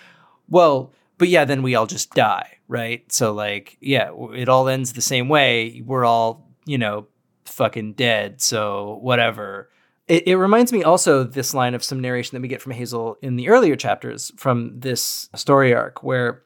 well 0.49 0.93
but 1.19 1.29
yeah 1.29 1.45
then 1.45 1.63
we 1.63 1.75
all 1.75 1.87
just 1.87 2.13
die 2.15 2.57
right? 2.69 3.11
So 3.13 3.33
like 3.33 3.77
yeah 3.81 4.11
it 4.35 4.49
all 4.49 4.69
ends 4.69 4.93
the 4.93 5.01
same 5.01 5.29
way. 5.29 5.83
We're 5.85 6.05
all 6.05 6.49
you 6.65 6.79
know 6.79 7.07
fucking 7.45 7.95
dead 7.95 8.41
so 8.41 8.99
whatever. 9.03 9.71
It, 10.09 10.29
it 10.29 10.37
reminds 10.37 10.73
me 10.73 10.85
also 10.85 11.25
this 11.25 11.53
line 11.53 11.75
of 11.75 11.83
some 11.83 12.01
narration 12.01 12.37
that 12.37 12.43
we 12.43 12.49
get 12.49 12.63
from 12.63 12.73
hazel 12.73 13.17
in 13.23 13.37
the 13.37 13.49
earlier 13.49 13.75
chapters 13.75 14.31
from 14.37 14.79
this 14.79 15.29
story 15.35 15.75
arc 15.75 16.03
where 16.03 16.43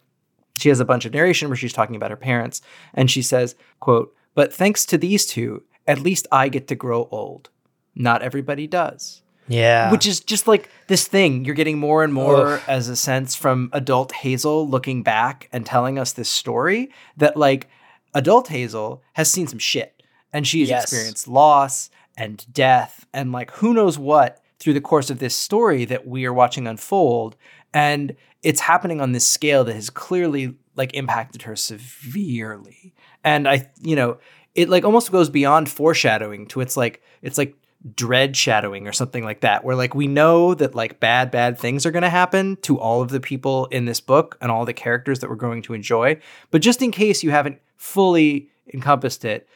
she 0.56 0.70
has 0.70 0.80
a 0.80 0.84
bunch 0.84 1.04
of 1.04 1.12
narration 1.12 1.48
where 1.48 1.56
she's 1.56 1.72
talking 1.72 1.96
about 1.96 2.10
her 2.10 2.16
parents 2.16 2.62
and 2.94 3.10
she 3.10 3.22
says 3.22 3.54
quote 3.80 4.14
but 4.34 4.52
thanks 4.52 4.86
to 4.86 4.96
these 4.96 5.26
two 5.26 5.62
at 5.86 5.98
least 5.98 6.26
i 6.30 6.48
get 6.48 6.68
to 6.68 6.74
grow 6.74 7.08
old 7.10 7.50
not 7.94 8.22
everybody 8.22 8.66
does. 8.66 9.22
Yeah. 9.48 9.90
Which 9.90 10.06
is 10.06 10.20
just 10.20 10.46
like 10.46 10.70
this 10.86 11.06
thing 11.08 11.44
you're 11.44 11.54
getting 11.54 11.78
more 11.78 12.04
and 12.04 12.14
more 12.14 12.60
as 12.68 12.88
a 12.88 12.96
sense 12.96 13.34
from 13.34 13.68
adult 13.72 14.12
Hazel 14.12 14.68
looking 14.68 15.02
back 15.02 15.48
and 15.52 15.66
telling 15.66 15.98
us 15.98 16.12
this 16.12 16.28
story 16.28 16.90
that 17.16 17.36
like 17.36 17.68
adult 18.14 18.48
Hazel 18.48 19.02
has 19.14 19.30
seen 19.30 19.48
some 19.48 19.58
shit 19.58 20.02
and 20.32 20.46
she's 20.46 20.68
yes. 20.68 20.84
experienced 20.84 21.26
loss 21.26 21.90
and 22.16 22.46
death 22.52 23.06
and 23.12 23.32
like 23.32 23.50
who 23.52 23.74
knows 23.74 23.98
what 23.98 24.40
through 24.60 24.74
the 24.74 24.80
course 24.80 25.10
of 25.10 25.18
this 25.18 25.34
story 25.34 25.84
that 25.84 26.06
we 26.06 26.24
are 26.26 26.32
watching 26.32 26.68
unfold 26.68 27.36
and 27.74 28.14
it's 28.42 28.60
happening 28.60 29.00
on 29.00 29.12
this 29.12 29.26
scale 29.26 29.64
that 29.64 29.74
has 29.74 29.90
clearly 29.90 30.54
like 30.76 30.94
impacted 30.94 31.42
her 31.42 31.56
severely. 31.56 32.94
And 33.24 33.48
I 33.48 33.68
you 33.82 33.96
know, 33.96 34.18
it 34.54 34.68
like 34.68 34.84
almost 34.84 35.12
goes 35.12 35.30
beyond 35.30 35.68
foreshadowing 35.68 36.46
to 36.46 36.60
it's 36.60 36.76
like 36.76 37.02
it's 37.22 37.38
like 37.38 37.56
dread 37.94 38.36
shadowing 38.36 38.86
or 38.86 38.92
something 38.92 39.24
like 39.24 39.40
that 39.40 39.64
where 39.64 39.76
like 39.76 39.94
we 39.94 40.06
know 40.06 40.54
that 40.54 40.74
like 40.74 41.00
bad 41.00 41.30
bad 41.30 41.58
things 41.58 41.86
are 41.86 41.90
going 41.90 42.02
to 42.02 42.10
happen 42.10 42.56
to 42.56 42.78
all 42.78 43.00
of 43.00 43.08
the 43.08 43.20
people 43.20 43.66
in 43.66 43.86
this 43.86 44.00
book 44.00 44.36
and 44.40 44.50
all 44.50 44.66
the 44.66 44.74
characters 44.74 45.20
that 45.20 45.30
we're 45.30 45.36
going 45.36 45.62
to 45.62 45.72
enjoy. 45.72 46.18
But 46.50 46.60
just 46.60 46.82
in 46.82 46.90
case 46.90 47.22
you 47.22 47.30
haven't 47.30 47.58
fully 47.76 48.50
encompassed 48.72 49.24
it 49.24 49.48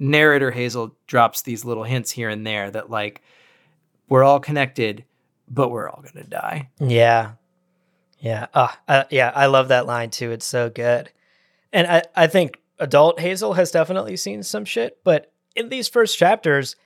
narrator 0.00 0.50
hazel 0.50 0.96
drops 1.06 1.42
these 1.42 1.64
little 1.64 1.84
hints 1.84 2.10
here 2.10 2.28
and 2.28 2.44
there 2.44 2.68
that 2.70 2.90
like 2.90 3.22
we're 4.08 4.24
all 4.24 4.40
connected 4.40 5.04
but 5.48 5.70
we're 5.70 5.88
all 5.88 6.02
going 6.02 6.24
to 6.24 6.28
die. 6.28 6.68
Yeah. 6.80 7.32
Yeah. 8.18 8.48
Uh, 8.52 8.68
uh, 8.88 9.04
yeah 9.10 9.30
i 9.36 9.46
love 9.46 9.68
that 9.68 9.86
line 9.86 10.10
too. 10.10 10.32
It's 10.32 10.46
so 10.46 10.68
good. 10.68 11.12
And 11.72 11.86
i 11.86 12.02
i 12.16 12.26
think 12.26 12.58
adult 12.78 13.20
hazel 13.20 13.54
has 13.54 13.70
definitely 13.70 14.16
seen 14.16 14.42
some 14.42 14.64
shit 14.64 14.98
but 15.04 15.32
in 15.56 15.68
these 15.68 15.88
first 15.88 16.16
chapters 16.16 16.76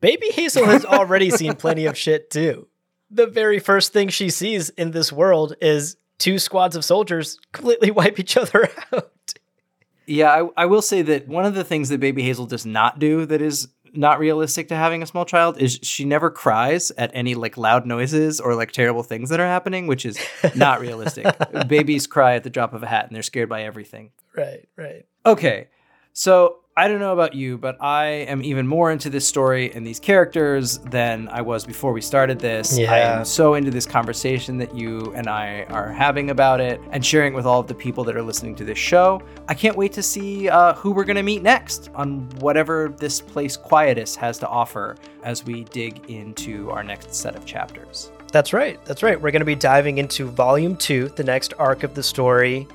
Baby 0.00 0.30
Hazel 0.30 0.66
has 0.66 0.84
already 0.86 1.30
seen 1.30 1.54
plenty 1.54 1.86
of 1.86 1.96
shit 1.96 2.30
too. 2.30 2.66
The 3.10 3.26
very 3.26 3.58
first 3.58 3.92
thing 3.92 4.08
she 4.08 4.30
sees 4.30 4.70
in 4.70 4.92
this 4.92 5.12
world 5.12 5.54
is 5.60 5.96
two 6.18 6.38
squads 6.38 6.76
of 6.76 6.84
soldiers 6.84 7.38
completely 7.52 7.90
wipe 7.90 8.18
each 8.18 8.36
other 8.36 8.68
out. 8.92 9.34
Yeah, 10.06 10.30
I, 10.30 10.62
I, 10.62 10.66
will 10.66 10.82
say 10.82 11.02
that 11.02 11.28
one 11.28 11.44
of 11.44 11.54
the 11.54 11.62
things 11.62 11.88
that 11.90 12.00
Baby 12.00 12.22
Hazel 12.22 12.46
does 12.46 12.66
not 12.66 12.98
do 12.98 13.26
that 13.26 13.40
is 13.40 13.68
not 13.92 14.18
realistic 14.18 14.68
to 14.68 14.74
having 14.74 15.02
a 15.02 15.06
small 15.06 15.24
child 15.24 15.60
is 15.60 15.78
she 15.82 16.04
never 16.04 16.30
cries 16.30 16.90
at 16.92 17.12
any 17.14 17.36
like 17.36 17.56
loud 17.56 17.86
noises 17.86 18.40
or 18.40 18.56
like 18.56 18.72
terrible 18.72 19.04
things 19.04 19.28
that 19.30 19.38
are 19.38 19.46
happening, 19.46 19.86
which 19.86 20.04
is 20.04 20.18
not 20.56 20.80
realistic. 20.80 21.26
Babies 21.68 22.08
cry 22.08 22.34
at 22.34 22.42
the 22.42 22.50
drop 22.50 22.72
of 22.72 22.82
a 22.82 22.86
hat 22.86 23.06
and 23.06 23.14
they're 23.14 23.22
scared 23.22 23.48
by 23.48 23.62
everything. 23.62 24.10
Right, 24.36 24.68
right. 24.76 25.06
Okay. 25.26 25.68
So 26.12 26.56
I 26.76 26.88
don't 26.88 27.00
know 27.00 27.12
about 27.12 27.34
you, 27.34 27.58
but 27.58 27.76
I 27.82 28.06
am 28.06 28.42
even 28.42 28.66
more 28.66 28.90
into 28.90 29.10
this 29.10 29.26
story 29.26 29.70
and 29.74 29.86
these 29.86 30.00
characters 30.00 30.78
than 30.78 31.28
I 31.28 31.42
was 31.42 31.64
before 31.64 31.92
we 31.92 32.00
started 32.00 32.38
this. 32.38 32.78
Yeah. 32.78 32.92
I 32.92 32.98
am 33.00 33.24
so 33.24 33.54
into 33.54 33.70
this 33.70 33.84
conversation 33.84 34.56
that 34.58 34.74
you 34.74 35.12
and 35.14 35.28
I 35.28 35.64
are 35.64 35.92
having 35.92 36.30
about 36.30 36.60
it 36.60 36.80
and 36.90 37.04
sharing 37.04 37.34
with 37.34 37.44
all 37.44 37.60
of 37.60 37.66
the 37.66 37.74
people 37.74 38.02
that 38.04 38.16
are 38.16 38.22
listening 38.22 38.54
to 38.54 38.64
this 38.64 38.78
show. 38.78 39.20
I 39.46 39.52
can't 39.52 39.76
wait 39.76 39.92
to 39.92 40.02
see 40.02 40.48
uh, 40.48 40.72
who 40.74 40.92
we're 40.92 41.04
going 41.04 41.16
to 41.16 41.22
meet 41.22 41.42
next 41.42 41.90
on 41.94 42.28
whatever 42.38 42.94
this 42.96 43.20
place 43.20 43.58
Quietus 43.58 44.16
has 44.16 44.38
to 44.38 44.48
offer 44.48 44.96
as 45.22 45.44
we 45.44 45.64
dig 45.64 46.08
into 46.08 46.70
our 46.70 46.82
next 46.82 47.14
set 47.14 47.36
of 47.36 47.44
chapters. 47.44 48.10
That's 48.32 48.54
right. 48.54 48.82
That's 48.86 49.02
right. 49.02 49.20
We're 49.20 49.32
going 49.32 49.40
to 49.40 49.44
be 49.46 49.56
diving 49.56 49.98
into 49.98 50.28
volume 50.28 50.76
two, 50.76 51.08
the 51.10 51.24
next 51.24 51.52
arc 51.58 51.82
of 51.82 51.94
the 51.94 52.02
story, 52.02 52.66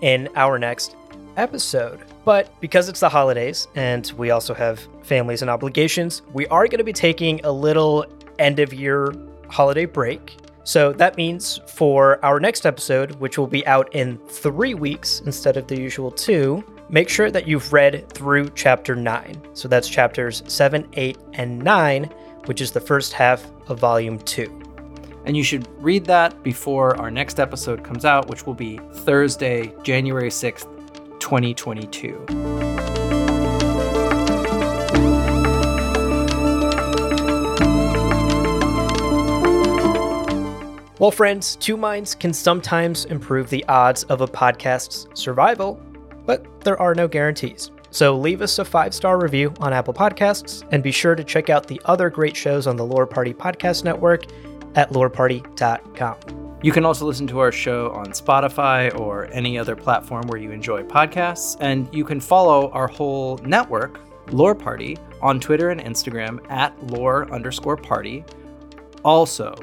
in 0.00 0.28
our 0.34 0.58
next 0.58 0.96
episode. 1.36 2.04
But 2.24 2.58
because 2.60 2.88
it's 2.88 3.00
the 3.00 3.08
holidays 3.08 3.68
and 3.74 4.10
we 4.16 4.30
also 4.30 4.54
have 4.54 4.86
families 5.02 5.42
and 5.42 5.50
obligations, 5.50 6.22
we 6.32 6.46
are 6.48 6.66
going 6.66 6.78
to 6.78 6.84
be 6.84 6.92
taking 6.92 7.44
a 7.44 7.52
little 7.52 8.06
end 8.38 8.60
of 8.60 8.72
year 8.72 9.12
holiday 9.48 9.84
break. 9.84 10.36
So 10.64 10.92
that 10.94 11.16
means 11.16 11.60
for 11.66 12.24
our 12.24 12.40
next 12.40 12.64
episode, 12.64 13.16
which 13.16 13.36
will 13.36 13.46
be 13.46 13.66
out 13.66 13.94
in 13.94 14.16
three 14.28 14.74
weeks 14.74 15.20
instead 15.20 15.56
of 15.56 15.66
the 15.66 15.78
usual 15.78 16.10
two, 16.10 16.64
make 16.88 17.08
sure 17.10 17.30
that 17.30 17.46
you've 17.46 17.72
read 17.72 18.08
through 18.10 18.50
chapter 18.50 18.96
nine. 18.96 19.40
So 19.52 19.68
that's 19.68 19.88
chapters 19.88 20.42
seven, 20.46 20.88
eight, 20.94 21.18
and 21.34 21.58
nine, 21.58 22.04
which 22.46 22.62
is 22.62 22.72
the 22.72 22.80
first 22.80 23.12
half 23.12 23.44
of 23.68 23.78
volume 23.78 24.18
two. 24.20 24.60
And 25.26 25.36
you 25.36 25.42
should 25.42 25.66
read 25.82 26.04
that 26.06 26.42
before 26.42 26.96
our 27.00 27.10
next 27.10 27.40
episode 27.40 27.82
comes 27.82 28.04
out, 28.04 28.28
which 28.28 28.46
will 28.46 28.54
be 28.54 28.78
Thursday, 28.92 29.72
January 29.82 30.28
6th 30.28 30.73
2022. 31.34 32.26
Well, 41.00 41.10
friends, 41.10 41.56
two 41.56 41.76
minds 41.76 42.14
can 42.14 42.32
sometimes 42.32 43.06
improve 43.06 43.50
the 43.50 43.64
odds 43.66 44.04
of 44.04 44.20
a 44.20 44.28
podcast's 44.28 45.08
survival, 45.20 45.80
but 46.24 46.60
there 46.60 46.80
are 46.80 46.94
no 46.94 47.08
guarantees. 47.08 47.72
So 47.90 48.16
leave 48.16 48.40
us 48.40 48.60
a 48.60 48.64
five 48.64 48.94
star 48.94 49.20
review 49.20 49.52
on 49.58 49.72
Apple 49.72 49.92
Podcasts 49.92 50.64
and 50.70 50.84
be 50.84 50.92
sure 50.92 51.16
to 51.16 51.24
check 51.24 51.50
out 51.50 51.66
the 51.66 51.80
other 51.86 52.10
great 52.10 52.36
shows 52.36 52.68
on 52.68 52.76
the 52.76 52.86
Lore 52.86 53.08
Party 53.08 53.34
Podcast 53.34 53.82
Network 53.82 54.24
at 54.76 54.90
loreparty.com. 54.90 56.43
You 56.64 56.72
can 56.72 56.86
also 56.86 57.04
listen 57.04 57.26
to 57.26 57.40
our 57.40 57.52
show 57.52 57.90
on 57.90 58.06
Spotify 58.06 58.98
or 58.98 59.26
any 59.32 59.58
other 59.58 59.76
platform 59.76 60.26
where 60.28 60.40
you 60.40 60.50
enjoy 60.50 60.82
podcasts. 60.82 61.58
And 61.60 61.94
you 61.94 62.06
can 62.06 62.20
follow 62.20 62.70
our 62.70 62.86
whole 62.86 63.36
network, 63.44 64.00
Lore 64.32 64.54
Party, 64.54 64.96
on 65.20 65.40
Twitter 65.40 65.68
and 65.68 65.78
Instagram 65.78 66.40
at 66.50 66.74
lore 66.86 67.30
underscore 67.30 67.76
party. 67.76 68.24
Also, 69.04 69.54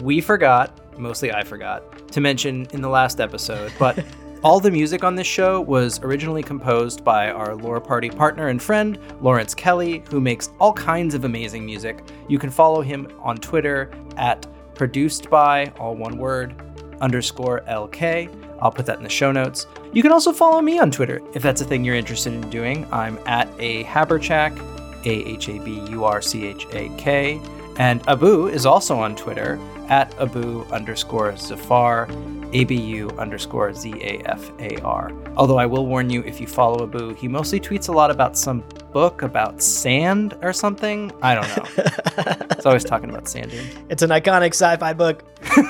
we 0.00 0.22
forgot, 0.22 0.98
mostly 0.98 1.30
I 1.30 1.44
forgot, 1.44 2.08
to 2.12 2.22
mention 2.22 2.66
in 2.72 2.80
the 2.80 2.88
last 2.88 3.20
episode, 3.20 3.70
but 3.78 4.02
All 4.44 4.58
the 4.58 4.72
music 4.72 5.04
on 5.04 5.14
this 5.14 5.26
show 5.28 5.60
was 5.60 6.00
originally 6.02 6.42
composed 6.42 7.04
by 7.04 7.30
our 7.30 7.54
Lore 7.54 7.80
Party 7.80 8.10
partner 8.10 8.48
and 8.48 8.60
friend, 8.60 8.98
Lawrence 9.20 9.54
Kelly, 9.54 10.02
who 10.10 10.20
makes 10.20 10.50
all 10.58 10.72
kinds 10.72 11.14
of 11.14 11.24
amazing 11.24 11.64
music. 11.64 12.02
You 12.26 12.40
can 12.40 12.50
follow 12.50 12.82
him 12.82 13.06
on 13.20 13.36
Twitter 13.36 13.92
at 14.16 14.44
produced 14.74 15.30
by, 15.30 15.72
all 15.78 15.94
one 15.94 16.18
word, 16.18 16.54
underscore 17.00 17.62
LK. 17.68 18.30
I'll 18.60 18.70
put 18.70 18.86
that 18.86 18.98
in 18.98 19.02
the 19.02 19.10
show 19.10 19.32
notes. 19.32 19.66
You 19.92 20.02
can 20.02 20.12
also 20.12 20.32
follow 20.32 20.60
me 20.60 20.78
on 20.78 20.90
Twitter 20.90 21.20
if 21.34 21.42
that's 21.42 21.60
a 21.60 21.64
thing 21.64 21.84
you're 21.84 21.96
interested 21.96 22.32
in 22.32 22.48
doing. 22.48 22.86
I'm 22.92 23.18
at 23.26 23.48
a 23.58 23.84
Haburchak, 23.84 24.56
A 25.04 25.28
H 25.28 25.48
A 25.48 25.58
B 25.58 25.80
U 25.90 26.04
R 26.04 26.22
C 26.22 26.46
H 26.46 26.66
A 26.72 26.88
K. 26.96 27.40
And 27.76 28.06
Abu 28.08 28.48
is 28.48 28.66
also 28.66 28.98
on 28.98 29.16
Twitter 29.16 29.58
at 29.92 30.18
Abu 30.18 30.64
underscore 30.70 31.36
Zafar, 31.36 32.08
ABU 32.54 33.10
underscore 33.18 33.74
Z 33.74 33.92
A 34.00 34.22
F 34.24 34.50
A 34.58 34.80
R. 34.80 35.12
Although 35.36 35.58
I 35.58 35.66
will 35.66 35.86
warn 35.86 36.08
you, 36.08 36.22
if 36.22 36.40
you 36.40 36.46
follow 36.46 36.84
Abu, 36.84 37.12
he 37.14 37.28
mostly 37.28 37.60
tweets 37.60 37.90
a 37.90 37.92
lot 37.92 38.10
about 38.10 38.38
some 38.38 38.64
book 38.90 39.20
about 39.20 39.62
sand 39.62 40.32
or 40.40 40.54
something. 40.54 41.12
I 41.20 41.34
don't 41.34 41.56
know. 41.56 42.46
He's 42.56 42.64
always 42.64 42.84
talking 42.84 43.10
about 43.10 43.28
sand 43.28 43.50
dunes. 43.50 43.74
It's 43.90 44.02
an 44.02 44.08
iconic 44.08 44.54
sci-fi 44.54 44.94
book. 44.94 45.24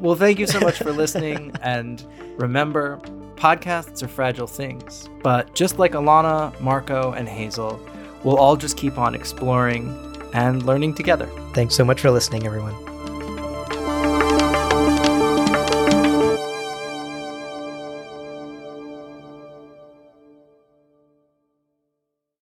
Well, 0.00 0.14
thank 0.14 0.38
you 0.38 0.46
so 0.46 0.58
much 0.60 0.78
for 0.78 0.92
listening. 0.92 1.52
and 1.60 2.02
remember, 2.38 2.98
podcasts 3.34 4.02
are 4.02 4.08
fragile 4.08 4.46
things. 4.46 5.10
But 5.22 5.54
just 5.54 5.78
like 5.78 5.92
Alana, 5.92 6.58
Marko, 6.58 7.12
and 7.12 7.28
Hazel, 7.28 7.78
we'll 8.24 8.38
all 8.38 8.56
just 8.56 8.78
keep 8.78 8.96
on 8.96 9.14
exploring 9.14 10.09
and 10.32 10.64
learning 10.64 10.94
together. 10.94 11.26
Thanks 11.52 11.74
so 11.74 11.84
much 11.84 12.00
for 12.00 12.10
listening, 12.10 12.46
everyone. 12.46 12.89